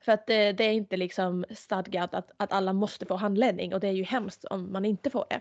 För 0.00 0.12
att 0.12 0.26
det, 0.26 0.52
det 0.52 0.64
är 0.64 0.72
inte 0.72 0.96
liksom 0.96 1.44
stadgat 1.50 2.14
att, 2.14 2.30
att 2.36 2.52
alla 2.52 2.72
måste 2.72 3.06
få 3.06 3.16
handledning 3.16 3.74
och 3.74 3.80
det 3.80 3.88
är 3.88 3.92
ju 3.92 4.04
hemskt 4.04 4.44
om 4.44 4.72
man 4.72 4.84
inte 4.84 5.10
får 5.10 5.26
det. 5.30 5.40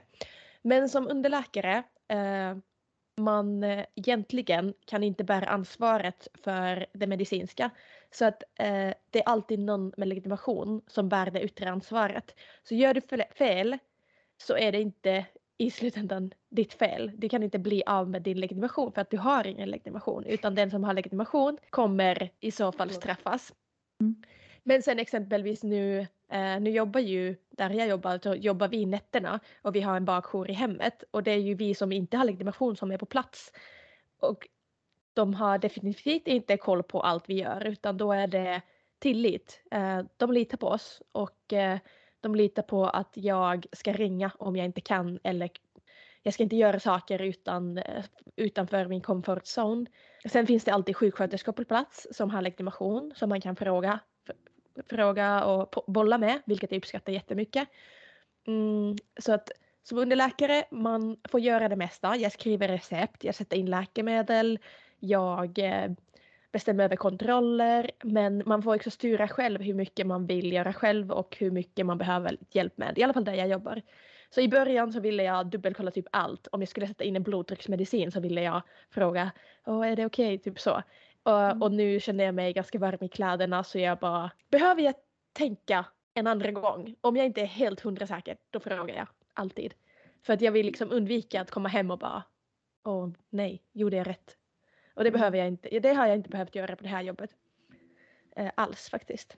Men 0.62 0.90
som 0.90 1.08
underläkare, 1.08 1.84
eh, 2.08 2.58
man 3.18 3.64
eh, 3.64 3.86
egentligen 3.96 4.74
kan 4.86 5.04
inte 5.04 5.24
bära 5.24 5.46
ansvaret 5.46 6.28
för 6.44 6.86
det 6.94 7.08
medicinska. 7.08 7.70
Så 8.12 8.26
att 8.26 8.44
eh, 8.60 8.94
det 9.10 9.20
är 9.20 9.30
alltid 9.30 9.60
någon 9.60 9.94
med 9.98 10.08
legitimation 10.08 10.82
som 10.88 11.10
bär 11.10 11.32
det 11.32 11.42
yttre 11.42 11.70
ansvaret. 11.70 12.36
Så 12.64 12.76
gör 12.76 12.94
du 12.94 13.02
fel 13.38 13.78
så 14.38 14.58
är 14.58 14.72
det 14.72 14.82
inte 14.82 15.26
i 15.58 15.72
slutändan 15.72 16.34
ditt 16.50 16.74
fel. 16.74 17.12
Du 17.16 17.30
kan 17.30 17.44
inte 17.44 17.60
bli 17.60 17.84
av 17.86 18.10
med 18.10 18.22
din 18.22 18.40
legitimation 18.40 18.92
för 18.92 19.02
att 19.02 19.10
du 19.10 19.18
har 19.18 19.48
ingen 19.48 19.70
legitimation 19.70 20.26
utan 20.26 20.56
den 20.56 20.72
som 20.72 20.84
har 20.84 20.94
legitimation 20.94 21.58
kommer 21.70 22.30
i 22.40 22.52
så 22.52 22.72
fall 22.72 22.90
straffas. 22.90 23.54
Men 24.64 24.82
sen 24.82 25.00
exempelvis 25.00 25.64
nu, 25.64 26.00
eh, 26.32 26.60
nu 26.60 26.70
jobbar 26.70 27.00
ju, 27.00 27.36
där 27.50 27.70
jag 27.70 27.88
jobbar, 27.88 28.20
så 28.24 28.36
jobbar 28.36 28.68
vi 28.68 28.86
nätterna 28.86 29.40
och 29.62 29.76
vi 29.76 29.82
har 29.82 29.98
en 29.98 30.06
bakjour 30.06 30.50
i 30.50 30.54
hemmet 30.54 31.04
och 31.12 31.24
det 31.24 31.32
är 31.32 31.38
ju 31.38 31.54
vi 31.54 31.76
som 31.76 31.92
inte 31.92 32.18
har 32.18 32.26
legitimation 32.26 32.76
som 32.76 32.92
är 32.92 32.98
på 32.98 33.06
plats. 33.06 33.52
Och 34.20 34.48
de 35.14 35.34
har 35.34 35.58
definitivt 35.58 36.28
inte 36.28 36.58
koll 36.58 36.84
på 36.84 37.02
allt 37.02 37.30
vi 37.30 37.34
gör 37.34 37.66
utan 37.68 37.98
då 37.98 38.12
är 38.12 38.28
det 38.28 38.62
tillit. 39.00 39.62
Eh, 39.72 40.02
de 40.18 40.32
litar 40.32 40.58
på 40.58 40.68
oss 40.68 41.02
och 41.12 41.54
eh, 41.54 41.80
de 42.22 42.36
litar 42.36 42.64
på 42.64 42.86
att 42.86 43.12
jag 43.14 43.66
ska 43.72 43.94
ringa 43.94 44.32
om 44.40 44.56
jag 44.56 44.66
inte 44.66 44.82
kan 44.82 45.20
eller 45.24 45.50
jag 46.24 46.34
ska 46.34 46.44
inte 46.44 46.56
göra 46.56 46.80
saker 46.80 47.22
utan, 47.22 47.78
eh, 47.78 48.04
utanför 48.36 48.86
min 48.86 49.02
comfort 49.02 49.44
zone. 49.44 49.86
Sen 50.26 50.48
finns 50.48 50.64
det 50.64 50.72
alltid 50.72 50.96
sjuksköterskor 50.96 51.52
på 51.52 51.66
plats 51.66 52.08
som 52.12 52.30
har 52.30 52.42
legitimation 52.42 53.14
som 53.16 53.30
man 53.30 53.42
kan 53.42 53.56
fråga, 53.56 54.00
fråga 54.90 55.44
och 55.46 55.84
bolla 55.88 56.18
med, 56.18 56.42
vilket 56.46 56.72
jag 56.72 56.78
uppskattar 56.78 57.14
jättemycket. 57.14 57.68
Mm, 58.48 58.96
så 59.20 59.34
att 59.34 59.52
som 59.84 59.98
underläkare, 59.98 60.64
man 60.72 61.18
får 61.30 61.40
göra 61.40 61.70
det 61.70 61.76
mesta. 61.76 62.16
Jag 62.16 62.32
skriver 62.32 62.68
recept, 62.68 63.24
jag 63.24 63.36
sätter 63.36 63.58
in 63.58 63.70
läkemedel, 63.70 64.60
jag 65.00 65.60
eh, 65.60 65.92
bestämmer 66.58 66.84
över 66.84 66.96
kontroller, 66.96 67.92
men 68.04 68.44
man 68.46 68.64
får 68.64 68.76
också 68.76 68.92
styra 68.92 69.28
själv 69.28 69.62
hur 69.62 69.74
mycket 69.74 70.08
man 70.08 70.26
vill 70.26 70.54
göra 70.54 70.74
själv 70.74 71.12
och 71.12 71.38
hur 71.40 71.52
mycket 71.52 71.86
man 71.86 71.98
behöver 71.98 72.38
hjälp 72.52 72.78
med, 72.78 72.98
i 72.98 73.04
alla 73.04 73.14
fall 73.14 73.24
där 73.24 73.34
jag 73.34 73.48
jobbar. 73.48 73.82
Så 74.30 74.42
i 74.42 74.48
början 74.48 74.94
så 74.94 75.00
ville 75.00 75.24
jag 75.24 75.48
dubbelkolla 75.48 75.92
typ 75.92 76.06
allt. 76.12 76.48
Om 76.52 76.62
jag 76.62 76.70
skulle 76.70 76.88
sätta 76.88 77.04
in 77.04 77.16
en 77.16 77.24
blodtrycksmedicin 77.24 78.12
så 78.12 78.20
ville 78.20 78.42
jag 78.42 78.62
fråga, 78.90 79.32
Åh, 79.66 79.88
är 79.88 79.96
det 79.96 80.06
okej? 80.06 80.38
Typ 80.38 80.60
så. 80.60 80.84
Och, 81.24 81.62
och 81.62 81.72
nu 81.72 82.00
känner 82.00 82.24
jag 82.24 82.36
mig 82.36 82.54
ganska 82.54 82.80
varm 82.80 83.04
i 83.04 83.10
kläderna 83.10 83.64
så 83.64 83.80
jag 83.80 83.98
bara, 84.00 84.32
behöver 84.52 84.82
jag 84.82 84.96
tänka 85.34 85.86
en 86.14 86.28
andra 86.28 86.52
gång? 86.52 86.96
Om 87.02 87.16
jag 87.16 87.26
inte 87.26 87.42
är 87.42 87.46
helt 87.46 87.82
hundra 87.82 88.08
säker, 88.08 88.38
då 88.50 88.60
frågar 88.60 88.96
jag 88.96 89.08
alltid. 89.34 89.74
För 90.26 90.34
att 90.34 90.42
jag 90.42 90.52
vill 90.52 90.66
liksom 90.66 90.92
undvika 90.92 91.42
att 91.42 91.52
komma 91.52 91.70
hem 91.70 91.92
och 91.92 92.00
bara, 92.00 92.24
åh 92.86 93.10
nej, 93.30 93.62
gjorde 93.74 93.98
jag 93.98 94.08
rätt? 94.08 94.38
Och 94.98 95.04
det 95.04 95.12
behöver 95.12 95.38
jag 95.38 95.48
inte, 95.48 95.80
det 95.80 95.94
har 95.94 96.08
jag 96.08 96.16
inte 96.16 96.30
behövt 96.30 96.56
göra 96.56 96.76
på 96.76 96.84
det 96.84 96.90
här 96.90 97.02
jobbet. 97.02 97.30
Eh, 98.36 98.52
alls 98.56 98.90
faktiskt. 98.90 99.38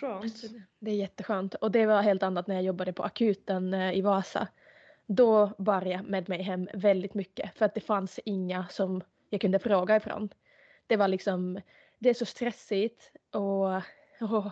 Skönt. 0.00 0.42
Det 0.78 0.90
är 0.90 0.94
jätteskönt. 0.94 1.54
Och 1.54 1.70
det 1.70 1.86
var 1.86 2.02
helt 2.02 2.22
annat 2.22 2.46
när 2.46 2.54
jag 2.54 2.64
jobbade 2.64 2.92
på 2.92 3.02
akuten 3.02 3.74
eh, 3.74 3.92
i 3.98 4.00
Vasa. 4.00 4.48
Då 5.06 5.52
bar 5.58 5.82
jag 5.82 6.04
med 6.04 6.28
mig 6.28 6.42
hem 6.42 6.68
väldigt 6.74 7.14
mycket 7.14 7.58
för 7.58 7.64
att 7.64 7.74
det 7.74 7.80
fanns 7.80 8.20
inga 8.24 8.66
som 8.70 9.02
jag 9.30 9.40
kunde 9.40 9.58
fråga 9.58 9.96
ifrån. 9.96 10.28
Det 10.86 10.96
var 10.96 11.08
liksom, 11.08 11.60
det 11.98 12.10
är 12.10 12.14
så 12.14 12.26
stressigt 12.26 13.12
och, 13.30 13.66
och 14.20 14.50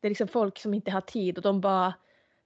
det 0.00 0.06
är 0.06 0.08
liksom 0.08 0.28
folk 0.28 0.58
som 0.58 0.74
inte 0.74 0.90
har 0.90 1.00
tid 1.00 1.36
och 1.36 1.42
de 1.42 1.60
bara, 1.60 1.94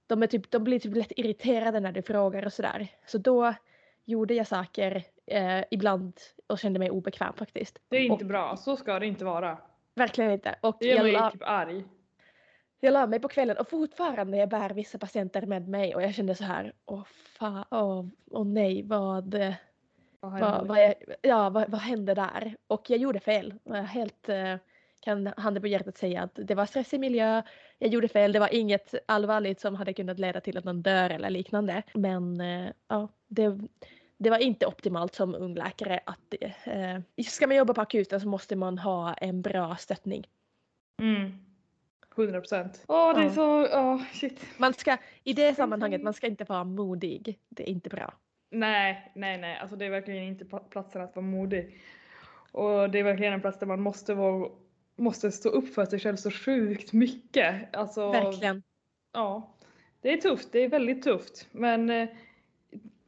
de, 0.07 0.23
är 0.23 0.27
typ, 0.27 0.51
de 0.51 0.63
blir 0.63 0.79
typ 0.79 0.95
lätt 0.95 1.11
irriterade 1.15 1.79
när 1.79 1.91
du 1.91 2.01
frågar 2.01 2.45
och 2.45 2.53
sådär. 2.53 2.87
Så 3.05 3.17
då 3.17 3.53
gjorde 4.05 4.33
jag 4.33 4.47
saker 4.47 5.03
eh, 5.27 5.63
ibland 5.71 6.13
och 6.47 6.59
kände 6.59 6.79
mig 6.79 6.89
obekväm 6.91 7.33
faktiskt. 7.33 7.79
Det 7.89 7.97
är 7.97 8.01
inte 8.03 8.23
och, 8.25 8.29
bra, 8.29 8.57
så 8.57 8.75
ska 8.75 8.99
det 8.99 9.05
inte 9.05 9.25
vara. 9.25 9.57
Verkligen 9.95 10.31
inte. 10.31 10.55
Och 10.61 10.77
Det 10.79 10.87
gör 10.87 11.03
mig 11.03 11.11
la- 11.11 11.31
typ 11.31 11.43
arg. 11.45 11.83
jag 12.79 12.93
la 12.93 13.07
mig 13.07 13.19
på 13.19 13.27
kvällen 13.27 13.57
och 13.57 13.69
fortfarande 13.69 14.37
jag 14.37 14.49
bär 14.49 14.69
vissa 14.69 14.97
patienter 14.97 15.45
med 15.45 15.67
mig 15.67 15.95
och 15.95 16.01
jag 16.01 16.13
kände 16.13 16.35
så 16.35 16.43
här, 16.43 16.73
åh 16.85 17.03
fan, 17.39 17.65
åh, 17.71 18.05
åh 18.31 18.45
nej, 18.47 18.83
vad, 18.83 19.55
Vad 20.19 20.67
vad, 20.67 20.83
jag, 20.83 20.93
ja, 21.21 21.49
vad, 21.49 21.69
vad 21.71 21.81
hände 21.81 22.13
där? 22.13 22.55
Och 22.67 22.89
jag 22.89 22.99
gjorde 22.99 23.19
fel. 23.19 23.53
Jag 23.63 23.75
helt 23.75 24.29
eh, 24.29 24.55
kan 25.01 25.33
handen 25.37 25.61
på 25.61 25.67
hjärtat 25.67 25.97
säga 25.97 26.21
att 26.23 26.31
det 26.43 26.55
var 26.55 26.65
stressig 26.65 26.99
miljö, 26.99 27.41
jag 27.79 27.89
gjorde 27.89 28.07
fel, 28.07 28.31
det 28.31 28.39
var 28.39 28.53
inget 28.53 28.93
allvarligt 29.05 29.59
som 29.59 29.75
hade 29.75 29.93
kunnat 29.93 30.19
leda 30.19 30.41
till 30.41 30.57
att 30.57 30.63
någon 30.63 30.81
dör 30.81 31.09
eller 31.09 31.29
liknande. 31.29 31.83
Men 31.93 32.41
eh, 32.41 32.71
ja, 32.87 33.07
det, 33.27 33.59
det 34.17 34.29
var 34.29 34.37
inte 34.37 34.65
optimalt 34.65 35.15
som 35.15 35.35
ung 35.35 35.55
läkare 35.55 35.99
att 36.05 36.35
eh, 36.65 37.01
ska 37.25 37.47
man 37.47 37.55
jobba 37.57 37.73
på 37.73 37.81
akuten 37.81 38.21
så 38.21 38.27
måste 38.27 38.55
man 38.55 38.77
ha 38.77 39.13
en 39.13 39.41
bra 39.41 39.75
stöttning. 39.75 40.27
Mm. 41.01 41.31
100 42.17 42.39
procent. 42.39 42.83
Åh, 42.87 43.13
det 43.13 43.19
är 43.21 43.25
Ja. 43.25 43.31
så, 43.31 43.61
åh 43.79 44.01
shit. 44.13 44.45
Man 44.57 44.73
ska, 44.73 44.97
i 45.23 45.33
det 45.33 45.55
sammanhanget, 45.55 46.01
man 46.01 46.13
ska 46.13 46.27
inte 46.27 46.43
vara 46.43 46.63
modig. 46.63 47.39
Det 47.49 47.63
är 47.63 47.67
inte 47.69 47.89
bra. 47.89 48.13
Nej, 48.49 49.11
nej, 49.15 49.37
nej, 49.37 49.57
alltså 49.57 49.75
det 49.75 49.85
är 49.85 49.89
verkligen 49.89 50.23
inte 50.23 50.45
pla- 50.45 50.69
platsen 50.69 51.01
att 51.01 51.15
vara 51.15 51.25
modig. 51.25 51.81
Och 52.51 52.89
det 52.89 52.99
är 52.99 53.03
verkligen 53.03 53.33
en 53.33 53.41
plats 53.41 53.59
där 53.59 53.67
man 53.67 53.81
måste 53.81 54.13
vara, 54.13 54.49
måste 54.95 55.31
stå 55.31 55.49
upp 55.49 55.73
för 55.73 55.85
sig 55.85 55.99
själv 55.99 56.15
så 56.15 56.31
sjukt 56.31 56.93
mycket. 56.93 57.75
Alltså, 57.75 58.11
Verkligen. 58.11 58.63
Ja, 59.13 59.55
det 60.01 60.13
är 60.13 60.17
tufft, 60.17 60.51
det 60.51 60.59
är 60.63 60.69
väldigt 60.69 61.03
tufft. 61.03 61.47
Men 61.51 61.89
eh, 61.89 62.09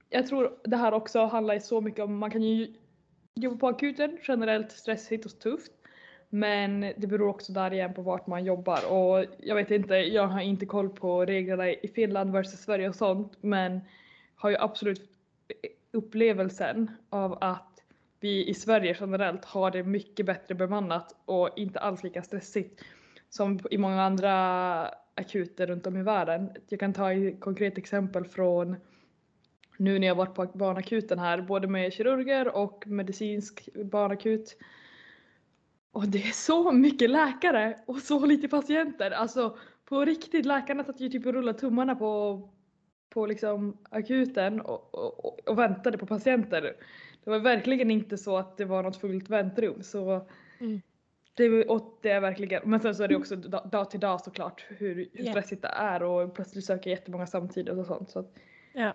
jag 0.10 0.28
tror 0.28 0.60
det 0.64 0.78
här 0.78 0.92
också 0.92 1.26
handlar 1.26 1.60
så 1.60 1.82
mycket 1.82 2.00
om, 2.00 2.18
man 2.18 2.32
kan 2.32 2.44
ju 2.44 2.74
jobba 3.36 3.58
på 3.58 3.68
akuten, 3.68 4.18
generellt 4.24 4.72
stressigt 4.72 5.26
och 5.26 5.40
tufft. 5.40 5.72
Men 6.30 6.80
det 6.98 7.08
beror 7.08 7.30
också 7.30 7.54
där 7.54 7.74
igen 7.74 7.94
på 7.94 8.02
vart 8.02 8.28
man 8.28 8.46
jobbar 8.46 8.92
och 8.92 9.26
jag 9.40 9.56
vet 9.56 9.72
inte, 9.72 9.96
jag 9.96 10.28
har 10.28 10.42
inte 10.42 10.66
koll 10.66 10.90
på 10.90 11.26
reglerna 11.26 11.70
i 11.70 11.92
Finland 11.96 12.32
versus 12.32 12.60
Sverige 12.60 12.90
och 12.90 12.96
sånt 12.96 13.38
men 13.42 13.82
har 14.36 14.50
ju 14.50 14.58
absolut 14.60 15.12
upplevelsen 15.92 16.92
av 17.10 17.38
att 17.42 17.73
vi 18.24 18.50
i 18.50 18.54
Sverige 18.54 18.98
generellt 19.00 19.46
har 19.46 19.72
det 19.72 19.84
mycket 19.84 20.26
bättre 20.26 20.56
bemannat 20.56 21.16
och 21.26 21.50
inte 21.56 21.80
alls 21.80 22.04
lika 22.04 22.24
stressigt 22.24 22.84
som 23.30 23.60
i 23.72 23.78
många 23.78 24.04
andra 24.04 24.34
akuter 25.16 25.68
runt 25.68 25.88
om 25.88 25.98
i 25.98 26.04
världen. 26.04 26.50
Jag 26.70 26.80
kan 26.80 26.94
ta 26.94 27.14
ett 27.14 27.40
konkret 27.40 27.78
exempel 27.78 28.26
från 28.26 28.76
nu 29.78 30.00
när 30.00 30.08
jag 30.08 30.16
varit 30.16 30.36
på 30.36 30.46
barnakuten 30.54 31.20
här, 31.20 31.42
både 31.42 31.68
med 31.68 31.94
kirurger 31.94 32.56
och 32.56 32.84
medicinsk 32.88 33.70
barnakut. 33.76 34.58
Och 35.92 36.08
det 36.08 36.24
är 36.24 36.32
så 36.32 36.72
mycket 36.72 37.10
läkare 37.10 37.78
och 37.86 37.98
så 37.98 38.26
lite 38.26 38.48
patienter. 38.48 39.12
Alltså 39.12 39.58
på 39.86 40.06
riktigt, 40.06 40.46
läkarna 40.46 40.84
satt 40.84 41.00
ju 41.00 41.10
typ 41.10 41.26
och 41.26 41.34
rullade 41.34 41.60
tummarna 41.60 41.96
på, 41.96 42.42
på 43.10 43.26
liksom 43.26 43.78
akuten 43.90 44.62
och, 44.62 44.96
och, 44.96 45.50
och 45.50 45.60
väntade 45.60 45.98
på 45.98 46.06
patienter. 46.06 46.76
Det 47.24 47.30
var 47.30 47.40
verkligen 47.40 47.92
inte 47.92 48.18
så 48.18 48.38
att 48.38 48.58
det 48.58 48.66
var 48.66 48.84
något 48.84 48.98
fullt 48.98 49.30
väntrum. 49.30 49.84
Så 49.84 50.28
Mm. 50.60 50.82
det, 51.34 51.66
och 51.66 52.00
det 52.02 52.10
är 52.10 52.20
verkligen, 52.22 52.62
men 52.66 52.80
sen 52.80 52.96
så 52.96 53.04
är 53.04 53.08
det 53.08 53.16
också 53.16 53.36
dag, 53.36 53.70
dag 53.72 53.90
till 53.92 54.00
dag 54.00 54.22
såklart 54.22 54.66
hur, 54.70 54.96
hur 54.96 55.10
Ja. 55.14 55.32
stressigt 55.32 55.62
det 55.62 55.68
är 55.68 56.04
och 56.04 56.34
plötsligt 56.36 56.66
söker 56.66 56.90
jättemånga 56.90 57.28
samtidigt 57.28 57.74
och 57.74 57.86
sånt. 57.86 58.10
Så 58.10 58.20
att, 58.20 58.34
Ja. 58.74 58.94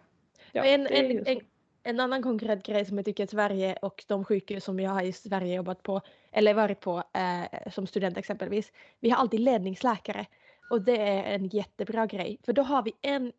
ja, 0.52 0.64
en, 0.64 0.86
en, 0.86 1.26
en, 1.26 1.40
en 1.82 2.00
annan 2.00 2.22
konkret 2.22 2.62
grej 2.62 2.84
som 2.84 2.96
jag 2.96 3.04
tycker 3.04 3.24
att 3.24 3.30
Sverige 3.30 3.76
och 3.82 4.04
de 4.08 4.24
sjukhus 4.24 4.64
som 4.64 4.80
jag 4.80 4.90
har 4.90 5.02
i 5.02 5.12
Sverige 5.12 5.54
jobbat 5.54 5.82
på, 5.82 6.00
eller 6.32 6.54
varit 6.54 6.80
på 6.80 7.02
eh, 7.14 7.70
som 7.70 7.86
student 7.86 8.16
exempelvis, 8.18 8.72
vi 9.00 9.10
har 9.10 9.18
alltid 9.18 9.40
ledningsläkare. 9.40 10.26
Och 10.70 10.82
det 10.82 10.96
är 10.96 11.22
en 11.34 11.46
jättebra 11.46 12.06
grej, 12.06 12.38
för 12.44 12.52
då 12.52 12.62
har 12.62 12.82
vi 12.82 12.92
en 13.02 13.32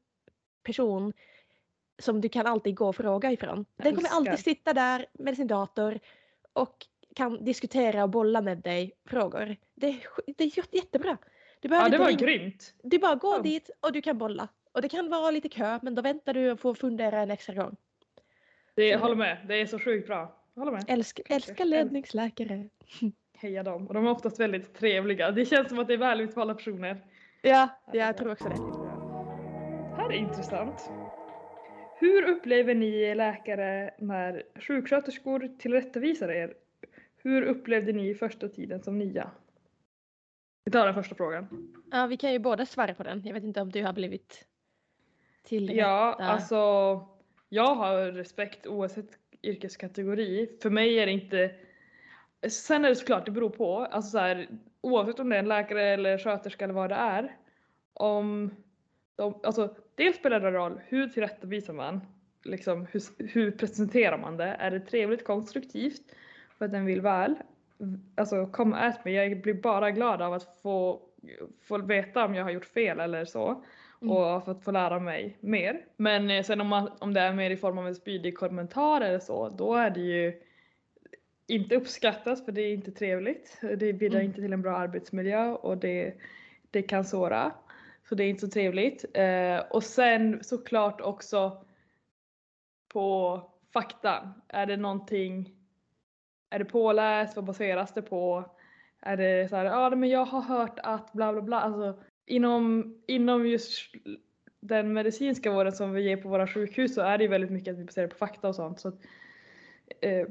person 0.63 1.13
som 1.99 2.21
du 2.21 2.29
kan 2.29 2.47
alltid 2.47 2.75
gå 2.75 2.87
och 2.89 2.95
fråga 2.95 3.31
ifrån. 3.31 3.65
Den 3.77 3.95
kommer 3.95 4.09
alltid 4.09 4.39
sitta 4.39 4.73
där 4.73 5.05
med 5.13 5.35
sin 5.35 5.47
dator 5.47 5.99
och 6.53 6.85
kan 7.15 7.43
diskutera 7.45 8.03
och 8.03 8.09
bolla 8.09 8.41
med 8.41 8.57
dig 8.57 8.91
frågor. 9.05 9.55
Det 9.75 9.87
är, 9.87 9.99
det 10.37 10.43
är 10.43 10.57
jätte- 10.57 10.77
jättebra. 10.77 11.17
Du 11.59 11.69
Ja 11.69 11.89
det 11.89 11.97
var 11.97 12.05
ringa. 12.05 12.17
grymt. 12.17 12.73
Du 12.83 12.99
bara 12.99 13.15
går 13.15 13.35
Ja. 13.35 13.41
dit 13.41 13.69
och 13.79 13.91
du 13.91 14.01
kan 14.01 14.17
bolla. 14.17 14.47
Och 14.71 14.81
det 14.81 14.89
kan 14.89 15.09
vara 15.09 15.31
lite 15.31 15.49
kö 15.49 15.79
men 15.81 15.95
då 15.95 16.01
väntar 16.01 16.33
du 16.33 16.51
och 16.51 16.59
får 16.59 16.73
fundera 16.73 17.19
en 17.21 17.31
extra 17.31 17.55
gång. 17.55 17.75
Det, 18.75 18.95
håller 18.95 19.15
med, 19.15 19.37
det 19.47 19.55
är 19.61 19.65
så 19.65 19.79
sjukt 19.79 20.07
bra. 20.07 20.35
Håller 20.55 20.71
med. 20.71 20.83
Älsk, 20.87 21.21
älskar 21.29 21.65
Äl- 21.65 21.67
ledningsläkare. 21.69 22.69
Heja 23.37 23.63
dem. 23.63 23.87
Och 23.87 23.93
de 23.93 24.07
är 24.07 24.11
oftast 24.11 24.39
väldigt 24.39 24.73
trevliga. 24.75 25.31
Det 25.31 25.45
känns 25.45 25.69
som 25.69 25.79
att 25.79 25.87
det 25.87 25.93
är 25.93 25.97
välutvalda 25.97 26.53
personer. 26.53 27.03
Ja, 27.41 27.67
jag 27.93 28.17
tror 28.17 28.31
också 28.31 28.43
det. 28.49 28.55
Det 29.95 30.01
här 30.01 30.09
är 30.11 30.17
intressant. 30.17 30.89
Hur 31.99 32.23
upplever 32.23 32.75
ni 32.75 33.15
läkare 33.15 33.91
när 33.97 34.43
sjuksköterskor 34.55 35.49
tillrättavisar 35.59 36.29
er? 36.29 36.53
Hur 37.17 37.41
upplevde 37.41 37.93
ni 37.93 38.15
första 38.15 38.47
tiden 38.47 38.83
som 38.83 38.97
nya? 38.97 39.31
Vi 40.63 40.71
tar 40.71 40.85
den 40.85 40.95
första 40.95 41.15
frågan. 41.15 41.73
Ja, 41.91 42.07
vi 42.07 42.17
kan 42.17 42.31
ju 42.31 42.39
båda 42.39 42.65
svara 42.65 42.93
på 42.93 43.03
den. 43.03 43.21
Jag 43.25 43.33
vet 43.33 43.43
inte 43.43 43.61
om 43.61 43.69
du 43.69 43.83
har 43.83 43.93
blivit 43.93 44.45
till 45.43 45.77
Ja, 45.77 46.17
alltså 46.19 46.55
jag 47.49 47.75
har 47.75 48.11
respekt 48.11 48.67
oavsett 48.67 49.09
yrkeskategori. 49.43 50.57
För 50.61 50.69
mig 50.69 50.99
är 50.99 51.05
det 51.05 51.11
inte... 51.11 51.55
Sen 52.47 52.85
är 52.85 52.89
det 52.89 52.95
såklart, 52.95 53.25
det 53.25 53.31
beror 53.31 53.49
på. 53.49 53.77
Alltså 53.77 54.11
så 54.11 54.17
här, 54.17 54.47
oavsett 54.81 55.19
om 55.19 55.29
det 55.29 55.35
är 55.35 55.39
en 55.39 55.47
läkare 55.47 55.83
eller 55.83 56.17
sköterska 56.17 56.63
eller 56.63 56.73
vad 56.73 56.89
det 56.89 56.95
är. 56.95 57.37
Om 57.93 58.51
de, 59.19 59.39
alltså, 59.43 59.75
dels 59.95 60.17
spelar 60.17 60.39
det 60.39 60.51
roll 60.51 60.81
hur 60.87 61.07
tillrättavisar 61.07 61.73
man? 61.73 62.01
Liksom, 62.43 62.87
hur, 62.91 63.27
hur 63.27 63.51
presenterar 63.51 64.17
man 64.17 64.37
det? 64.37 64.43
Är 64.59 64.71
det 64.71 64.79
trevligt, 64.79 65.23
konstruktivt 65.23 66.01
för 66.57 66.65
att 66.65 66.71
den 66.71 66.85
vill 66.85 67.01
väl? 67.01 67.35
Alltså 68.15 68.45
kom 68.45 68.73
ät 68.73 69.05
mig, 69.05 69.13
jag 69.13 69.41
blir 69.41 69.53
bara 69.53 69.91
glad 69.91 70.21
av 70.21 70.33
att 70.33 70.61
få, 70.61 71.01
få 71.61 71.77
veta 71.77 72.25
om 72.25 72.35
jag 72.35 72.43
har 72.43 72.51
gjort 72.51 72.65
fel 72.65 72.99
eller 72.99 73.25
så 73.25 73.63
Mm. 74.01 74.17
och 74.17 74.45
för 74.45 74.51
att 74.51 74.63
få 74.63 74.71
lära 74.71 74.99
mig 74.99 75.37
mer. 75.39 75.85
Men 75.97 76.29
eh, 76.29 76.43
sen 76.43 76.61
om, 76.61 76.67
man, 76.67 76.89
om 76.99 77.13
det 77.13 77.21
är 77.21 77.33
mer 77.33 77.49
i 77.51 77.57
form 77.57 77.77
av 77.77 77.87
en 77.87 77.95
spydig 77.95 78.37
kommentar 78.37 79.01
eller 79.01 79.19
så, 79.19 79.49
då 79.49 79.75
är 79.75 79.89
det 79.89 79.99
ju 79.99 80.41
inte 81.47 81.75
uppskattat 81.75 82.45
för 82.45 82.51
det 82.51 82.61
är 82.61 82.73
inte 82.73 82.91
trevligt. 82.91 83.61
Det 83.77 83.93
bidrar 83.93 84.19
Mm. 84.19 84.25
inte 84.29 84.41
till 84.41 84.53
en 84.53 84.61
bra 84.61 84.77
arbetsmiljö 84.77 85.51
och 85.51 85.77
det, 85.77 86.13
det 86.71 86.81
kan 86.81 87.05
såra. 87.05 87.51
Så 88.09 88.15
det 88.15 88.23
är 88.23 88.29
inte 88.29 88.41
så 88.41 88.51
trevligt. 88.51 89.05
Eh, 89.13 89.59
och 89.59 89.83
sen 89.83 90.43
såklart 90.43 91.01
också 91.01 91.65
på 92.87 93.41
fakta. 93.73 94.33
Är 94.47 94.65
det 94.65 94.77
någonting, 94.77 95.55
är 96.49 96.59
det 96.59 96.65
påläst, 96.65 97.35
vad 97.35 97.45
baseras 97.45 97.93
det 97.93 98.01
på? 98.01 98.49
Är 99.01 99.17
det 99.17 99.49
så 99.49 99.55
här, 99.55 99.65
ja 99.65 99.89
men 99.89 100.09
jag 100.09 100.25
har 100.25 100.41
hört 100.41 100.79
att 100.83 101.13
bla 101.13 101.33
bla 101.33 101.41
bla. 101.41 101.61
Alltså, 101.61 102.03
inom, 102.25 102.95
inom 103.07 103.47
just 103.47 103.95
den 104.59 104.93
medicinska 104.93 105.51
vården 105.51 105.73
som 105.73 105.93
vi 105.93 106.01
ger 106.01 106.17
på 106.17 106.29
våra 106.29 106.47
sjukhus 106.47 106.95
så 106.95 107.01
är 107.01 107.17
det 107.17 107.23
ju 107.23 107.29
väldigt 107.29 107.51
mycket 107.51 107.73
att 107.73 107.79
vi 107.79 107.85
baserar 107.85 108.07
på 108.07 108.15
fakta 108.15 108.47
och 108.47 108.55
sånt. 108.55 108.79
Så 108.79 108.87
att, 108.87 108.99
eh, 110.01 110.27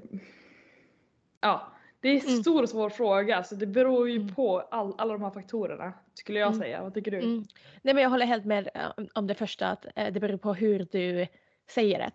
ja, 1.40 1.72
det 2.00 2.08
är 2.08 2.14
en 2.14 2.20
Mm. 2.28 2.42
stor 2.42 2.62
och 2.62 2.68
svår 2.68 2.90
fråga 2.90 3.42
så 3.44 3.54
det 3.54 3.66
beror 3.66 4.10
ju 4.10 4.16
Mm. 4.16 4.34
på 4.34 4.58
all, 4.60 4.94
alla 4.98 5.12
de 5.12 5.22
här 5.22 5.30
faktorerna 5.30 5.92
skulle 6.14 6.38
jag 6.38 6.46
Mm. 6.46 6.60
säga. 6.60 6.82
Vad 6.82 6.94
tycker 6.94 7.10
du? 7.10 7.18
Mm. 7.18 7.44
Nej 7.82 7.94
men 7.94 8.02
jag 8.02 8.10
håller 8.10 8.26
helt 8.26 8.44
med 8.44 8.68
eh, 8.74 9.04
om- 9.14 9.26
det 9.26 9.34
första 9.34 9.68
att 9.68 9.86
eh, 9.96 10.12
det 10.12 10.20
beror 10.20 10.36
på 10.38 10.54
hur 10.54 10.86
du 10.90 11.26
säger 11.70 11.98
det. 11.98 12.10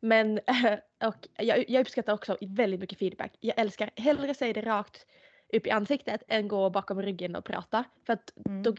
Men 0.00 0.40
och 1.04 1.28
jag, 1.38 1.70
jag 1.70 1.80
uppskattar 1.80 2.12
också 2.12 2.36
väldigt 2.40 2.80
mycket 2.80 2.98
feedback. 2.98 3.32
Jag 3.40 3.58
älskar 3.58 3.90
hellre 3.96 4.34
säga 4.34 4.52
det 4.52 4.60
rakt 4.62 5.06
upp 5.52 5.66
i 5.66 5.70
ansiktet 5.70 6.22
än 6.28 6.48
gå 6.48 6.70
bakom 6.70 7.02
ryggen 7.02 7.36
och 7.36 7.44
prata. 7.44 7.84
För 8.06 8.12
att 8.12 8.32
Mm. 8.46 8.62
då 8.62 8.74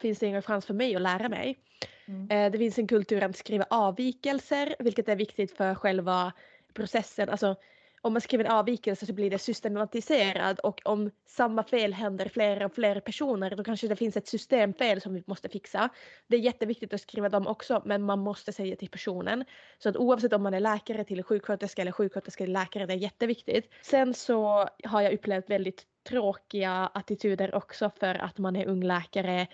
finns 0.00 0.18
det 0.18 0.26
ingen 0.26 0.42
chans 0.42 0.66
för 0.66 0.74
mig 0.74 0.96
att 0.96 1.02
lära 1.02 1.28
mig. 1.28 1.58
Mm. 2.06 2.30
Eh, 2.30 2.52
Det 2.52 2.58
finns 2.58 2.78
en 2.78 2.86
kultur 2.86 3.22
att 3.22 3.36
skriva 3.36 3.66
avvikelser, 3.70 4.74
vilket 4.78 5.08
är 5.08 5.16
viktigt 5.16 5.56
för 5.56 5.74
själva 5.74 6.32
processen. 6.74 7.28
Alltså, 7.28 7.56
om 8.04 8.12
man 8.12 8.20
skriver 8.20 8.44
en 8.44 8.50
avvikelse 8.50 9.06
så 9.06 9.12
blir 9.12 9.30
det 9.30 9.38
systematiserad 9.38 10.58
och 10.58 10.80
om 10.84 11.10
samma 11.26 11.64
fel 11.64 11.92
händer 11.94 12.28
flera 12.28 12.66
och 12.66 12.74
fler 12.74 13.00
personer 13.00 13.56
då 13.56 13.64
kanske 13.64 13.88
det 13.88 13.96
finns 13.96 14.16
ett 14.16 14.28
systemfel 14.28 15.00
som 15.00 15.14
vi 15.14 15.22
måste 15.26 15.48
fixa. 15.48 15.88
Det 16.26 16.36
är 16.36 16.40
jätteviktigt 16.40 16.94
att 16.94 17.00
skriva 17.00 17.28
dem 17.28 17.46
också 17.46 17.82
men 17.84 18.02
man 18.02 18.18
måste 18.18 18.52
säga 18.52 18.76
till 18.76 18.88
personen. 18.88 19.44
Så 19.78 19.88
att 19.88 19.96
oavsett 19.96 20.32
om 20.32 20.42
man 20.42 20.54
är 20.54 20.60
läkare 20.60 21.04
till 21.04 21.22
sjuksköterska 21.22 21.82
eller 21.82 21.92
sjuksköterska 21.92 22.44
till 22.44 22.52
läkare, 22.52 22.86
det 22.86 22.92
är 22.92 22.96
jätteviktigt. 22.96 23.70
Sen 23.82 24.14
så 24.14 24.68
har 24.84 25.02
jag 25.02 25.12
upplevt 25.12 25.50
väldigt 25.50 25.86
tråkiga 26.08 26.90
attityder 26.94 27.54
också 27.54 27.90
för 28.00 28.14
att 28.14 28.38
man 28.38 28.56
är 28.56 28.66
ung 28.66 28.82
läkare. 28.82 29.46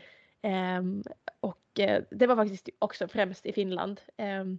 Um, 0.42 1.02
och 1.40 1.80
uh, 1.80 1.98
det 2.10 2.26
var 2.26 2.36
faktiskt 2.36 2.68
också 2.78 3.08
främst 3.08 3.46
i 3.46 3.52
Finland. 3.52 4.00
Um, 4.16 4.58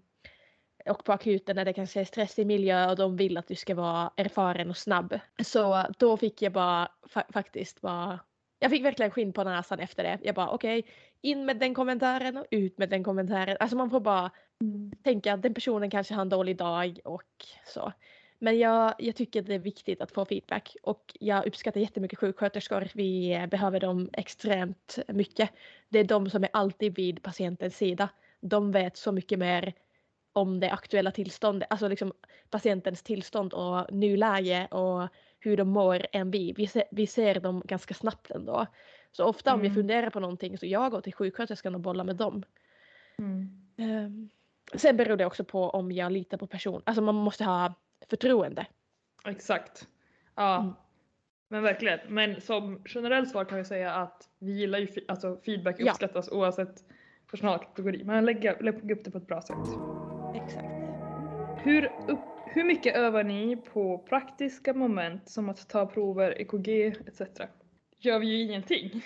och 0.85 1.03
på 1.03 1.13
akuten 1.13 1.55
när 1.55 1.65
det 1.65 1.73
kanske 1.73 1.99
är 2.01 2.05
stressig 2.05 2.47
miljö 2.47 2.89
och 2.89 2.95
de 2.95 3.15
vill 3.17 3.37
att 3.37 3.47
du 3.47 3.55
ska 3.55 3.75
vara 3.75 4.11
erfaren 4.17 4.69
och 4.69 4.77
snabb. 4.77 5.19
Så 5.43 5.85
då 5.97 6.17
fick 6.17 6.41
jag 6.41 6.53
bara 6.53 6.91
fa- 7.13 7.31
faktiskt 7.33 7.81
bara 7.81 8.19
jag 8.59 8.71
fick 8.71 8.85
verkligen 8.85 9.11
skinn 9.11 9.33
på 9.33 9.43
näsan 9.43 9.79
efter 9.79 10.03
det. 10.03 10.19
Jag 10.23 10.35
bara 10.35 10.49
okej, 10.49 10.85
in 11.21 11.45
med 11.45 11.57
den 11.57 11.73
kommentaren 11.73 12.37
och 12.37 12.45
ut 12.51 12.77
med 12.77 12.89
den 12.89 13.03
kommentaren. 13.03 13.57
Alltså 13.59 13.77
man 13.77 13.89
får 13.89 13.99
bara 13.99 14.31
tänka 15.03 15.33
att 15.33 15.41
den 15.41 15.53
personen 15.53 15.89
kanske 15.89 16.13
har 16.13 16.21
en 16.21 16.29
dålig 16.29 16.57
dag 16.57 16.99
och 17.03 17.45
så. 17.65 17.93
Men 18.39 18.59
jag, 18.59 18.93
jag 18.97 19.15
tycker 19.15 19.41
det 19.41 19.55
är 19.55 19.59
viktigt 19.59 20.01
att 20.01 20.11
få 20.11 20.25
feedback 20.25 20.75
och 20.83 21.15
jag 21.19 21.47
uppskattar 21.47 21.81
jättemycket 21.81 22.19
sjuksköterskor. 22.19 22.87
Vi 22.93 23.33
eh, 23.33 23.47
behöver 23.47 23.79
dem 23.79 24.09
extremt 24.13 24.99
mycket. 25.07 25.49
Det 25.89 25.99
är 25.99 26.03
de 26.03 26.29
som 26.29 26.43
är 26.43 26.49
alltid 26.53 26.95
vid 26.95 27.23
patientens 27.23 27.77
sida. 27.77 28.09
De 28.41 28.71
vet 28.71 28.97
så 28.97 29.11
mycket 29.11 29.39
mer 29.39 29.73
om 30.33 30.59
det 30.59 30.71
aktuella 30.71 31.11
tillståndet, 31.11 31.67
alltså 31.71 31.87
liksom 31.87 32.13
patientens 32.49 33.03
tillstånd 33.03 33.53
och 33.53 33.93
nuläge 33.93 34.67
och 34.71 35.07
hur 35.39 35.57
de 35.57 35.69
mår 35.69 36.05
än 36.11 36.31
vi. 36.31 36.53
Vi 36.57 36.67
ser, 36.67 36.83
vi 36.91 37.07
ser 37.07 37.39
dem 37.39 37.61
ganska 37.65 37.93
snabbt 37.93 38.31
ändå. 38.31 38.65
Så 39.11 39.25
ofta 39.25 39.53
om 39.53 39.59
jag 39.59 39.65
Mm. 39.65 39.75
funderar 39.75 40.09
på 40.09 40.19
någonting 40.19 40.57
så 40.57 40.65
jag 40.65 40.91
går 40.91 41.01
till 41.01 41.13
sjuksköterskan 41.13 41.75
och 41.75 41.81
bollar 41.81 42.03
med 42.03 42.15
dem. 42.15 42.43
Mm. 43.17 43.47
Ehm, 43.77 44.29
sen 44.75 44.97
beror 44.97 45.17
det 45.17 45.25
också 45.25 45.43
på 45.43 45.69
om 45.69 45.91
jag 45.91 46.11
litar 46.11 46.37
på 46.37 46.47
person. 46.47 46.81
Alltså 46.85 47.01
man 47.01 47.15
måste 47.15 47.43
ha 47.43 47.73
förtroende. 48.09 48.65
Exakt. 49.25 49.87
Ja. 50.35 50.59
Mm. 50.59 50.73
Men 51.47 51.63
verkligen. 51.63 51.99
Men 52.07 52.41
som 52.41 52.81
generellt 52.85 53.29
svar 53.29 53.45
kan 53.45 53.57
jag 53.57 53.67
säga 53.67 53.93
att 53.95 54.29
vi 54.39 54.51
gillar 54.51 54.79
ju 54.79 54.87
alltså 55.07 55.37
feedback 55.45 55.75
Ja. 55.79 55.91
uppskattas 55.91 56.29
oavsett 56.31 56.83
personalkategori. 57.31 58.03
Man 58.03 58.25
lägger, 58.25 58.63
lägger 58.63 58.91
upp 58.95 59.03
det 59.03 59.11
på 59.11 59.17
ett 59.17 59.27
bra 59.27 59.41
sätt. 59.41 59.57
Exakt. 60.35 60.67
Hur, 61.63 61.85
upp, 62.07 62.19
hur 62.45 62.63
mycket 62.63 62.95
övar 62.95 63.23
ni 63.23 63.55
på 63.55 63.97
praktiska 63.97 64.73
moment 64.73 65.29
som 65.29 65.49
att 65.49 65.69
ta 65.69 65.85
prover, 65.85 66.41
EKG 66.41 66.87
etc? 67.07 67.21
Gör 67.97 68.19
vi 68.19 68.27
ju 68.27 68.43
ingenting. 68.43 69.05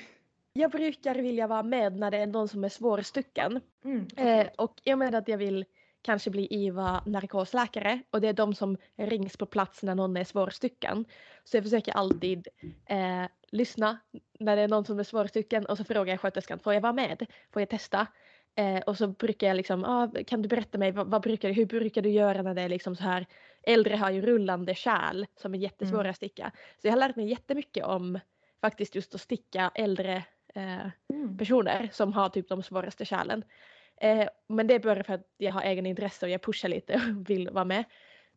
Jag 0.53 0.71
brukar 0.71 1.15
vilja 1.15 1.47
vara 1.47 1.63
med 1.63 1.95
när 1.95 2.11
det 2.11 2.17
är 2.17 2.28
någon 2.28 2.47
som 2.47 2.63
är 2.63 2.69
svårstucken. 2.69 3.61
Mm. 3.86 4.07
Eh, 4.17 4.47
och 4.57 4.74
jag 4.84 4.99
menar 4.99 5.17
att 5.17 5.28
jag 5.28 5.38
vill 5.38 5.65
kanske 6.01 6.30
bli 6.30 6.47
IVA 6.51 7.03
narkosläkare 7.05 8.01
och 8.09 8.21
det 8.21 8.28
är 8.28 8.34
de 8.34 8.55
som 8.55 8.78
rings 8.95 9.38
på 9.38 9.45
plats 9.45 9.84
när 9.84 9.95
någon 9.95 10.17
är 10.17 10.24
svårstycken. 10.24 11.05
Så 11.43 11.57
jag 11.57 11.63
försöker 11.63 11.91
alltid 11.91 12.47
eh, 12.86 13.26
lyssna 13.51 13.99
när 14.39 14.55
det 14.55 14.61
är 14.61 14.67
någon 14.67 14.86
som 14.86 14.99
är 14.99 15.03
svårstycken 15.03 15.65
och 15.65 15.78
så 15.78 15.84
frågar 15.84 16.13
jag 16.13 16.21
sköterskan, 16.21 16.59
får 16.59 16.74
jag 16.74 16.82
vara 16.82 16.93
med? 16.93 17.26
Får 17.51 17.61
jag 17.61 17.69
testa? 17.69 18.07
Eh, 18.56 18.80
och 18.80 18.97
så 18.97 19.08
brukar 19.08 19.47
jag 19.47 19.58
liksom, 19.58 19.84
ah, 19.86 20.12
kan 20.28 20.41
du 20.41 20.49
berätta 20.49 20.78
mig, 20.78 20.91
vad, 20.91 21.08
vad, 21.08 21.22
brukar, 21.22 21.49
hur 21.49 21.66
brukar 21.66 22.01
du 22.01 22.10
göra 22.10 22.41
när 22.41 22.54
det 22.54 22.62
är 22.62 22.70
liksom 22.70 22.95
så 22.95 23.04
här, 23.04 23.26
äldre 23.64 23.95
har 23.95 24.12
ju 24.12 24.22
rullande 24.22 24.76
kärl 24.76 25.26
som 25.36 25.54
är 25.54 25.60
jättesvåra 25.60 26.01
Mm. 26.01 26.10
att 26.10 26.16
sticka. 26.16 26.51
Så 26.82 26.88
jag 26.88 26.91
har 26.91 26.99
lärt 26.99 27.16
mig 27.16 27.30
jättemycket 27.30 27.86
om 27.86 28.20
faktiskt 28.62 28.95
just 28.95 29.16
att 29.16 29.22
sticka 29.22 29.72
äldre 29.76 30.24
eh, 30.56 30.88
personer 31.38 31.89
som 31.91 32.14
har 32.14 32.30
typ 32.30 32.49
de 32.49 32.64
svåraste 32.64 33.06
kärlen. 33.06 33.43
Eh, 34.01 34.28
men 34.47 34.68
det 34.68 34.74
är 34.74 34.80
bara 34.80 35.04
för 35.04 35.14
att 35.14 35.34
jag 35.38 35.54
har 35.54 35.62
egen 35.62 35.86
intresse 35.86 36.26
och 36.26 36.30
jag 36.30 36.41
pushar 36.41 36.70
lite 36.70 36.93
och 36.93 37.30
vill 37.30 37.49
vara 37.49 37.66
med. 37.66 37.84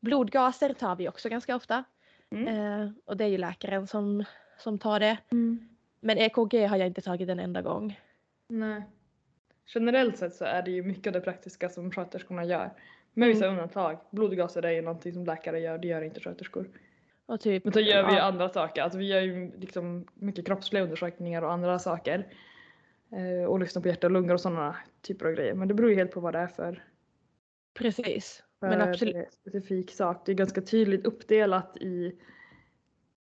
Blodgaser 0.00 0.72
tar 0.72 0.96
vi 0.96 1.08
också 1.08 1.28
ganska 1.28 1.56
ofta. 1.56 1.84
Mm. 2.30 2.48
Eh, 2.48 2.90
och 3.04 3.16
det 3.16 3.24
är 3.24 3.28
ju 3.28 3.38
läkaren 3.38 3.86
som, 3.86 4.24
som 4.58 4.78
tar 4.78 5.00
det. 5.00 5.18
Mm. 5.32 5.68
Men 6.00 6.18
EKG 6.18 6.66
har 6.66 6.76
jag 6.76 6.86
inte 6.86 7.00
tagit 7.00 7.28
en 7.28 7.40
enda 7.40 7.62
gång. 7.62 8.00
Nej. 8.48 8.82
Generellt 9.74 10.18
sett 10.18 10.34
så 10.34 10.44
är 10.44 10.62
det 10.62 10.70
ju 10.70 10.82
mycket 10.82 11.06
av 11.06 11.12
det 11.12 11.20
praktiska 11.20 11.68
som 11.68 11.90
sköterskorna 11.90 12.44
gör. 12.44 12.70
Med 13.12 13.28
vissa 13.28 13.46
undantag. 13.46 13.98
Blodgaser 14.10 14.62
är 14.62 14.70
ju 14.70 14.82
någonting 14.82 15.12
som 15.12 15.24
läkare 15.24 15.60
gör, 15.60 15.78
det 15.78 15.88
gör 15.88 16.02
inte 16.02 16.20
sköterskor. 16.20 16.68
Och 17.26 17.40
typ, 17.40 17.64
Men 17.64 17.72
så 17.72 17.80
gör 17.80 18.06
vi 18.06 18.12
ju 18.12 18.18
ja, 18.18 18.22
andra 18.22 18.48
saker, 18.48 18.82
alltså 18.82 18.98
vi 18.98 19.06
gör 19.06 19.20
ju 19.20 19.52
liksom 19.58 20.06
mycket 20.14 20.46
kroppsliga 20.46 20.82
undersökningar 20.82 21.42
och 21.42 21.52
andra 21.52 21.78
saker. 21.78 22.26
Eh, 23.12 23.44
och 23.44 23.60
lyssnar 23.60 23.82
på 23.82 23.88
hjärta 23.88 24.06
och 24.06 24.10
lungor 24.10 24.34
och 24.34 24.40
sådana 24.40 24.76
typer 25.02 25.26
av 25.26 25.32
grejer. 25.32 25.54
Men 25.54 25.68
det 25.68 25.74
beror 25.74 25.90
ju 25.90 25.96
helt 25.96 26.10
på 26.10 26.20
vad 26.20 26.34
det 26.34 26.38
är 26.38 26.46
för, 26.46 26.84
Precis. 27.74 28.42
för 28.60 28.68
Men 28.68 28.80
absolut. 28.80 29.32
specifik 29.32 29.90
sak. 29.90 30.26
Det 30.26 30.32
är 30.32 30.36
ganska 30.36 30.60
tydligt 30.60 31.06
uppdelat 31.06 31.76
i 31.76 32.18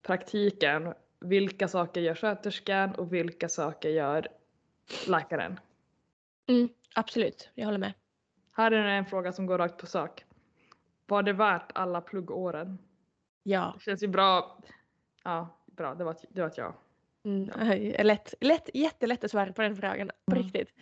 praktiken 0.02 0.94
vilka 1.20 1.68
saker 1.68 2.00
gör 2.00 2.14
sköterskan 2.14 2.94
och 2.94 3.12
vilka 3.14 3.48
saker 3.48 3.88
gör 3.88 4.28
läkaren. 5.08 5.60
Mm, 6.50 6.68
absolut, 6.94 7.50
jag 7.54 7.64
håller 7.66 7.78
med. 7.78 7.92
Här 8.52 8.70
är 8.70 8.84
en 8.84 9.06
fråga 9.06 9.32
som 9.32 9.46
går 9.46 9.58
rakt 9.58 9.76
på 9.80 9.86
sak. 9.86 10.24
Var 11.06 11.22
det 11.22 11.32
värt 11.32 11.70
alla 11.74 12.00
pluggåren? 12.00 12.78
Ja. 13.42 13.72
Det 13.78 13.84
känns 13.84 14.02
ju 14.02 14.06
bra. 14.08 14.60
Ja, 15.24 15.58
bra. 15.66 15.94
Det 15.94 16.04
var 16.04 16.12
ett, 16.12 16.24
det 16.28 16.40
var 16.40 16.48
ett 16.48 16.58
ja. 16.58 16.74
Mm, 17.24 17.50
lätt, 18.06 18.34
lätt, 18.40 18.70
jättelätt 18.74 19.24
att 19.24 19.30
svara 19.30 19.52
på 19.52 19.62
den 19.62 19.76
frågan. 19.76 20.10
På 20.26 20.36
Mm. 20.36 20.42
riktigt. 20.44 20.74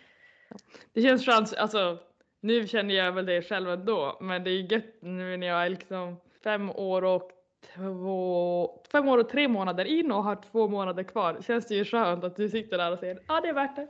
Det 0.93 1.01
känns 1.01 1.25
chans, 1.25 1.53
alltså 1.53 1.99
nu 2.39 2.67
känner 2.67 2.95
jag 2.95 3.11
väl 3.11 3.25
det 3.25 3.41
själv 3.41 3.69
ändå, 3.69 4.17
men 4.21 4.43
det 4.43 4.49
är 4.51 4.71
gött 4.73 5.01
nu 5.01 5.37
när 5.37 5.47
jag 5.47 5.65
är 5.65 5.69
liksom 5.69 6.17
fem 6.43 6.69
år 6.69 7.03
och 7.03 7.31
två, 7.75 8.81
fem 8.91 9.07
år 9.07 9.17
och 9.17 9.29
tre 9.29 9.47
månader 9.47 9.85
in 9.85 10.11
och 10.11 10.23
har 10.23 10.35
två 10.51 10.67
månader 10.67 11.03
kvar. 11.03 11.37
Känns 11.41 11.67
det 11.67 11.75
ju 11.75 11.85
skönt 11.85 12.23
att 12.23 12.35
du 12.35 12.49
sitter 12.49 12.77
där 12.77 12.91
och 12.91 12.99
säger 12.99 13.19
ja 13.27 13.41
det 13.41 13.47
är 13.49 13.53
värt 13.53 13.75
det. 13.75 13.87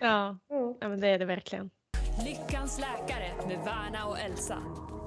Ja. 0.00 0.38
ja, 0.80 0.88
men 0.88 1.00
det 1.00 1.08
är 1.08 1.18
det 1.18 1.24
verkligen. 1.24 1.70
Lyckans 2.24 2.80
läkare 2.80 3.46
med 3.48 3.58
Värna 3.64 4.06
och 4.06 4.18
Elsa. 4.18 4.62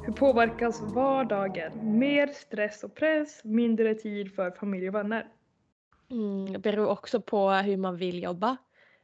Hur 0.05 0.13
påverkas 0.13 0.81
vardagen? 0.81 1.71
Mer 1.99 2.27
stress 2.27 2.83
och 2.83 2.95
press, 2.95 3.43
mindre 3.43 3.95
tid 3.95 4.35
för 4.35 4.51
familj 4.51 4.87
och 4.89 4.95
vänner. 4.95 5.27
Mm, 6.11 6.53
det 6.53 6.59
beror 6.59 6.87
också 6.87 7.21
på 7.21 7.49
hur 7.51 7.77
man 7.77 7.95
vill 7.97 8.23
jobba. 8.23 8.57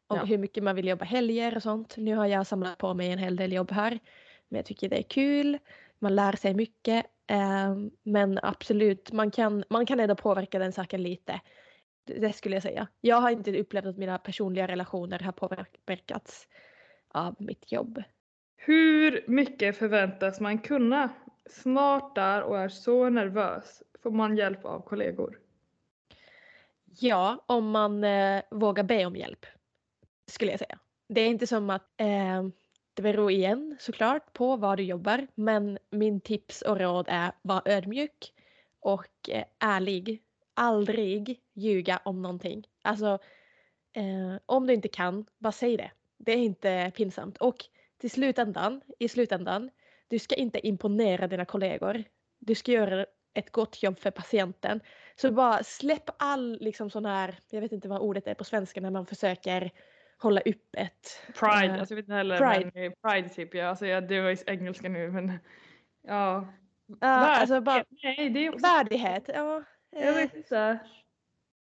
Och 0.07 0.17
Ja. 0.17 0.23
hur 0.23 0.37
mycket 0.37 0.63
man 0.63 0.75
vill 0.75 0.87
jobba 0.87 1.05
helger 1.05 1.55
och 1.55 1.63
sånt. 1.63 1.97
Nu 1.97 2.15
har 2.15 2.25
jag 2.25 2.47
samlat 2.47 2.77
på 2.77 2.93
mig 2.93 3.11
en 3.11 3.17
hel 3.19 3.35
del 3.35 3.53
jobb 3.53 3.71
här. 3.71 3.99
Men 4.49 4.57
jag 4.57 4.65
tycker 4.65 4.89
det 4.89 4.97
är 4.97 5.03
kul. 5.03 5.57
Man 5.99 6.15
lär 6.15 6.31
sig 6.35 6.53
mycket. 6.53 7.05
Ehm, 7.27 7.91
men 8.03 8.39
absolut, 8.43 9.11
man 9.11 9.31
kan, 9.31 9.63
man 9.69 9.85
kan 9.85 9.99
ändå 9.99 10.15
påverka 10.15 10.59
den 10.59 10.71
saken 10.71 11.03
lite. 11.03 11.41
Det, 12.03 12.13
det 12.13 12.33
skulle 12.33 12.55
jag 12.55 12.63
säga. 12.63 12.87
Jag 13.01 13.21
har 13.21 13.29
inte 13.29 13.59
upplevt 13.59 13.85
att 13.85 13.97
mina 13.97 14.17
personliga 14.17 14.67
relationer 14.67 15.19
har 15.19 15.31
påverkats 15.31 16.47
av 17.07 17.35
mitt 17.39 17.71
jobb. 17.71 18.03
Hur 18.57 19.23
mycket 19.27 19.77
förväntas 19.77 20.39
man 20.39 20.59
kunna? 20.59 21.09
Snart 21.49 22.15
där 22.15 22.41
och 22.41 22.59
är 22.59 22.69
så 22.69 23.09
nervös. 23.09 23.83
Får 24.03 24.11
man 24.11 24.37
hjälp 24.37 24.65
av 24.65 24.79
kollegor? 24.79 25.39
Ja, 26.99 27.43
om 27.45 27.69
man 27.69 28.03
eh, 28.03 28.41
vågar 28.51 28.83
be 28.83 29.05
om 29.05 29.15
hjälp. 29.15 29.45
Skulle 30.27 30.51
jag 30.51 30.59
säga. 30.59 30.79
Det 31.07 31.21
är 31.21 31.27
inte 31.27 31.47
som 31.47 31.69
att 31.69 32.01
eh, 32.01 32.43
det 32.95 33.01
beror 33.01 33.31
igen 33.31 33.77
såklart 33.79 34.33
på 34.33 34.55
var 34.55 34.77
du 34.77 34.83
jobbar. 34.83 35.27
Men 35.35 35.77
min 35.89 36.21
tips 36.21 36.61
och 36.61 36.79
råd 36.79 37.05
är 37.09 37.31
var 37.41 37.61
ödmjuk 37.65 38.33
och 38.79 39.29
eh, 39.29 39.45
ärlig. 39.59 40.21
Aldrig 40.53 41.41
ljuga 41.53 41.99
om 42.05 42.21
någonting. 42.21 42.67
Alltså 42.81 43.19
eh, 43.93 44.35
om 44.45 44.67
du 44.67 44.73
inte 44.73 44.87
kan, 44.87 45.25
bara 45.37 45.51
säg 45.51 45.77
det. 45.77 45.91
Det 46.17 46.31
är 46.31 46.37
inte 46.37 46.91
pinsamt. 46.95 47.37
Och 47.37 47.65
till 47.97 48.11
slutändan, 48.11 48.81
i 48.99 49.07
slutändan, 49.07 49.69
du 50.07 50.19
ska 50.19 50.35
inte 50.35 50.67
imponera 50.67 51.27
dina 51.27 51.45
kollegor. 51.45 52.03
Du 52.39 52.55
ska 52.55 52.71
göra 52.71 53.05
ett 53.33 53.51
gott 53.51 53.83
jobb 53.83 53.99
för 53.99 54.11
patienten. 54.11 54.79
Så 55.15 55.31
bara 55.31 55.63
släpp 55.63 56.09
all 56.17 56.57
liksom 56.61 56.89
sån 56.89 57.05
här, 57.05 57.39
jag 57.49 57.61
vet 57.61 57.71
inte 57.71 57.87
vad 57.87 58.01
ordet 58.01 58.27
är 58.27 58.33
på 58.33 58.43
svenska 58.43 58.81
när 58.81 58.91
man 58.91 59.05
försöker 59.05 59.71
hålla 60.17 60.41
upp 60.41 60.75
ett... 60.77 61.21
Pride, 61.39 61.73
eh, 61.73 61.79
alltså 61.79 61.93
jag 61.93 61.95
vet 61.95 62.03
inte 62.03 62.13
heller. 62.13 62.37
pride. 62.37 62.71
Men, 62.73 62.83
eh, 62.83 62.91
pride 63.03 63.29
typ 63.29 63.55
ja. 63.55 63.67
Alltså 63.67 63.85
jag, 63.85 64.07
det 64.07 64.21
var 64.21 64.29
ju 64.29 64.37
engelska 64.47 64.89
nu 64.89 65.11
men 65.11 65.39
ja. 66.07 66.47
ja, 67.01 67.07
alltså 67.07 67.61
bara 67.61 67.83
Nej 68.03 68.29
det 68.29 68.45
är 68.45 68.49
också, 68.49 68.67
värdighet. 68.67 69.29
Ja, 69.33 69.63
jag 69.91 70.07
eh, 70.07 70.15
vet 70.15 70.35
inte. 70.35 70.79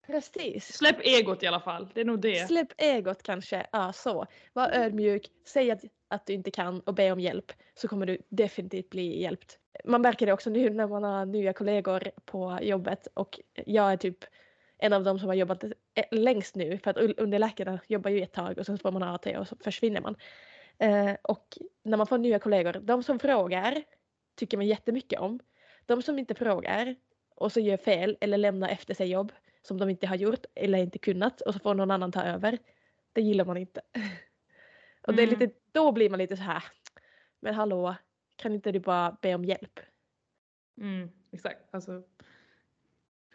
precis. 0.08 0.78
Släpp 0.78 1.00
egot 1.02 1.44
i 1.44 1.48
alla 1.48 1.60
fall, 1.60 1.90
det 1.94 2.02
är 2.02 2.06
nog 2.06 2.20
det. 2.20 2.48
Släpp 2.48 2.74
egot 2.78 3.24
kanske. 3.24 3.68
Ja, 3.72 3.94
så. 3.94 4.26
Var 4.54 4.70
ödmjuk, 4.70 5.28
säg 5.48 5.72
att, 5.72 5.82
att 6.08 6.26
du 6.26 6.34
inte 6.34 6.52
kan 6.52 6.80
och 6.80 6.94
be 6.94 7.12
om 7.12 7.20
hjälp 7.20 7.52
så 7.76 7.88
kommer 7.88 8.06
du 8.06 8.18
definitivt 8.30 8.90
bli 8.90 9.22
hjälpt. 9.22 9.60
Man 9.86 10.02
märker 10.02 10.26
det 10.26 10.34
också 10.34 10.50
nu 10.50 10.70
när 10.70 10.88
man 10.88 11.04
har 11.04 11.26
nya 11.26 11.54
kollegor 11.54 12.04
på 12.26 12.60
jobbet 12.62 13.08
och 13.14 13.40
jag 13.66 13.92
är 13.92 13.98
typ 13.98 14.18
en 14.78 14.94
av 14.94 15.04
dem 15.04 15.20
som 15.20 15.28
har 15.28 15.36
jobbat 15.36 15.64
eh, 15.64 16.06
längst 16.12 16.56
nu 16.56 16.78
för 16.78 16.92
att 16.92 16.98
un- 16.98 17.14
underläkarna 17.18 17.80
jobbar 17.88 18.12
ju 18.12 18.22
ett 18.22 18.32
tag 18.34 18.58
och 18.58 18.66
sen 18.66 18.78
får 18.78 18.92
man 18.92 19.04
AT 19.04 19.28
och 19.38 19.48
så 19.48 19.56
försvinner 19.60 20.02
man. 20.02 20.16
Eh, 20.78 21.14
och 21.22 21.58
när 21.84 21.98
man 21.98 22.08
får 22.08 22.18
nya 22.18 22.40
kollegor, 22.40 22.74
de 22.74 23.04
som 23.04 23.20
frågar 23.20 23.84
tycker 24.36 24.58
man 24.58 24.68
jättemycket 24.68 25.20
om. 25.20 25.40
De 25.86 26.02
som 26.02 26.20
inte 26.20 26.36
frågar 26.36 26.96
och 27.36 27.52
så 27.52 27.60
gör 27.60 27.78
fel 27.78 28.18
eller 28.22 28.38
lämnar 28.38 28.70
efter 28.70 28.94
sig 28.94 29.08
jobb 29.10 29.32
som 29.62 29.78
de 29.78 29.90
inte 29.90 30.08
har 30.08 30.16
gjort 30.16 30.46
eller 30.56 30.80
inte 30.80 31.00
kunnat 31.00 31.42
och 31.42 31.54
så 31.54 31.60
får 31.60 31.74
någon 31.74 31.92
annan 31.92 32.12
ta 32.12 32.24
över. 32.24 32.58
Det 33.14 33.22
gillar 33.22 33.46
man 33.46 33.58
inte. 33.58 33.82
Och 35.08 35.14
det 35.16 35.24
är 35.24 35.28
Mm. 35.28 35.40
lite, 35.40 35.56
då 35.72 35.92
blir 35.92 36.10
man 36.10 36.18
lite 36.20 36.38
så 36.38 36.44
här. 36.44 36.64
Men 37.40 37.54
hallå, 37.54 37.96
kan 38.36 38.54
inte 38.54 38.72
du 38.72 38.80
bara 38.80 39.18
be 39.22 39.36
om 39.36 39.46
hjälp? 39.46 39.80
Mm, 40.78 41.10
exakt, 41.32 41.60
alltså 41.72 42.04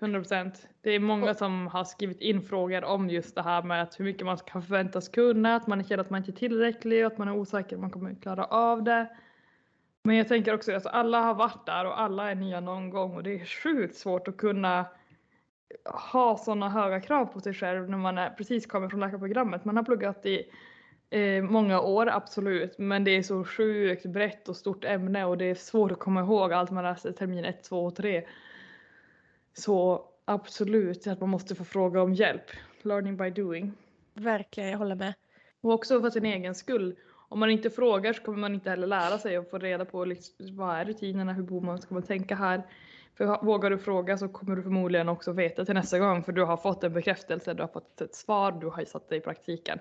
100%. 0.00 0.66
Det 0.80 0.90
är 0.90 1.00
många 1.00 1.34
som 1.34 1.66
har 1.66 1.84
skrivit 1.84 2.20
in 2.20 2.42
frågor 2.42 2.84
om 2.84 3.10
just 3.10 3.34
det 3.34 3.42
här 3.42 3.62
med 3.62 3.82
att 3.82 4.00
hur 4.00 4.04
mycket 4.04 4.26
man 4.26 4.36
kan 4.36 4.62
förväntas 4.62 5.08
kunna, 5.08 5.56
att 5.56 5.66
man 5.66 5.84
känner 5.84 6.00
att 6.00 6.10
man 6.10 6.18
inte 6.18 6.30
är 6.30 6.48
tillräcklig 6.48 7.06
och 7.06 7.12
att 7.12 7.18
man 7.18 7.28
är 7.28 7.32
osäker 7.32 7.76
om 7.76 7.82
man 7.82 7.90
kommer 7.90 8.14
klara 8.14 8.44
av 8.44 8.82
det. 8.82 9.08
Men 10.02 10.16
jag 10.16 10.28
tänker 10.28 10.54
också 10.54 10.70
att 10.70 10.74
alltså, 10.74 10.88
alla 10.88 11.20
har 11.20 11.34
varit 11.34 11.66
där 11.66 11.84
och 11.84 12.00
alla 12.00 12.30
är 12.30 12.34
nya 12.34 12.60
någon 12.60 12.90
gång 12.90 13.14
och 13.14 13.22
det 13.22 13.40
är 13.40 13.44
sjukt 13.44 13.96
svårt 13.96 14.28
att 14.28 14.36
kunna 14.36 14.86
ha 15.84 16.36
sådana 16.36 16.68
höga 16.68 17.00
krav 17.00 17.26
på 17.26 17.40
sig 17.40 17.54
själv 17.54 17.90
när 17.90 17.98
man 17.98 18.18
är, 18.18 18.30
precis 18.30 18.66
kommer 18.66 18.88
från 18.88 19.00
läkarprogrammet. 19.00 19.64
Man 19.64 19.76
har 19.76 19.84
pluggat 19.84 20.26
i 20.26 20.42
eh, 21.10 21.42
många 21.42 21.80
år, 21.80 22.08
absolut, 22.08 22.78
men 22.78 23.04
det 23.04 23.10
är 23.10 23.22
så 23.22 23.44
sjukt 23.44 24.06
brett 24.06 24.48
och 24.48 24.56
stort 24.56 24.84
ämne 24.84 25.24
och 25.24 25.38
det 25.38 25.44
är 25.44 25.54
svårt 25.54 25.92
att 25.92 25.98
komma 25.98 26.20
ihåg 26.20 26.52
allt 26.52 26.70
man 26.70 26.84
läser 26.84 27.12
termin 27.12 27.44
1, 27.44 27.64
2 27.64 27.84
och 27.84 27.96
3. 27.96 28.24
Så 29.54 30.04
absolut 30.24 31.06
att 31.06 31.20
man 31.20 31.28
måste 31.28 31.54
få 31.54 31.64
fråga 31.64 32.02
om 32.02 32.14
hjälp. 32.14 32.50
Learning 32.82 33.16
by 33.16 33.30
doing. 33.30 33.72
Verkligen, 34.14 34.70
jag 34.70 34.78
håller 34.78 34.94
med. 34.94 35.14
Och 35.60 35.72
också 35.72 36.00
för 36.00 36.10
sin 36.10 36.26
egen 36.26 36.54
skull. 36.54 36.96
Om 37.28 37.40
man 37.40 37.50
inte 37.50 37.70
frågar 37.70 38.12
så 38.12 38.22
kommer 38.22 38.38
man 38.38 38.54
inte 38.54 38.70
heller 38.70 38.86
lära 38.86 39.18
sig 39.18 39.38
och 39.38 39.50
få 39.50 39.58
reda 39.58 39.84
på 39.84 40.04
liksom, 40.04 40.56
vad 40.56 40.76
är 40.76 40.84
rutinerna, 40.84 41.32
hur 41.32 41.42
bor 41.42 41.60
man, 41.60 41.78
ska 41.78 41.94
man 41.94 42.02
tänka 42.02 42.34
här? 42.34 42.62
För 43.14 43.44
vågar 43.44 43.70
du 43.70 43.78
fråga 43.78 44.18
så 44.18 44.28
kommer 44.28 44.56
du 44.56 44.62
förmodligen 44.62 45.08
också 45.08 45.32
veta 45.32 45.64
till 45.64 45.74
nästa 45.74 45.98
gång 45.98 46.22
för 46.22 46.32
du 46.32 46.44
har 46.44 46.56
fått 46.56 46.84
en 46.84 46.92
bekräftelse, 46.92 47.54
du 47.54 47.62
har 47.62 47.68
fått 47.68 48.00
ett 48.00 48.14
svar, 48.14 48.52
du 48.52 48.66
har 48.66 48.84
satt 48.84 49.08
det 49.08 49.16
i 49.16 49.20
praktiken. 49.20 49.78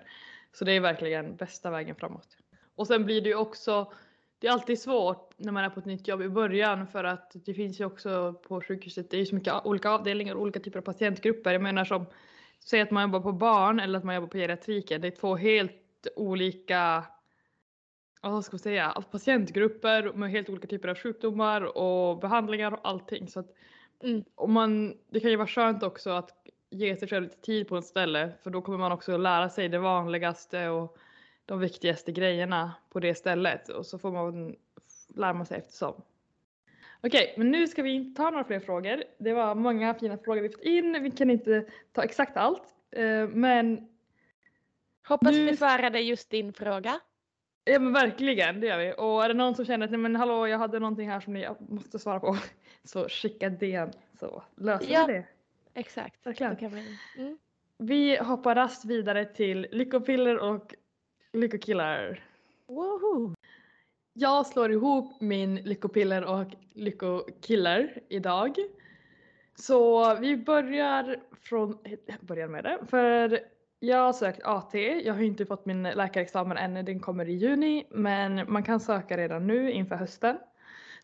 Så 0.54 0.66
det 0.66 0.72
är 0.72 0.80
verkligen 0.80 1.36
bästa 1.36 1.72
vägen 1.72 1.96
framåt. 1.96 2.28
Och 2.76 2.88
sen 2.88 3.06
blir 3.06 3.22
det 3.22 3.30
ju 3.30 3.36
också, 3.36 3.94
det 4.40 4.48
är 4.48 4.52
alltid 4.52 4.80
svårt 4.80 5.34
när 5.38 5.52
man 5.52 5.64
är 5.64 5.70
på 5.70 5.80
ett 5.80 5.86
nytt 5.86 6.08
jobb 6.08 6.22
i 6.22 6.30
början 6.30 6.88
för 6.88 7.04
att 7.04 7.32
det 7.46 7.54
finns 7.54 7.80
ju 7.80 7.86
också 7.86 8.34
på 8.34 8.62
sjukhuset, 8.62 9.10
det 9.10 9.18
är 9.18 9.20
ju 9.20 9.26
så 9.26 9.36
mycket 9.36 9.66
olika 9.66 9.90
avdelningar 9.90 10.36
och 10.36 10.42
olika 10.42 10.60
typer 10.60 10.80
av 10.80 10.84
patientgrupper. 10.84 11.54
Jag 11.54 11.62
menar 11.62 11.86
som, 11.86 12.06
säg 12.60 12.82
att 12.82 12.92
man 12.92 13.04
jobbar 13.04 13.20
på 13.20 13.32
barn 13.32 13.80
eller 13.80 14.00
att 14.00 14.06
man 14.06 14.16
jobbar 14.16 14.28
på 14.28 14.38
geriatriken, 14.38 15.02
det 15.02 15.08
är 15.08 15.12
två 15.12 15.36
helt 15.36 16.08
olika 16.16 17.06
vad 18.22 18.46
ska 18.46 18.54
man 18.54 18.60
säga, 18.60 19.04
patientgrupper 19.12 20.14
med 20.14 20.32
helt 20.32 20.50
olika 20.50 20.68
typer 20.68 20.88
av 20.90 20.96
sjukdomar 20.96 21.78
och 21.78 22.20
behandlingar 22.20 22.72
och 22.72 22.80
allting. 22.84 23.28
Så 23.28 23.40
att 23.40 23.56
Mm. 24.04 24.24
om 24.36 24.54
man, 24.54 24.98
det 25.10 25.20
kan 25.20 25.30
ju 25.32 25.36
vara 25.36 25.48
skönt 25.48 25.84
också 25.84 26.10
att 26.10 26.32
ge 26.70 26.96
sig 26.98 27.08
själv 27.08 27.24
lite 27.24 27.42
tid 27.42 27.68
på 27.68 27.78
ett 27.78 27.86
ställe 27.86 28.32
för 28.44 28.50
då 28.50 28.62
kommer 28.62 28.78
man 28.78 28.92
också 28.92 29.18
lära 29.18 29.50
sig 29.50 29.70
det 29.70 29.80
vanligaste 29.80 30.70
och 30.70 30.98
de 31.50 31.60
viktigaste 31.60 32.12
grejerna 32.12 32.74
på 32.90 33.00
det 33.00 33.16
stället 33.16 33.70
och 33.70 33.86
så 33.86 34.00
får 34.00 34.12
man 34.12 34.56
lära 35.08 35.46
sig 35.46 35.58
eftersom. 35.58 36.02
Okej, 37.04 37.34
men 37.38 37.52
nu 37.52 37.68
ska 37.68 37.84
vi 37.84 37.92
inte 37.92 38.22
ta 38.22 38.30
några 38.30 38.44
fler 38.44 38.60
frågor. 38.60 39.04
Det 39.18 39.34
var 39.34 39.56
många 39.56 39.94
fina 39.94 40.18
frågor 40.18 40.42
vi 40.42 40.50
fått 40.50 40.62
in. 40.64 41.04
Vi 41.04 41.12
kan 41.12 41.30
inte 41.30 41.66
ta 41.92 42.04
exakt 42.04 42.38
allt, 42.38 42.62
eh, 42.92 43.28
men 43.28 43.90
Hoppas 45.08 45.32
Nu- 45.32 45.46
vi 45.46 45.58
svarade 45.58 46.00
just 46.00 46.30
din 46.30 46.54
fråga. 46.54 47.00
Ja 47.66 47.80
men 47.80 47.94
verkligen, 47.94 48.60
det 48.60 48.68
gör 48.68 48.78
vi. 48.78 48.94
Och 48.98 49.24
är 49.24 49.28
det 49.28 49.34
någon 49.34 49.56
som 49.56 49.66
känner 49.66 49.86
att 49.86 49.92
nej 49.92 50.00
men 50.00 50.16
hallå 50.16 50.48
jag 50.48 50.58
hade 50.58 50.80
någonting 50.80 51.10
här 51.10 51.20
som 51.20 51.34
ni 51.34 51.48
måste 51.60 52.00
svara 52.00 52.20
på 52.20 52.38
så 52.84 53.10
skicka 53.10 53.50
det 53.50 53.92
så 54.20 54.44
löser 54.56 54.94
Ja. 54.94 55.06
vi 55.08 55.14
det. 55.14 55.26
Exakt. 55.74 56.26
Verkligen. 56.26 56.56
Vi... 56.76 56.98
mm. 57.18 57.38
Vi 57.78 58.18
hoppar 58.18 58.56
raskt 58.56 58.86
vidare 58.86 59.26
till 59.26 59.68
lyckopiller 59.72 60.38
och 60.40 60.76
lyckokillar. 61.34 62.24
Woho! 62.68 63.34
Jag 64.14 64.48
slår 64.48 64.72
ihop 64.72 65.22
min 65.22 65.56
lyckopiller 65.56 66.24
och 66.24 66.46
Lyckokiller 66.74 68.02
idag. 68.10 68.56
Så 69.56 70.16
vi 70.16 70.38
börjar 70.38 71.20
från 71.42 71.78
börjar 72.22 72.48
med 72.48 72.64
det. 72.64 72.80
För 72.90 73.40
jag 73.80 73.98
har 73.98 74.14
sökt 74.14 74.44
AT. 74.44 74.74
Jag 74.78 75.14
har 75.14 75.22
inte 75.22 75.46
fått 75.46 75.66
min 75.66 75.84
läkarexamen 75.84 76.58
ännu. 76.58 76.84
Den 76.84 77.00
kommer 77.00 77.30
i 77.30 77.34
juni. 77.34 77.88
Men 77.92 78.52
man 78.52 78.64
kan 78.64 78.80
söka 78.80 79.18
redan 79.18 79.48
nu 79.48 79.72
inför 79.72 79.96
hösten. 79.96 80.38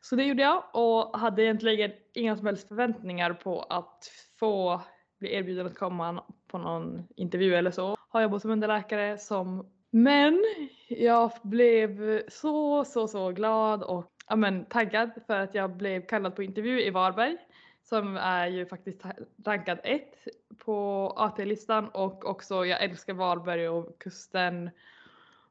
Så 0.02 0.16
det 0.16 0.24
gjorde 0.24 0.42
jag 0.42 0.64
och 0.74 1.20
hade 1.20 1.44
egentligen 1.44 1.92
inga 2.14 2.38
som 2.38 2.46
helst 2.46 2.68
förväntningar 2.68 3.34
på 3.34 3.62
att 3.62 4.12
få 4.40 4.82
bli 5.20 5.36
erbjuden 5.36 5.66
att 5.66 5.78
komma 5.78 6.24
på 6.48 6.58
någon 6.58 7.08
intervju 7.16 7.56
eller 7.56 7.72
så. 7.72 7.98
Har 8.10 8.22
jobbat 8.22 8.42
som 8.42 8.52
underläkare 8.52 9.18
som 9.18 9.75
men 9.96 10.44
jag 10.88 11.32
blev 11.44 12.22
så, 12.28 12.86
så, 12.86 13.08
så 13.08 13.32
glad 13.32 13.84
och 13.84 14.12
ja, 14.30 14.36
men, 14.36 14.66
taggad 14.66 15.10
för 15.28 15.40
att 15.40 15.56
jag 15.56 15.78
blev 15.78 16.06
kallad 16.06 16.36
på 16.36 16.44
intervju 16.44 16.82
i 16.82 16.90
Varberg 16.90 17.38
som 17.84 18.18
är 18.18 18.48
ju 18.48 18.66
faktiskt 18.66 19.02
rankad 19.46 19.80
ett 19.84 20.28
på 20.58 21.08
AT-listan 21.18 21.90
och 21.90 22.26
också 22.26 22.66
jag 22.66 22.84
älskar 22.84 23.14
Varberg 23.14 23.70
och 23.70 24.00
kusten 24.00 24.70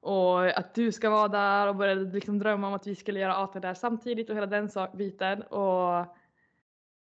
och 0.01 0.59
att 0.59 0.74
du 0.74 0.92
ska 0.92 1.11
vara 1.11 1.28
där 1.28 1.68
och 1.68 1.76
började 1.76 2.12
liksom 2.12 2.38
drömma 2.38 2.68
om 2.68 2.74
att 2.74 2.86
vi 2.86 2.95
skulle 2.95 3.20
göra 3.20 3.36
AT 3.36 3.61
där 3.61 3.74
samtidigt 3.74 4.30
och 4.30 4.36
hela 4.36 4.47
den 4.47 4.70
biten 4.95 5.42
och 5.42 6.07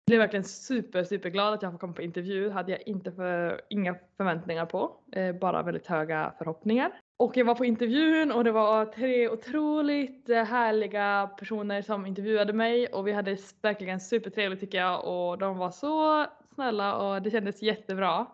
blev 0.06 0.20
verkligen 0.20 0.44
super, 0.44 1.04
super 1.04 1.30
glad 1.30 1.54
att 1.54 1.62
jag 1.62 1.72
får 1.72 1.80
komma 1.80 1.94
på 1.94 2.02
intervju. 2.02 2.50
Hade 2.50 2.72
jag 2.72 2.88
inte 2.88 3.12
för, 3.12 3.62
inga 3.70 3.96
förväntningar 4.18 4.66
på, 4.66 4.92
eh, 5.12 5.36
bara 5.36 5.64
väldigt 5.64 5.88
höga 5.88 6.34
förhoppningar. 6.38 6.92
Och 7.24 7.38
jag 7.38 7.46
var 7.46 7.56
på 7.56 7.66
intervjun 7.66 8.32
och 8.32 8.44
det 8.44 8.52
var 8.52 8.86
tre 8.86 9.30
otroligt 9.30 10.30
härliga 10.30 11.30
personer 11.40 11.82
som 11.82 12.06
intervjuade 12.06 12.54
mig 12.54 12.88
och 12.88 13.08
vi 13.08 13.12
hade 13.12 13.38
verkligen 13.62 14.00
supertrevligt 14.00 14.60
tycker 14.60 14.78
jag 14.78 15.06
och 15.06 15.38
de 15.38 15.58
var 15.58 15.72
så 15.72 16.26
snälla 16.56 16.96
och 16.96 17.22
det 17.22 17.32
kändes 17.32 17.62
jättebra. 17.62 18.28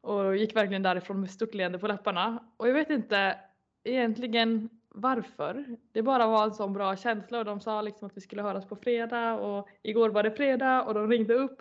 Och 0.00 0.36
gick 0.36 0.56
verkligen 0.56 0.82
därifrån 0.82 1.20
med 1.20 1.30
stort 1.30 1.54
leende 1.54 1.78
på 1.78 1.86
läpparna. 1.86 2.44
Och 2.56 2.68
jag 2.68 2.74
vet 2.74 2.90
inte 2.90 3.36
egentligen 3.84 4.68
varför. 4.88 5.76
Det 5.92 6.02
bara 6.02 6.26
var 6.26 6.44
en 6.44 6.54
sån 6.54 6.72
bra 6.72 6.96
känsla 6.96 7.38
och 7.38 7.44
de 7.44 7.60
sa 7.60 7.82
liksom 7.82 8.06
att 8.06 8.16
vi 8.16 8.20
skulle 8.20 8.42
höras 8.42 8.66
på 8.66 8.76
fredag 8.76 9.34
och 9.34 9.68
igår 9.82 10.10
var 10.10 10.22
det 10.22 10.30
fredag 10.30 10.82
och 10.82 10.94
de 10.94 11.10
ringde 11.10 11.34
upp. 11.34 11.58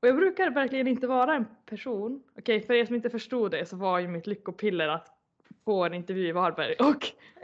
Och 0.00 0.08
jag 0.08 0.16
brukar 0.16 0.50
verkligen 0.50 0.86
inte 0.86 1.06
vara 1.06 1.34
en 1.34 1.46
person, 1.66 2.22
okej 2.38 2.60
för 2.60 2.74
er 2.74 2.84
som 2.84 2.94
inte 2.94 3.10
förstod 3.10 3.50
det 3.50 3.66
så 3.66 3.76
var 3.76 3.98
ju 3.98 4.08
mitt 4.08 4.26
lyckopiller 4.26 4.88
att 4.88 5.15
få 5.66 5.84
en 5.84 5.94
intervju 5.94 6.28
i 6.28 6.32
Varberg 6.32 6.74
och, 6.80 6.86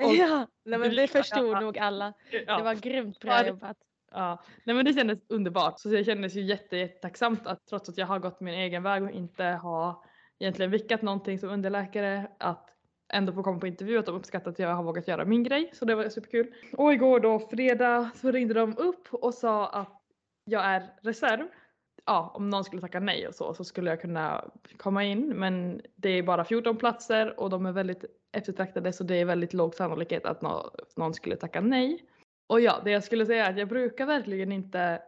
och 0.07 0.15
Ja, 0.15 0.47
nej, 0.65 0.79
men 0.79 0.91
det 0.95 1.01
Ja, 1.03 1.07
förstod 1.09 1.51
ja. 1.57 1.61
nog 1.61 1.79
alla. 1.79 2.13
ja. 2.47 2.57
Det 2.57 2.63
var 2.65 2.75
grymt 2.75 3.17
Ja, 3.21 3.27
bra 3.27 3.43
det- 3.43 3.49
jobbat. 3.49 3.77
Ja, 4.15 4.43
nej 4.65 4.77
men 4.77 4.85
det 4.85 4.93
kändes 4.93 5.19
underbart. 5.29 5.81
Så 5.81 5.89
det 5.89 6.05
kändes 6.05 6.35
ju 6.35 6.41
jätte, 6.41 6.77
jättetacksamt 6.77 7.47
att 7.47 7.67
trots 7.67 7.89
att 7.89 7.99
jag 7.99 8.07
har 8.07 8.19
gått 8.19 8.41
min 8.41 8.55
egen 8.55 8.83
väg 8.83 9.03
och 9.03 9.11
inte 9.11 9.45
har 9.45 9.97
egentligen 10.39 10.71
vickat 10.71 11.03
någonting 11.03 11.39
som 11.39 11.49
underläkare 11.51 12.29
att 12.39 12.69
ändå 13.13 13.33
få 13.33 13.43
komma 13.43 13.59
på 13.61 13.67
intervju 13.67 13.99
att 13.99 14.07
de 14.07 14.15
uppskattar 14.15 14.51
att 14.51 14.59
jag 14.59 14.75
har 14.75 14.83
vågat 14.83 15.09
göra 15.09 15.25
min 15.25 15.43
grej. 15.43 15.71
Så 15.75 15.85
det 15.85 15.95
var 15.95 16.09
superkul. 16.09 16.55
Och 16.77 16.93
igår 16.93 17.21
då 17.21 17.39
fredag 17.39 18.11
så 18.15 18.31
ringde 18.31 18.55
de 18.55 18.77
upp 18.79 19.09
och 19.15 19.35
sa 19.35 19.69
att 19.69 20.03
jag 20.45 20.65
är 20.65 20.83
reserv. 21.03 21.47
Ja, 22.07 22.33
om 22.35 22.51
någon 22.51 22.65
skulle 22.65 22.83
tacka 22.83 23.01
nej 23.01 23.29
och 23.29 23.35
så 23.35 23.55
så 23.55 23.65
skulle 23.65 23.91
jag 23.91 24.01
kunna 24.01 24.45
komma 24.77 25.05
in 25.05 25.29
men 25.29 25.81
det 25.97 26.09
är 26.09 26.23
bara 26.23 26.45
14 26.45 26.77
platser 26.77 27.41
och 27.41 27.51
de 27.51 27.67
är 27.67 27.73
väldigt 27.73 28.05
eftertraktade 28.33 28.93
så 28.93 29.05
det 29.05 29.15
är 29.15 29.25
väldigt 29.25 29.55
låg 29.55 29.75
sannolikhet 29.75 30.25
att 30.25 30.43
nå- 30.43 30.71
någon 30.97 31.15
skulle 31.15 31.37
tacka 31.37 31.61
nej. 31.61 32.05
Och 32.47 32.61
ja, 32.61 32.81
det 32.85 32.91
jag 32.91 33.05
skulle 33.05 33.27
säga 33.27 33.47
är 33.47 33.51
att 33.51 33.59
jag 33.59 33.69
brukar 33.69 34.07
verkligen 34.07 34.53
inte 34.53 35.03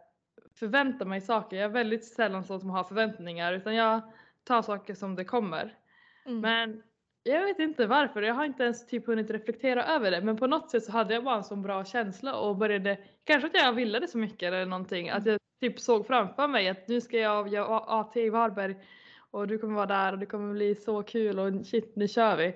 förvänta 0.59 1.05
mig 1.05 1.21
saker. 1.21 1.57
Jag 1.57 1.65
är 1.65 1.69
väldigt 1.69 2.05
sällan 2.05 2.43
sån 2.43 2.59
som 2.59 2.69
har 2.69 2.83
förväntningar 2.83 3.53
utan 3.53 3.75
jag 3.75 4.01
tar 4.43 4.61
saker 4.61 4.93
som 4.93 5.15
det 5.15 5.25
kommer. 5.25 5.77
Mm. 6.25 6.39
Men 6.39 6.83
jag 7.23 7.45
vet 7.45 7.59
inte 7.59 7.87
varför. 7.87 8.21
Jag 8.21 8.33
har 8.33 8.45
inte 8.45 8.63
ens 8.63 8.87
typ 8.87 9.07
hunnit 9.07 9.29
reflektera 9.29 9.85
över 9.85 10.11
det. 10.11 10.21
Men 10.21 10.37
på 10.37 10.47
något 10.47 10.69
sätt 10.69 10.83
så 10.83 10.91
hade 10.91 11.13
jag 11.13 11.23
bara 11.23 11.35
en 11.35 11.43
sån 11.43 11.61
bra 11.61 11.85
känsla 11.85 12.35
och 12.35 12.55
började, 12.57 12.97
kanske 13.23 13.47
att 13.47 13.55
jag 13.55 13.73
ville 13.73 13.99
det 13.99 14.07
så 14.07 14.17
mycket 14.17 14.47
eller 14.47 14.65
någonting. 14.65 15.09
Att 15.09 15.25
jag 15.25 15.39
typ 15.69 15.79
såg 15.79 16.07
framför 16.07 16.47
mig 16.47 16.69
att 16.69 16.87
nu 16.87 17.01
ska 17.01 17.17
jag 17.17 17.47
göra 17.47 17.79
AT 17.79 18.15
i 18.15 18.29
Varberg 18.29 18.75
och 19.31 19.47
du 19.47 19.57
kommer 19.57 19.75
vara 19.75 19.85
där 19.85 20.13
och 20.13 20.19
det 20.19 20.25
kommer 20.25 20.53
bli 20.53 20.75
så 20.75 21.03
kul 21.03 21.39
och 21.39 21.65
shit 21.65 21.95
nu 21.95 22.07
kör 22.07 22.37
vi. 22.37 22.55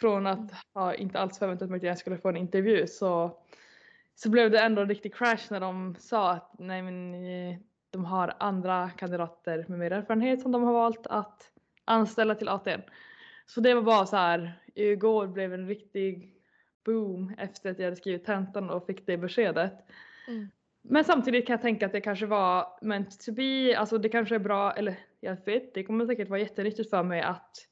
Från 0.00 0.26
att 0.26 0.52
ha 0.74 0.94
inte 0.94 1.18
alls 1.18 1.38
förväntat 1.38 1.70
mig 1.70 1.76
att 1.76 1.82
jag 1.82 1.98
skulle 1.98 2.18
få 2.18 2.28
en 2.28 2.36
intervju 2.36 2.86
så, 2.86 3.38
så 4.14 4.30
blev 4.30 4.50
det 4.50 4.60
ändå 4.60 4.82
en 4.82 4.88
riktig 4.88 5.14
crash 5.14 5.46
när 5.50 5.60
de 5.60 5.96
sa 5.98 6.30
att 6.30 6.54
nej 6.58 6.82
men 6.82 7.14
eh, 7.14 7.58
de 7.90 8.04
har 8.04 8.34
andra 8.38 8.90
kandidater 8.90 9.64
med 9.68 9.78
mer 9.78 9.90
erfarenhet 9.90 10.42
som 10.42 10.52
de 10.52 10.62
har 10.62 10.72
valt 10.72 11.06
att 11.06 11.52
anställa 11.84 12.34
till 12.34 12.48
ATn. 12.48 12.80
Så 13.46 13.60
det 13.60 13.74
var 13.74 13.82
bara 13.82 14.06
så 14.06 14.16
här, 14.16 14.52
igår 14.74 15.26
blev 15.26 15.54
en 15.54 15.66
riktig 15.66 16.34
boom 16.84 17.34
efter 17.38 17.70
att 17.70 17.78
jag 17.78 17.86
hade 17.86 17.96
skrivit 17.96 18.24
tentan 18.24 18.70
och 18.70 18.86
fick 18.86 19.06
det 19.06 19.16
beskedet. 19.16 19.74
Mm. 20.28 20.50
Men 20.82 21.04
samtidigt 21.04 21.46
kan 21.46 21.54
jag 21.54 21.62
tänka 21.62 21.86
att 21.86 21.92
det 21.92 22.00
kanske 22.00 22.26
var 22.26 22.78
meant 22.82 23.20
to 23.20 23.32
be, 23.32 23.78
alltså 23.78 23.98
det 23.98 24.08
kanske 24.08 24.34
är 24.34 24.38
bra, 24.38 24.72
eller 24.72 24.96
jag 25.20 25.36
vet, 25.44 25.74
det 25.74 25.84
kommer 25.84 26.06
säkert 26.06 26.28
vara 26.28 26.40
jättenyttigt 26.40 26.90
för 26.90 27.02
mig 27.02 27.22
att 27.22 27.66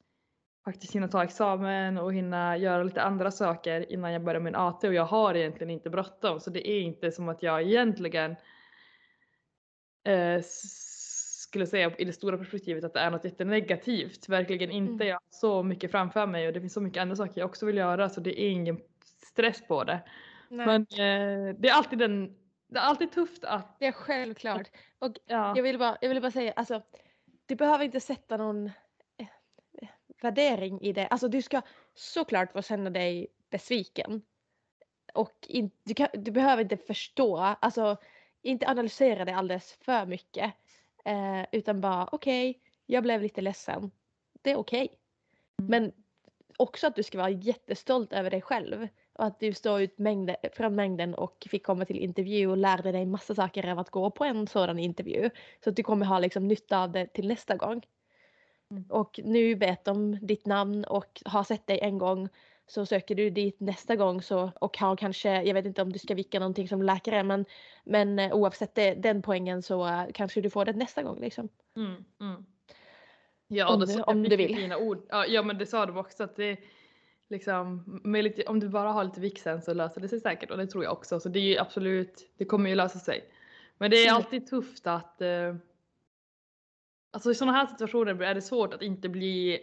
faktiskt 0.65 0.95
hinna 0.95 1.07
ta 1.07 1.23
examen 1.23 1.97
och 1.97 2.13
hinna 2.13 2.57
göra 2.57 2.83
lite 2.83 3.01
andra 3.01 3.31
saker 3.31 3.91
innan 3.91 4.13
jag 4.13 4.23
börjar 4.23 4.41
min 4.41 4.55
AT 4.55 4.83
och 4.83 4.93
jag 4.93 5.05
har 5.05 5.35
egentligen 5.35 5.69
inte 5.69 5.89
bråttom 5.89 6.39
så 6.39 6.49
det 6.49 6.69
är 6.69 6.81
inte 6.81 7.11
som 7.11 7.29
att 7.29 7.43
jag 7.43 7.61
egentligen 7.61 8.35
eh, 10.03 10.41
skulle 11.49 11.67
säga 11.67 11.91
i 11.97 12.05
det 12.05 12.13
stora 12.13 12.37
perspektivet 12.37 12.83
att 12.83 12.93
det 12.93 12.99
är 12.99 13.11
något 13.11 13.25
jättenegativt. 13.25 14.29
Verkligen 14.29 14.71
inte. 14.71 14.93
Mm. 14.93 15.07
Jag 15.07 15.15
har 15.15 15.21
så 15.29 15.63
mycket 15.63 15.91
framför 15.91 16.27
mig 16.27 16.47
och 16.47 16.53
det 16.53 16.61
finns 16.61 16.73
så 16.73 16.81
mycket 16.81 17.01
andra 17.01 17.15
saker 17.15 17.41
jag 17.41 17.49
också 17.49 17.65
vill 17.65 17.77
göra 17.77 18.09
så 18.09 18.21
det 18.21 18.41
är 18.41 18.49
ingen 18.49 18.79
stress 19.31 19.67
på 19.67 19.83
det. 19.83 19.99
Nej, 20.49 20.65
Men 20.65 20.81
eh, 20.81 21.55
det 21.59 21.69
är 21.69 21.73
alltid 21.73 21.99
den, 21.99 22.35
det 22.69 22.79
är 22.79 22.83
alltid 22.83 23.11
tufft 23.11 23.43
att, 23.43 23.79
det 23.79 23.85
är 23.85 23.91
självklart. 23.91 24.71
Och 24.99 25.11
ja. 25.25 25.53
jag 25.55 25.63
vill 25.63 25.79
bara, 25.79 25.97
jag 26.01 26.09
vill 26.09 26.21
bara 26.21 26.31
säga, 26.31 26.53
alltså, 26.55 26.81
du 27.45 27.55
behöver 27.55 27.85
inte 27.85 27.99
sätta 27.99 28.37
någon 28.37 28.71
eh, 29.17 29.27
värdering 30.21 30.81
i 30.81 30.93
det. 30.93 31.07
Alltså 31.07 31.27
du 31.27 31.41
ska 31.41 31.61
såklart 31.93 32.51
få 32.51 32.61
känna 32.61 32.89
dig 32.89 33.27
besviken. 33.49 34.21
Och 35.13 35.45
in, 35.47 35.71
du, 35.83 35.93
kan, 35.93 36.07
du 36.13 36.31
behöver 36.31 36.63
inte 36.63 36.77
förstå, 36.77 37.37
alltså 37.37 37.97
inte 38.41 38.67
analysera 38.67 39.25
det 39.25 39.35
alldeles 39.35 39.73
för 39.73 40.05
mycket. 40.05 40.53
Eh, 41.05 41.45
utan 41.51 41.81
bara 41.81 42.09
okej, 42.11 42.61
jag 42.85 43.03
blev 43.03 43.21
lite 43.21 43.41
ledsen. 43.41 43.91
Det 44.41 44.51
är 44.51 44.55
okej. 44.55 44.99
Men 45.57 45.91
också 46.57 46.87
att 46.87 46.95
du 46.95 47.03
ska 47.03 47.17
vara 47.17 47.29
jättestolt 47.29 48.13
över 48.13 48.29
dig 48.29 48.41
själv. 48.41 48.87
Och 49.19 49.25
att 49.25 49.39
du 49.39 49.53
står 49.53 49.81
ut 49.81 49.97
mängde, 49.97 50.35
från 50.53 50.75
mängden 50.75 51.13
och 51.13 51.47
fick 51.49 51.65
komma 51.65 51.85
till 51.85 51.99
intervju 51.99 52.47
och 52.47 52.57
lärde 52.57 52.91
dig 52.91 53.05
massa 53.05 53.35
saker 53.35 53.69
av 53.71 53.79
att 53.79 53.89
gå 53.89 54.11
på 54.11 54.23
en 54.25 54.47
sådan 54.47 54.79
intervju. 54.79 55.29
Så 55.63 55.69
att 55.69 55.75
du 55.75 55.83
kommer 55.83 56.05
ha 56.05 56.19
liksom 56.19 56.47
nytta 56.47 56.83
av 56.83 56.91
det 56.91 57.05
till 57.07 57.27
nästa 57.27 57.55
gång. 57.55 57.81
Mm. 58.71 58.85
Och 58.89 59.19
nu 59.23 59.55
vet 59.55 59.85
de 59.85 60.19
ditt 60.21 60.45
namn 60.45 60.83
och 60.83 61.21
har 61.25 61.43
sett 61.43 61.67
dig 61.67 61.79
en 61.81 61.97
gång 61.97 62.29
så 62.67 62.85
söker 62.85 63.15
du 63.15 63.29
dit 63.29 63.59
nästa 63.59 63.95
gång 63.95 64.21
så, 64.21 64.51
och 64.61 64.77
har 64.77 64.95
kanske, 64.95 65.41
jag 65.43 65.53
vet 65.53 65.65
inte 65.65 65.81
om 65.81 65.93
du 65.93 65.99
ska 65.99 66.15
vicka 66.15 66.39
någonting 66.39 66.67
som 66.67 66.81
läkare 66.81 67.23
men, 67.23 67.45
men 67.83 68.19
eh, 68.19 68.33
oavsett 68.33 68.75
det, 68.75 68.93
den 68.93 69.21
poängen 69.21 69.61
så 69.61 69.87
eh, 69.87 70.03
kanske 70.13 70.41
du 70.41 70.49
får 70.49 70.65
det 70.65 70.73
nästa 70.73 71.03
gång 71.03 71.19
liksom. 71.19 71.49
Mm, 71.77 72.05
mm. 72.21 72.45
Ja, 73.47 73.73
Om 73.73 73.79
det 73.79 73.85
du- 73.95 74.01
om 74.01 74.23
du 74.23 74.35
vill. 74.35 74.55
Fina 74.55 74.77
ord. 74.77 75.05
Ja, 75.09 75.25
ja 75.25 75.43
men 75.43 75.57
det 75.57 75.65
sa 75.65 75.85
de 75.85 75.97
också 75.97 76.23
att 76.23 76.35
det 76.35 76.57
liksom, 77.29 77.83
lite, 78.05 78.43
om 78.43 78.59
du 78.59 78.69
bara 78.69 78.91
har 78.91 79.03
lite 79.03 79.21
vixen 79.21 79.61
så 79.61 79.73
löser 79.73 80.01
det 80.01 80.07
sig 80.07 80.19
säkert 80.19 80.51
och 80.51 80.57
det 80.57 80.67
tror 80.67 80.83
jag 80.83 80.93
också. 80.93 81.19
Så 81.19 81.29
det 81.29 81.39
är 81.39 81.43
ju 81.43 81.57
absolut, 81.57 82.31
det 82.37 82.45
kommer 82.45 82.69
ju 82.69 82.75
lösa 82.75 82.99
sig. 82.99 83.23
Men 83.77 83.91
det 83.91 84.05
är 84.05 84.13
alltid 84.13 84.47
tufft 84.47 84.87
att 84.87 85.21
eh, 85.21 85.55
Alltså 87.11 87.31
i 87.31 87.35
sådana 87.35 87.57
här 87.57 87.65
situationer 87.67 88.21
är 88.21 88.35
det 88.35 88.41
svårt 88.41 88.73
att 88.73 88.81
inte 88.81 89.09
bli 89.09 89.59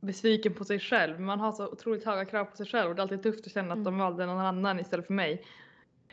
besviken 0.00 0.54
på 0.54 0.64
sig 0.64 0.78
själv. 0.78 1.20
Man 1.20 1.40
har 1.40 1.52
så 1.52 1.66
otroligt 1.68 2.04
höga 2.04 2.24
krav 2.24 2.44
på 2.44 2.56
sig 2.56 2.66
själv 2.66 2.90
och 2.90 2.96
det 2.96 3.00
är 3.00 3.02
alltid 3.02 3.22
tufft 3.22 3.46
att 3.46 3.52
känna 3.52 3.68
att 3.72 3.76
Mm. 3.76 3.84
de 3.84 3.98
valde 3.98 4.26
någon 4.26 4.38
annan 4.40 4.80
istället 4.80 5.06
för 5.06 5.14
mig. 5.14 5.44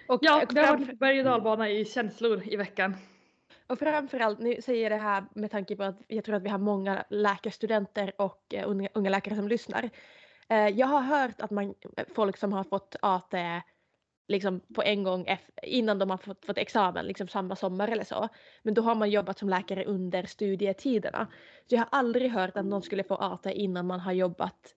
Och, 0.08 0.20
Ja, 0.22 0.44
och, 0.44 0.54
det 0.54 0.62
har 0.62 0.78
varit 0.78 1.00
berg 1.00 1.20
och 1.20 1.26
dalbana 1.26 1.70
i 1.70 1.86
känslor 1.86 2.44
i 2.46 2.56
veckan. 2.56 2.96
och 3.68 3.80
framförallt, 3.80 4.40
nu 4.40 4.62
säger 4.62 4.84
jag 4.84 4.92
det 4.92 5.04
här 5.04 5.26
med 5.36 5.52
tanke 5.52 5.76
på 5.76 5.84
att 5.84 6.02
jag 6.08 6.24
tror 6.24 6.36
att 6.36 6.44
vi 6.44 6.50
har 6.50 6.58
många 6.58 7.06
läkarstudenter 7.10 8.14
och 8.18 8.54
eh, 8.54 8.70
unga, 8.70 8.90
unga 8.94 9.10
läkare 9.10 9.36
som 9.36 9.48
lyssnar. 9.48 9.90
Eh, 10.48 10.68
jag 10.68 10.88
har 10.88 11.02
hört 11.02 11.42
att 11.42 11.52
man, 11.52 11.76
folk 12.16 12.38
som 12.38 12.54
har 12.54 12.64
fått 12.64 12.96
AT 13.02 13.62
liksom 14.28 14.60
på 14.60 14.84
en 14.84 15.04
gång 15.04 15.38
innan 15.64 16.00
de 16.00 16.10
har 16.10 16.18
fått, 16.18 16.46
fått 16.46 16.58
examen, 16.58 17.06
liksom 17.06 17.28
samma 17.28 17.56
sommar 17.56 17.88
eller 17.88 18.04
så. 18.04 18.30
Men 18.64 18.74
då 18.74 18.82
har 18.82 18.96
man 18.96 19.10
jobbat 19.10 19.40
som 19.40 19.50
läkare 19.50 19.86
under 19.86 20.24
studietiderna. 20.24 21.28
Så 21.70 21.76
jag 21.76 21.80
har 21.80 21.88
aldrig 21.92 22.32
hört 22.32 22.58
att 22.58 22.66
någon 22.66 22.82
skulle 22.82 23.04
få 23.04 23.16
AT 23.16 23.46
innan 23.46 23.88
man 23.88 24.00
har 24.00 24.12
jobbat 24.12 24.76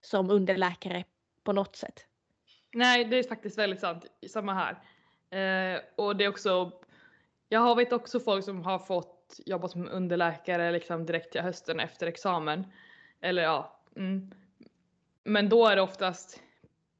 som 0.00 0.30
underläkare 0.30 1.04
på 1.44 1.52
något 1.52 1.76
sätt. 1.76 2.06
Nej, 2.72 3.04
det 3.04 3.16
är 3.16 3.22
faktiskt 3.22 3.58
väldigt 3.58 3.80
sant. 3.80 4.06
Samma 4.28 4.54
här. 4.54 4.72
Eh, 5.30 5.80
och 5.96 6.16
det 6.16 6.24
är 6.24 6.28
också, 6.28 6.72
jag 7.48 7.60
har 7.60 7.76
vet 7.76 7.92
också 7.92 8.20
folk 8.20 8.44
som 8.44 8.62
har 8.62 8.78
fått 8.78 9.40
jobba 9.46 9.68
som 9.68 9.88
underläkare 9.88 10.72
liksom 10.72 11.06
direkt 11.06 11.32
till 11.32 11.40
hösten 11.40 11.80
efter 11.80 12.06
examen. 12.06 12.64
Eller 13.20 13.42
ja. 13.42 13.82
Mm. 13.96 14.30
Men 15.26 15.48
då 15.48 15.66
är 15.66 15.76
det 15.76 15.82
oftast 15.82 16.42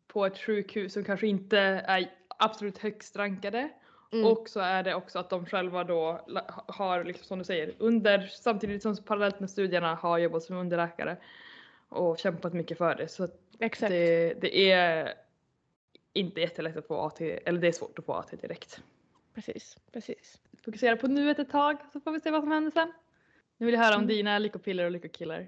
på 0.06 0.26
ett 0.26 0.38
sjukhus 0.38 0.92
som 0.92 1.04
kanske 1.04 1.26
inte 1.26 1.58
är 1.58 2.10
absolut 2.28 2.78
högst 2.78 3.16
rankade. 3.16 3.68
Mm. 4.12 4.26
Och 4.26 4.48
så 4.48 4.60
är 4.60 4.82
det 4.82 4.94
också 4.94 5.18
att 5.18 5.30
de 5.30 5.46
själva 5.46 5.84
då 5.84 6.20
har, 6.66 7.04
liksom 7.04 7.24
som 7.24 7.38
du 7.38 7.44
säger, 7.44 7.74
under, 7.78 8.26
samtidigt 8.26 8.82
som 8.82 8.96
parallellt 8.96 9.40
med 9.40 9.50
studierna 9.50 9.94
har 9.94 10.18
jobbat 10.18 10.42
som 10.42 10.56
underläkare 10.56 11.16
och 11.88 12.18
kämpat 12.18 12.52
mycket 12.52 12.78
för 12.78 12.94
det. 12.94 13.08
Så 13.08 13.28
det, 13.58 14.34
det 14.40 14.70
är 14.72 15.14
inte 16.12 16.40
jättelätt 16.40 16.76
att 16.76 16.86
få 16.86 17.00
AT, 17.00 17.20
eller 17.20 17.60
det 17.60 17.68
är 17.68 17.72
svårt 17.72 17.98
att 17.98 18.04
få 18.04 18.12
AT 18.12 18.36
direkt. 18.40 18.80
Precis, 19.34 19.76
precis. 19.92 20.40
Fokusera 20.64 20.96
på 20.96 21.06
nuet 21.06 21.38
ett 21.38 21.50
tag 21.50 21.76
så 21.92 22.00
får 22.00 22.12
vi 22.12 22.20
se 22.20 22.30
vad 22.30 22.42
som 22.42 22.50
händer 22.50 22.70
sen. 22.70 22.92
Nu 23.56 23.66
vill 23.66 23.74
jag 23.74 23.82
höra 23.82 23.94
om 23.94 24.02
Mm. 24.02 24.16
dina 24.16 24.38
lyckopiller 24.38 24.84
och 24.84 24.90
lyckokillar. 24.90 25.46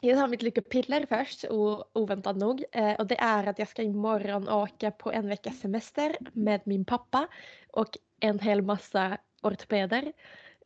Jag 0.00 0.18
tar 0.18 0.28
mitt 0.28 0.42
lyckopiller 0.42 1.06
först, 1.08 1.44
oväntat 1.92 2.36
nog. 2.36 2.64
Eh, 2.72 2.92
och 2.92 3.06
det 3.06 3.18
är 3.18 3.46
att 3.46 3.58
jag 3.58 3.68
ska 3.68 3.82
imorgon 3.82 4.48
åka 4.48 4.90
på 4.90 5.12
en 5.12 5.28
veckas 5.28 5.60
semester 5.60 6.16
med 6.32 6.60
min 6.64 6.84
pappa 6.84 7.28
och 7.72 7.98
en 8.20 8.38
hel 8.38 8.62
massa 8.62 9.18
ortopeder. 9.42 10.12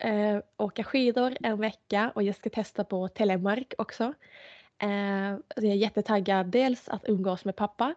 Eh, 0.00 0.38
åka 0.56 0.84
skidor 0.84 1.36
en 1.40 1.60
vecka 1.60 2.12
och 2.14 2.22
jag 2.22 2.36
ska 2.36 2.50
testa 2.50 2.84
på 2.84 3.08
telemark 3.08 3.74
också. 3.78 4.14
Eh, 4.82 5.36
jag 5.56 5.64
är 5.64 5.74
jättetaggad 5.74 6.46
dels 6.46 6.88
att 6.88 7.08
umgås 7.08 7.44
med 7.44 7.56
pappa 7.56 7.94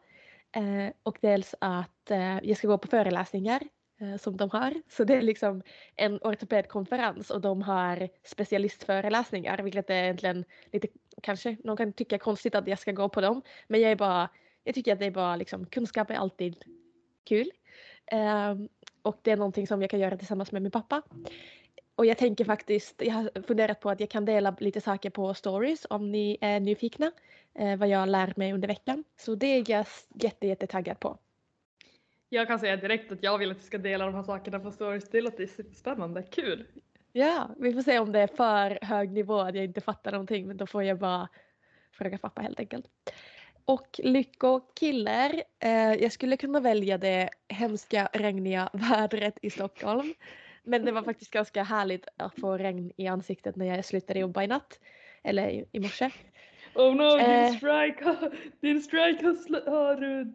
eh, 0.56 0.94
och 1.04 1.18
dels 1.22 1.56
att 1.60 2.12
eh, 2.12 2.40
jag 2.44 2.58
ska 2.58 2.68
gå 2.68 2.78
på 2.78 2.88
föreläsningar 2.88 3.62
Eh, 4.04 4.18
som 4.18 4.38
de 4.38 4.50
har. 4.50 4.74
Så 4.90 5.04
det 5.04 5.16
är 5.16 5.22
liksom 5.22 5.62
en 5.96 6.20
ortopedkonferens 6.22 7.30
och 7.30 7.42
de 7.42 7.62
har 7.62 8.10
specialistföreläsningar 8.24 9.58
vilket 9.58 9.90
är 9.90 10.04
egentligen 10.04 10.46
lite 10.72 10.88
kanske 11.22 11.58
någon 11.64 11.78
kan 11.78 11.94
tycka 11.94 12.18
konstigt 12.18 12.56
att 12.56 12.68
jag 12.68 12.80
ska 12.80 12.92
gå 12.92 13.10
på 13.10 13.22
dem. 13.22 13.42
Men 13.68 13.82
jag 13.82 13.92
är 13.92 13.96
bara, 13.96 14.30
jag 14.64 14.76
tycker 14.76 14.94
att 14.94 15.00
det 15.00 15.06
är 15.06 15.12
bara 15.12 15.36
liksom, 15.36 15.66
kunskap 15.66 16.10
är 16.10 16.16
alltid 16.16 16.66
kul. 17.24 17.52
Um, 18.12 18.70
och 19.02 19.20
det 19.22 19.32
är 19.32 19.38
någonting 19.38 19.68
som 19.68 19.82
jag 19.82 19.90
kan 19.90 20.00
göra 20.00 20.18
tillsammans 20.18 20.52
med 20.52 20.62
min 20.62 20.72
pappa. 20.72 21.02
Och 21.96 22.06
jag 22.06 22.18
tänker 22.18 22.46
faktiskt, 22.46 23.02
jag 23.06 23.14
har 23.14 23.42
funderat 23.42 23.80
på 23.80 23.90
att 23.90 24.00
jag 24.00 24.10
kan 24.10 24.26
dela 24.26 24.56
lite 24.60 24.82
saker 24.82 25.10
på 25.10 25.34
stories 25.34 25.86
om 25.90 26.12
ni 26.12 26.38
är 26.42 26.60
nyfikna. 26.60 27.12
Eh, 27.56 27.78
vad 27.78 27.88
jag 27.88 28.10
lär 28.10 28.34
mig 28.36 28.54
under 28.54 28.68
veckan. 28.68 29.04
Så 29.18 29.36
det 29.36 29.48
är 29.48 29.64
jag 29.72 29.86
jätte, 30.14 30.48
jättetaggad 30.48 31.00
på. 31.00 31.18
Jag 32.34 32.48
kan 32.48 32.60
säga 32.60 32.76
direkt 32.76 33.12
att 33.12 33.24
jag 33.24 33.38
vill 33.38 33.52
att 33.52 33.58
du 33.58 33.64
ska 33.64 33.78
dela 33.78 34.06
de 34.06 34.16
här 34.16 34.24
sakerna 34.24 34.60
på 34.60 34.72
stories. 34.72 35.10
Det 35.10 35.22
låter 35.22 35.46
superspännande, 35.46 36.24
kul! 36.24 36.66
Ja, 37.12 37.50
vi 37.58 37.74
får 37.74 37.82
se 37.82 38.00
om 38.00 38.12
det 38.12 38.20
är 38.20 38.28
för 38.28 38.86
hög 38.86 39.12
nivå 39.12 39.40
att 39.40 39.56
jag 39.56 39.66
inte 39.66 39.82
fattar 39.82 40.12
någonting 40.12 40.48
men 40.48 40.58
då 40.58 40.68
får 40.68 40.84
jag 40.84 41.00
bara 41.00 41.30
fråga 41.92 42.18
pappa 42.18 42.42
helt 42.42 42.60
enkelt. 42.60 42.86
Och 43.66 44.00
lyckokiller. 44.04 45.44
Eh, 45.60 45.94
jag 45.94 46.12
skulle 46.12 46.38
kunna 46.38 46.60
välja 46.60 46.98
det 46.98 47.30
hemska 47.50 48.10
regniga 48.14 48.70
vädret 48.74 49.38
i 49.42 49.50
Stockholm. 49.50 50.14
Men 50.64 50.86
det 50.86 50.92
var 50.92 51.04
faktiskt 51.04 51.32
ganska 51.32 51.64
härligt 51.64 52.08
att 52.18 52.40
få 52.40 52.58
regn 52.58 52.92
i 52.98 53.08
ansiktet 53.08 53.56
när 53.56 53.66
jag 53.66 53.86
slutade 53.86 54.20
jobba 54.20 54.44
i 54.44 54.48
natt. 54.48 54.80
Eller 55.24 55.48
i, 55.50 55.66
i 55.72 55.80
morse. 55.80 56.10
Oh 56.76 56.96
no, 56.96 57.18
din 57.18 57.30
Eh. 57.30 57.54
strike 57.54 58.06
har, 58.06 58.36
din 58.62 58.82
strike 58.82 59.26
har, 59.26 59.70
har 59.72 60.34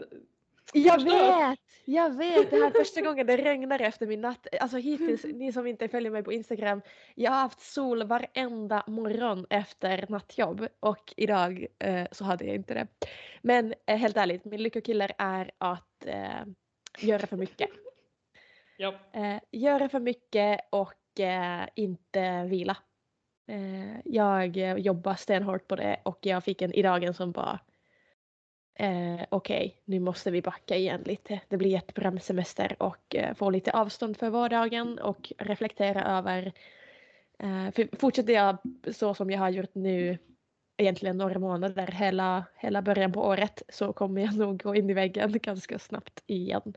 Jag 0.73 1.05
vet! 1.05 1.59
Jag 1.85 2.17
vet! 2.17 2.51
Det 2.51 2.57
här 2.57 2.67
är 2.67 2.71
första 2.71 3.01
gången 3.01 3.27
det 3.27 3.37
regnar 3.37 3.81
efter 3.81 4.07
min 4.07 4.21
natt. 4.21 4.47
Alltså 4.61 4.77
hittills, 4.77 5.25
ni 5.35 5.53
som 5.53 5.67
inte 5.67 5.89
följer 5.89 6.11
mig 6.11 6.23
på 6.23 6.33
Instagram, 6.33 6.83
jag 7.15 7.31
har 7.31 7.41
haft 7.41 7.61
sol 7.61 8.03
varenda 8.03 8.85
morgon 8.87 9.47
efter 9.51 10.07
nattjobb 10.09 10.69
och 10.81 11.15
idag 11.17 11.67
eh, 11.79 12.07
så 12.13 12.25
hade 12.25 12.45
jag 12.45 12.55
inte 12.55 12.75
det. 12.75 12.87
Men 13.43 13.75
eh, 13.87 13.97
helt 13.97 14.17
ärligt, 14.17 14.45
min 14.45 14.63
lyckokiller 14.63 15.13
är 15.19 15.51
att 15.59 16.07
eh, 16.07 16.45
göra 16.99 17.27
för 17.27 17.37
mycket. 17.37 17.71
ja. 18.77 18.95
Eh, 19.13 19.41
göra 19.53 19.89
för 19.89 20.01
mycket 20.01 20.61
och 20.71 21.21
eh, 21.21 21.69
inte 21.75 22.45
vila. 22.45 22.77
Eh, 23.49 24.01
jag 24.05 24.57
jobbar 24.57 25.15
stenhårt 25.15 25.69
på 25.69 25.77
det 25.77 26.01
och 26.03 26.19
jag 26.23 26.45
fick 26.45 26.63
en 26.63 26.73
idag 26.73 27.05
en 27.05 27.15
som 27.15 27.33
bara 27.33 27.61
eh, 28.79 29.21
okej, 29.29 29.81
nu 29.85 30.01
måste 30.01 30.31
vi 30.31 30.43
backa 30.43 30.77
igen 30.77 31.03
lite. 31.05 31.41
Det 31.49 31.57
blir 31.57 31.71
jättebra 31.71 32.11
med 32.11 32.23
semester 32.23 32.77
och 32.83 33.17
eh, 33.17 33.35
få 33.35 33.51
lite 33.51 33.73
avstånd 33.73 34.17
för 34.17 34.31
vardagen 34.31 34.99
och 34.99 35.33
reflektera 35.39 36.19
över 36.19 36.53
eh, 37.39 37.71
för 37.71 37.97
fortsätter 37.99 38.33
jag 38.33 38.59
så 38.93 39.15
som 39.15 39.31
jag 39.31 39.39
har 39.39 39.51
gjort 39.51 39.75
nu 39.75 40.19
egentligen 40.77 41.17
några 41.19 41.39
månader 41.39 41.87
hela, 41.87 42.45
hela 42.57 42.83
början 42.83 43.13
på 43.13 43.21
året 43.27 43.63
så 43.69 43.93
kommer 43.93 44.23
jag 44.23 44.37
nog 44.37 44.63
gå 44.63 44.75
in 44.75 44.91
i 44.91 44.95
väggen 44.95 45.33
ganska 45.33 45.79
snabbt 45.79 46.23
igen. 46.27 46.75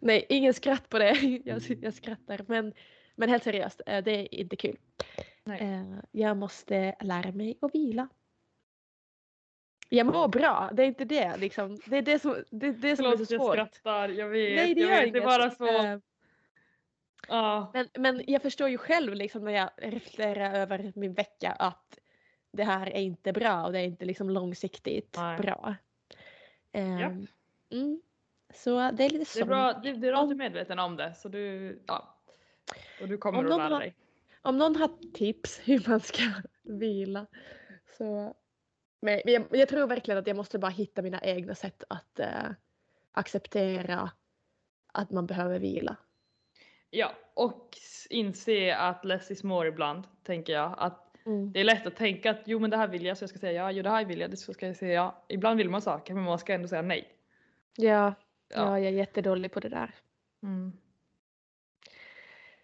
Nej, 0.00 0.26
ingen 0.28 0.54
skratt 0.54 0.88
på 0.88 0.98
det. 0.98 1.12
Jag, 1.44 1.62
jag 1.82 1.94
skrattar. 1.94 2.44
Men, 2.48 2.72
men 3.16 3.28
helt 3.28 3.44
seriöst, 3.44 3.80
eh, 3.86 4.04
det 4.04 4.10
är 4.10 4.34
inte 4.34 4.56
kul. 4.56 4.76
Nej. 5.44 5.60
Eh, 5.60 5.98
Jag 6.10 6.36
måste 6.36 6.94
lära 7.00 7.32
mig 7.32 7.58
att 7.60 7.74
vila. 7.74 8.08
Jag 9.96 10.06
mår 10.06 10.28
bra, 10.28 10.70
det 10.72 10.82
är 10.82 10.86
inte 10.86 11.04
det. 11.04 11.36
Liksom. 11.36 11.78
Det 11.86 11.96
är 11.96 12.02
det 12.02 12.18
som, 12.18 12.44
det, 12.50 12.66
är 12.66 12.72
det 12.72 12.96
som 12.96 13.06
är 13.06 13.10
Förlåt 13.10 13.18
så 13.18 13.22
att 13.22 13.30
jag 13.30 13.40
svårt. 13.40 13.52
skrattar, 13.52 14.08
jag 14.08 14.28
vet. 14.28 14.56
Nej, 14.56 14.74
det 14.74 14.80
jag 14.80 14.88
vet. 14.88 15.02
inget. 15.02 15.12
Det 15.12 15.18
är 15.18 15.24
bara 15.24 15.50
så, 15.50 16.00
ja. 17.28 17.70
Men, 17.74 17.88
men 17.98 18.22
jag 18.26 18.42
förstår 18.42 18.68
ju 18.68 18.78
själv 18.78 19.14
liksom, 19.14 19.44
när 19.44 19.52
jag 19.52 19.70
reflekterar 19.76 20.54
över 20.54 20.92
min 20.96 21.14
vecka 21.14 21.52
att 21.52 21.98
det 22.52 22.64
här 22.64 22.86
är 22.86 23.00
inte 23.00 23.32
bra 23.32 23.64
och 23.64 23.72
det 23.72 23.78
är 23.78 23.84
inte 23.84 24.04
liksom 24.04 24.30
långsiktigt 24.30 25.16
Nej. 25.18 25.38
bra. 25.38 25.74
Ehm, 26.72 26.98
Japp. 26.98 27.12
mm. 27.72 28.02
Så 28.54 28.90
det 28.90 29.04
är 29.04 29.10
lite 29.10 29.24
så. 29.24 29.38
Det 29.38 29.44
är 29.44 29.46
bra, 29.46 29.72
det, 29.72 29.92
det 29.92 30.08
är 30.08 30.12
bra 30.12 30.22
att 30.22 30.28
du 30.28 30.34
är 30.34 30.38
medveten 30.38 30.78
om 30.78 30.96
det. 30.96 31.14
Så 31.14 31.28
du, 31.28 31.78
ja. 31.86 32.18
Och 33.00 33.08
du 33.08 33.18
kommer 33.18 33.38
Om 33.38 33.44
att 33.44 33.58
lära 33.58 33.78
dig. 33.78 33.94
Om 34.42 34.58
någon 34.58 34.76
har 34.76 35.12
tips 35.12 35.60
hur 35.64 35.88
man 35.88 36.00
ska 36.00 36.22
vila 36.62 37.26
så... 37.98 38.34
Men 39.04 39.20
jag, 39.24 39.44
jag 39.50 39.68
tror 39.68 39.86
verkligen 39.86 40.18
att 40.18 40.26
jag 40.26 40.36
måste 40.36 40.58
bara 40.58 40.70
hitta 40.70 41.02
mina 41.02 41.20
egna 41.20 41.54
sätt 41.54 41.84
att 41.88 42.20
eh, 42.20 42.50
acceptera 43.12 44.10
att 44.92 45.10
man 45.10 45.26
behöver 45.26 45.58
vila. 45.58 45.96
Ja, 46.90 47.12
och 47.34 47.68
inse 48.10 48.76
att 48.76 49.04
less 49.04 49.30
is 49.30 49.44
more 49.44 49.68
ibland, 49.68 50.04
tänker 50.22 50.52
jag. 50.52 50.74
Att 50.78 51.00
Mm. 51.26 51.52
det 51.52 51.60
är 51.60 51.64
lätt 51.64 51.86
att 51.86 51.96
tänka 51.96 52.30
att 52.30 52.40
jo 52.46 52.58
men 52.58 52.70
det 52.70 52.76
här 52.76 52.88
vill 52.88 53.04
jag 53.04 53.16
så 53.18 53.22
jag 53.22 53.30
ska 53.30 53.38
säga 53.38 53.52
ja, 53.62 53.70
jo 53.70 53.82
det 53.82 53.90
här 53.90 54.04
vill 54.04 54.20
jag 54.20 54.30
det 54.30 54.36
så 54.36 54.52
ska 54.54 54.66
jag 54.66 54.76
säga 54.76 54.92
ja. 54.92 55.24
Ibland 55.28 55.56
vill 55.58 55.70
man 55.70 55.82
saker 55.82 56.14
men 56.14 56.22
man 56.22 56.38
ska 56.38 56.54
ändå 56.54 56.68
säga 56.68 56.82
nej. 56.82 57.08
Ja, 57.76 58.14
Ja. 58.48 58.56
ja, 58.56 58.78
jag 58.78 58.86
är 58.86 58.96
jättedålig 58.96 59.52
på 59.52 59.60
det 59.60 59.68
där. 59.68 59.94
Mm. 60.42 60.72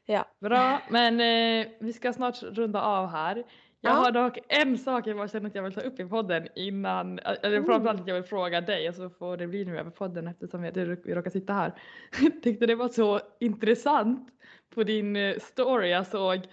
Ja. 0.04 0.28
Bra, 0.40 0.82
men 0.90 1.20
eh, 1.20 1.72
vi 1.80 1.92
ska 1.92 2.12
snart 2.12 2.42
runda 2.42 2.82
av 2.82 3.06
här. 3.08 3.44
Jag 3.82 3.92
Ja. 3.92 3.96
har 3.96 4.10
dock 4.12 4.38
en 4.48 4.78
sak 4.78 5.06
jag 5.06 5.30
känner 5.30 5.46
att 5.48 5.54
jag 5.54 5.62
vill 5.62 5.74
ta 5.74 5.80
upp 5.80 6.00
i 6.00 6.04
podden 6.04 6.48
innan, 6.54 7.18
eller 7.18 7.52
Mm. 7.56 7.64
framförallt 7.64 8.00
att 8.00 8.06
jag 8.08 8.14
vill 8.14 8.24
fråga 8.24 8.60
dig 8.60 8.88
och 8.88 8.94
så 8.94 9.10
får 9.10 9.36
det 9.36 9.46
bli 9.46 9.64
nu 9.64 9.78
över 9.78 9.90
podden 9.90 10.28
eftersom 10.28 10.62
vi, 10.62 10.70
råkar 11.14 11.30
sitta 11.30 11.52
här. 11.52 11.72
Tyckte 12.42 12.66
det 12.66 12.74
var 12.74 12.88
så 12.88 13.20
intressant 13.40 14.28
på 14.74 14.82
din 14.84 15.16
eh, 15.16 15.36
story 15.38 15.90
jag 15.90 16.06
såg. 16.06 16.40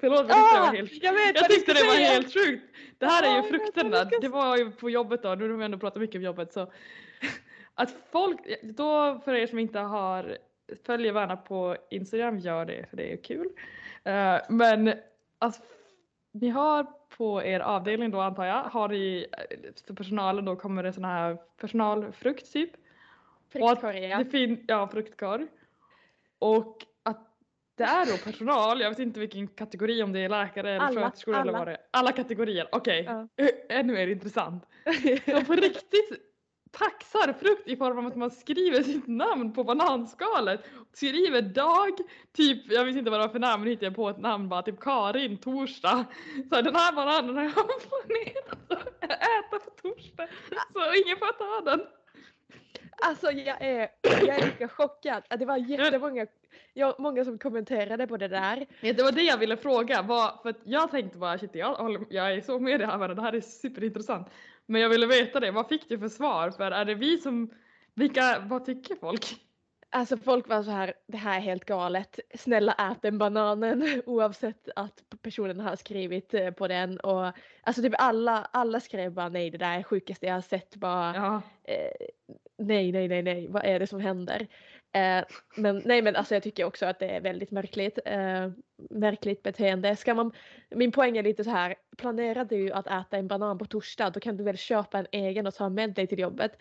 Förlåt 0.00 0.26
men 0.26 0.36
jag 0.36 0.46
tyckte 0.48 0.52
det 0.54 0.60
var 0.60 0.76
helt 0.76 1.02
jag 1.02 1.12
vet 1.12 1.36
jag 1.40 1.50
tyckte 1.50 1.72
det 1.72 1.84
var 1.86 1.94
säga. 1.94 2.08
helt 2.08 2.32
sjukt. 2.34 2.64
Det 2.98 3.06
här 3.06 3.22
är 3.22 3.30
ju 3.30 3.36
jag 3.36 3.48
frukterna. 3.48 3.96
jag 4.10 4.20
Det 4.20 4.28
var 4.28 4.56
ju 4.56 4.70
på 4.70 4.90
jobbet 4.90 5.22
då, 5.22 5.34
nu 5.34 5.50
har 5.50 5.56
vi 5.58 5.64
ändå 5.64 5.78
pratat 5.78 6.00
mycket 6.00 6.16
om 6.16 6.22
jobbet 6.22 6.52
så. 6.52 6.72
Att 7.74 7.94
folk, 8.12 8.38
då 8.62 9.20
för 9.24 9.34
er 9.34 9.46
som 9.46 9.58
inte 9.58 9.78
har, 9.78 10.38
följer 10.86 11.12
Värna 11.12 11.36
på 11.36 11.76
Instagram, 11.90 12.38
gör 12.38 12.64
det 12.64 12.86
för 12.90 12.96
det 12.96 13.12
är 13.12 13.16
kul. 13.16 13.48
Eh, 14.04 14.38
men 14.48 14.94
att 15.38 15.62
ni 16.32 16.48
har 16.48 16.86
på 17.16 17.42
er 17.42 17.60
avdelning 17.60 18.10
då 18.10 18.20
antar 18.20 18.44
jag, 18.44 18.62
har 18.62 18.88
ni 18.88 19.26
eh, 19.32 19.58
för 19.86 19.94
personalen 19.94 20.44
då 20.44 20.56
kommer 20.56 20.82
det 20.82 20.92
sån 20.92 21.04
här 21.04 21.38
personalfrukt 21.60 22.52
typ. 22.52 22.70
Fruktkorg, 23.52 23.98
ja. 24.04 24.18
Det 24.18 24.24
fin- 24.24 24.64
ja, 24.68 24.88
fruktkorg. 24.88 25.46
Och 26.38 26.76
att 27.02 27.36
det 27.74 27.84
är 27.84 28.06
då 28.06 28.16
personal, 28.24 28.80
jag 28.80 28.90
vet 28.90 28.98
inte 28.98 29.20
vilken 29.20 29.48
kategori, 29.48 30.02
om 30.02 30.12
det 30.12 30.20
är 30.20 30.28
läkare 30.28 30.70
eller 30.70 30.86
Alla, 30.86 31.00
sköterskor 31.00 31.36
eller 31.36 31.52
vad 31.52 31.66
det 31.66 31.72
är. 31.72 31.78
Alla 31.90 32.12
kategorier, 32.12 32.68
okej. 32.72 33.04
Ja. 33.04 33.28
Ännu 33.68 33.92
mer 33.92 34.06
intressant. 34.06 34.64
De 35.26 35.44
på 35.44 35.52
riktigt 35.52 36.22
paxar 36.72 37.32
frukt 37.32 37.68
i 37.68 37.76
form 37.76 37.98
av 37.98 38.06
att 38.06 38.16
man 38.16 38.30
skriver 38.30 38.82
sitt 38.82 39.06
namn 39.06 39.52
på 39.52 39.64
bananskalet. 39.64 40.60
Skriver 40.92 41.42
dag, 41.42 41.92
typ, 42.36 42.72
jag 42.72 42.84
vet 42.84 42.96
inte 42.96 43.10
vad 43.10 43.20
det 43.20 43.26
var 43.26 43.32
för 43.32 43.38
namn, 43.38 43.62
men 43.62 43.70
hittade 43.70 43.86
jag 43.86 43.94
på 43.94 44.08
ett 44.08 44.20
namn 44.20 44.48
bara, 44.48 44.62
typ 44.62 44.80
Karin, 44.80 45.38
torsdag. 45.38 46.04
Så 46.50 46.62
den 46.62 46.74
här 46.74 46.92
bananen 46.92 47.36
har 47.36 47.42
jag 47.42 47.54
planerat 47.54 48.72
att 48.72 49.04
äta 49.04 49.58
på 49.64 49.70
torsdag. 49.82 50.28
Så 50.72 50.94
ingen 51.04 51.16
får 51.18 51.32
ta 51.32 51.70
den. 51.70 51.86
Alltså 53.02 53.30
jag 53.30 53.62
är, 53.62 53.88
jag 54.02 54.28
är 54.28 54.46
lika 54.46 54.68
chockad. 54.68 55.22
Det 55.38 55.44
var 55.44 55.56
jättemånga 55.56 56.26
ja, 56.74 56.96
många 56.98 57.24
som 57.24 57.38
kommenterade 57.38 58.06
på 58.06 58.16
det 58.16 58.28
där. 58.28 58.66
Ja, 58.80 58.92
det 58.92 59.02
var 59.02 59.12
det 59.12 59.22
jag 59.22 59.38
ville 59.38 59.56
fråga, 59.56 60.02
vad, 60.02 60.38
för 60.42 60.54
jag 60.64 60.90
tänkte 60.90 61.18
bara 61.18 61.38
shit 61.38 61.50
jag, 61.54 61.74
håller, 61.74 62.00
jag 62.10 62.32
är 62.32 62.40
så 62.40 62.58
med 62.58 62.80
det 62.80 62.86
här, 62.86 62.98
men 62.98 63.16
det 63.16 63.22
här 63.22 63.32
är 63.32 63.40
superintressant. 63.40 64.28
Men 64.66 64.80
jag 64.80 64.88
ville 64.88 65.06
veta 65.06 65.40
det, 65.40 65.50
vad 65.50 65.68
fick 65.68 65.88
du 65.88 65.98
för 65.98 66.08
svar? 66.08 66.50
För 66.50 66.70
är 66.70 66.84
det 66.84 66.94
vi 66.94 67.18
som, 67.18 67.50
vilka, 67.94 68.38
vad 68.38 68.64
tycker 68.64 68.94
folk? 68.96 69.36
Alltså 69.90 70.16
folk 70.16 70.48
var 70.48 70.62
så 70.62 70.70
här, 70.70 70.94
det 71.08 71.16
här 71.16 71.36
är 71.36 71.40
helt 71.40 71.64
galet. 71.64 72.20
Snälla 72.34 72.72
ät 72.72 73.02
den 73.02 73.18
bananen 73.18 74.02
oavsett 74.06 74.68
att 74.76 75.02
personen 75.22 75.60
har 75.60 75.76
skrivit 75.76 76.34
eh, 76.34 76.50
på 76.50 76.68
den. 76.68 77.00
Och, 77.00 77.32
alltså 77.62 77.82
typ 77.82 77.94
alla, 77.98 78.48
alla 78.52 78.80
skrev 78.80 79.12
bara 79.12 79.28
nej 79.28 79.50
det 79.50 79.58
där 79.58 79.78
är 79.78 79.82
sjukaste 79.82 80.26
jag 80.26 80.34
har 80.34 80.40
sett. 80.40 80.76
Bara, 80.76 81.14
Ja, 81.16 81.42
eh, 81.64 82.06
nej, 82.58 82.92
nej, 82.92 83.08
nej, 83.08 83.22
nej, 83.22 83.48
vad 83.48 83.64
är 83.64 83.78
det 83.78 83.86
som 83.86 84.00
händer? 84.00 84.46
Eh, 84.96 85.24
men 85.56 85.82
nej, 85.84 86.02
men 86.02 86.16
alltså 86.16 86.34
jag 86.34 86.42
tycker 86.42 86.64
också 86.64 86.86
att 86.86 86.98
det 86.98 87.06
är 87.06 87.20
väldigt 87.20 87.50
märkligt. 87.50 87.98
Eh, 88.04 88.50
märkligt 88.90 89.42
beteende. 89.42 89.96
Ska 89.96 90.14
man, 90.14 90.32
min 90.70 90.92
poäng 90.92 91.16
är 91.16 91.22
lite 91.22 91.44
så 91.44 91.50
här, 91.50 91.74
planerar 91.96 92.44
du 92.44 92.72
att 92.72 92.86
äta 92.86 93.16
en 93.16 93.28
banan 93.28 93.58
på 93.58 93.64
torsdag 93.64 94.10
då 94.10 94.20
kan 94.20 94.36
du 94.36 94.44
väl 94.44 94.56
köpa 94.56 94.98
en 94.98 95.06
egen 95.12 95.46
och 95.46 95.54
ta 95.54 95.68
med 95.68 95.94
dig 95.94 96.06
till 96.06 96.18
jobbet. 96.18 96.52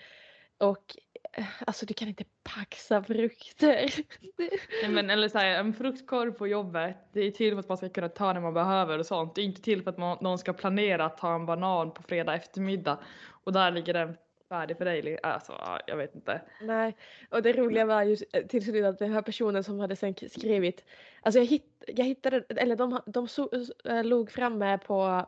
Och 0.58 0.96
eh, 1.38 1.46
alltså 1.68 1.86
du 1.86 1.94
kan 1.94 2.08
inte 2.08 2.24
paxa 2.44 3.04
frukter. 3.04 3.92
Nej, 4.82 4.90
men 4.90 5.10
eller 5.10 5.30
så 5.30 5.38
här, 5.38 5.60
en 5.60 5.74
fruktkorv 5.74 6.32
på 6.32 6.48
jobbet, 6.48 6.98
det 7.14 7.20
är 7.20 7.32
till 7.32 7.54
för 7.54 7.60
att 7.60 7.70
man 7.70 7.78
ska 7.78 7.90
kunna 7.90 8.10
ta 8.10 8.34
när 8.34 8.42
man 8.42 8.54
behöver 8.54 9.00
och 9.00 9.06
sånt. 9.06 9.36
Det 9.36 9.42
är 9.42 9.46
inte 9.46 9.62
till 9.62 9.84
för 9.84 9.92
att 9.92 9.98
man, 9.98 10.18
någon 10.22 10.38
ska 10.38 10.54
planera 10.54 11.06
att 11.06 11.18
ta 11.18 11.36
en 11.36 11.46
banan 11.46 11.94
på 11.94 12.04
fredag 12.04 12.36
eftermiddag 12.36 13.00
och 13.44 13.54
där 13.54 13.72
ligger 13.72 13.94
den 13.94 14.18
färdig 14.50 14.78
för 14.78 14.86
dig. 14.86 15.20
Alltså, 15.24 15.52
ja, 15.52 15.80
jag 15.88 15.98
vet 15.98 16.16
inte. 16.16 16.42
Nej, 16.62 16.96
och 17.30 17.42
det 17.42 17.54
roliga 17.54 17.86
var 17.86 18.04
ju 18.04 18.18
eh, 18.34 18.46
till 18.46 18.66
slut 18.66 18.86
att 18.86 19.00
den 19.00 19.14
här 19.14 19.22
personen 19.22 19.64
som 19.64 19.80
hade 19.80 19.96
sen 19.96 20.16
skrivit, 20.30 20.86
alltså 21.22 21.40
jag, 21.40 21.46
hitt, 21.46 21.84
jag 21.88 22.06
hittade, 22.06 22.44
eller 22.50 22.76
de, 22.76 23.02
de 23.06 23.28
so, 23.28 23.50
äh, 23.86 24.04
låg 24.04 24.32
framme 24.32 24.78
på, 24.78 25.26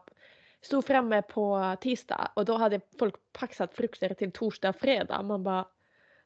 stod 0.61 0.85
framme 0.85 1.21
på 1.21 1.75
tisdag 1.81 2.31
och 2.35 2.45
då 2.45 2.53
hade 2.53 2.81
folk 2.99 3.15
paxat 3.33 3.73
frukter 3.73 4.13
till 4.13 4.31
torsdag 4.31 4.69
och 4.69 4.75
fredag. 4.75 5.21
Man 5.21 5.43
bara 5.43 5.65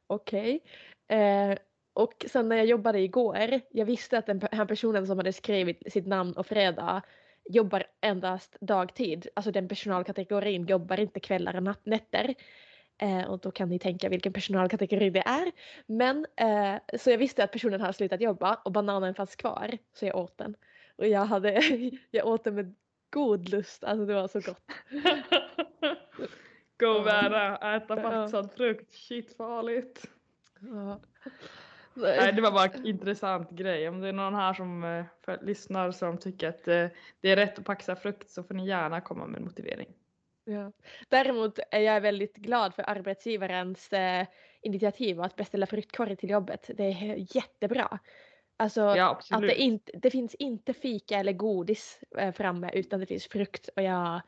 okej. 0.06 0.60
Eh, 1.08 1.58
och 1.94 2.26
sen 2.28 2.48
när 2.48 2.56
jag 2.56 2.66
jobbade 2.66 3.00
igår, 3.00 3.60
jag 3.70 3.86
visste 3.86 4.18
att 4.18 4.26
den 4.26 4.42
här 4.52 4.64
personen 4.64 5.06
som 5.06 5.18
hade 5.18 5.32
skrivit 5.32 5.92
sitt 5.92 6.06
namn 6.06 6.32
och 6.32 6.46
fredag 6.46 7.02
jobbar 7.44 7.84
endast 8.00 8.56
dagtid. 8.60 9.28
Alltså 9.34 9.52
den 9.52 9.68
personalkategorin 9.68 10.66
jobbar 10.66 11.00
inte 11.00 11.20
kvällar 11.20 11.56
och 11.56 11.76
nätter. 11.84 12.34
Eh, 13.02 13.24
och 13.24 13.38
då 13.38 13.50
kan 13.50 13.68
ni 13.68 13.78
tänka 13.78 14.08
vilken 14.08 14.32
personalkategori 14.32 15.10
det 15.10 15.22
är. 15.26 15.52
Men 15.86 16.26
eh, 16.36 16.98
så 16.98 17.10
jag 17.10 17.18
visste 17.18 17.44
att 17.44 17.52
personen 17.52 17.80
hade 17.80 17.92
slutat 17.92 18.20
jobba 18.20 18.54
och 18.54 18.72
bananen 18.72 19.14
fanns 19.14 19.36
kvar 19.36 19.78
så 19.94 20.06
jag 20.06 20.16
åt 20.16 20.38
den. 20.38 20.54
Och 20.96 21.06
jag, 21.06 21.24
hade, 21.24 21.62
jag 22.10 22.26
åt 22.26 22.44
den 22.44 22.54
med 22.54 22.74
god 23.10 23.48
lust, 23.48 23.84
alltså 23.84 24.06
det 24.06 24.14
var 24.14 24.28
så 24.28 24.40
gott. 24.40 24.62
Go. 26.78 27.02
Vera, 27.02 27.76
äta 27.76 27.96
paxad 27.96 28.52
frukt, 28.56 28.94
shit 28.94 29.36
farligt. 29.36 30.06
Ja. 30.60 31.00
Nej 31.94 32.32
det 32.32 32.42
var 32.42 32.52
bara 32.52 32.64
en 32.64 32.86
intressant 32.86 33.50
grej. 33.50 33.88
Om 33.88 34.00
det 34.00 34.08
är 34.08 34.12
någon 34.12 34.34
här 34.34 34.54
som 34.54 34.84
eh, 34.84 35.04
för, 35.24 35.38
lyssnar 35.42 35.90
som 35.90 36.18
tycker 36.18 36.48
att 36.48 36.68
eh, 36.68 36.86
det 37.20 37.30
är 37.30 37.36
rätt 37.36 37.58
att 37.58 37.64
paxa 37.64 37.96
frukt 37.96 38.30
så 38.30 38.42
får 38.42 38.54
ni 38.54 38.66
gärna 38.66 39.00
komma 39.00 39.26
med 39.26 39.38
en 39.38 39.44
motivering. 39.44 39.88
Ja. 40.52 40.72
Däremot 41.08 41.58
är 41.70 41.80
jag 41.80 42.00
väldigt 42.00 42.36
glad 42.36 42.74
för 42.74 42.90
arbetsgivarens 42.90 43.92
eh, 43.92 44.26
initiativ 44.60 45.20
att 45.20 45.36
beställa 45.36 45.66
fruktkorg 45.66 46.16
till 46.16 46.30
jobbet. 46.30 46.70
Det 46.74 46.84
är 46.84 47.36
jättebra. 47.36 47.98
Alltså 48.56 48.80
Ja 48.80 49.20
att 49.30 49.40
det, 49.40 49.54
inte, 49.54 49.92
det 49.94 50.10
finns 50.10 50.34
inte 50.34 50.72
fika 50.74 51.18
eller 51.18 51.32
godis 51.32 52.00
eh, 52.18 52.32
framme 52.32 52.70
utan 52.74 53.00
det 53.00 53.06
finns 53.06 53.26
frukt 53.26 53.68
och 53.76 53.82
jag, 53.82 54.20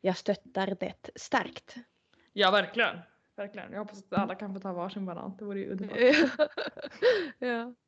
jag 0.00 0.16
stöttar 0.16 0.76
det 0.80 1.10
starkt. 1.14 1.76
Ja 2.32 2.50
verkligen. 2.50 2.98
Verkligen. 3.36 3.72
Jag 3.72 3.78
hoppas 3.78 3.98
att 3.98 4.18
alla 4.18 4.34
kan 4.34 4.54
få 4.54 4.60
ta 4.60 4.72
varsin 4.72 5.06
banan. 5.06 5.36
Det 5.38 5.44
vore 5.44 5.60
ju 5.60 5.72
underbart. 5.72 5.98
ja. 7.38 7.74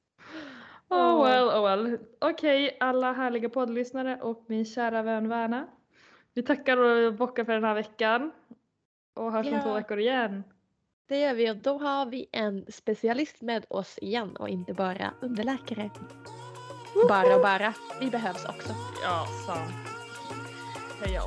Oh 0.88 1.24
well, 1.24 1.48
oh 1.48 1.64
well. 1.64 1.98
Okej 2.20 2.76
alla 2.80 3.12
härliga 3.12 3.48
poddlyssnare 3.48 4.20
och 4.22 4.44
min 4.48 4.64
kära 4.64 5.02
vän 5.02 5.28
Verna. 5.28 5.66
Vi 6.34 6.42
tackar 6.42 6.76
och 6.76 7.14
bockar 7.14 7.44
för 7.44 7.52
den 7.52 7.64
här 7.64 7.74
veckan. 7.74 8.32
Och 9.14 9.32
hörs 9.32 9.46
om 9.46 9.52
Ja. 9.52 9.62
två 9.62 9.74
veckor 9.74 9.98
igen. 9.98 10.44
Det 11.08 11.20
gör 11.20 11.34
vi 11.34 11.50
och 11.50 11.56
då 11.56 11.78
har 11.78 12.06
vi 12.06 12.26
en 12.32 12.64
specialist 12.68 13.42
med 13.42 13.64
oss 13.68 13.98
igen 13.98 14.36
och 14.36 14.48
inte 14.48 14.74
bara 14.74 15.14
underläkare. 15.20 15.90
Bara 17.08 17.34
och 17.36 17.42
bara, 17.42 17.74
vi 18.00 18.10
behövs 18.10 18.44
också. 18.44 18.74
Ja, 19.02 19.26
sant. 19.46 19.72
Hej. 21.00 21.18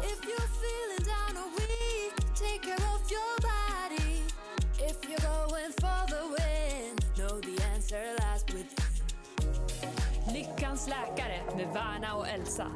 Lyckans 10.34 10.88
läkare 10.88 11.56
med 11.56 11.68
Värna 11.74 12.16
och 12.16 12.28
Elsa. 12.28 12.72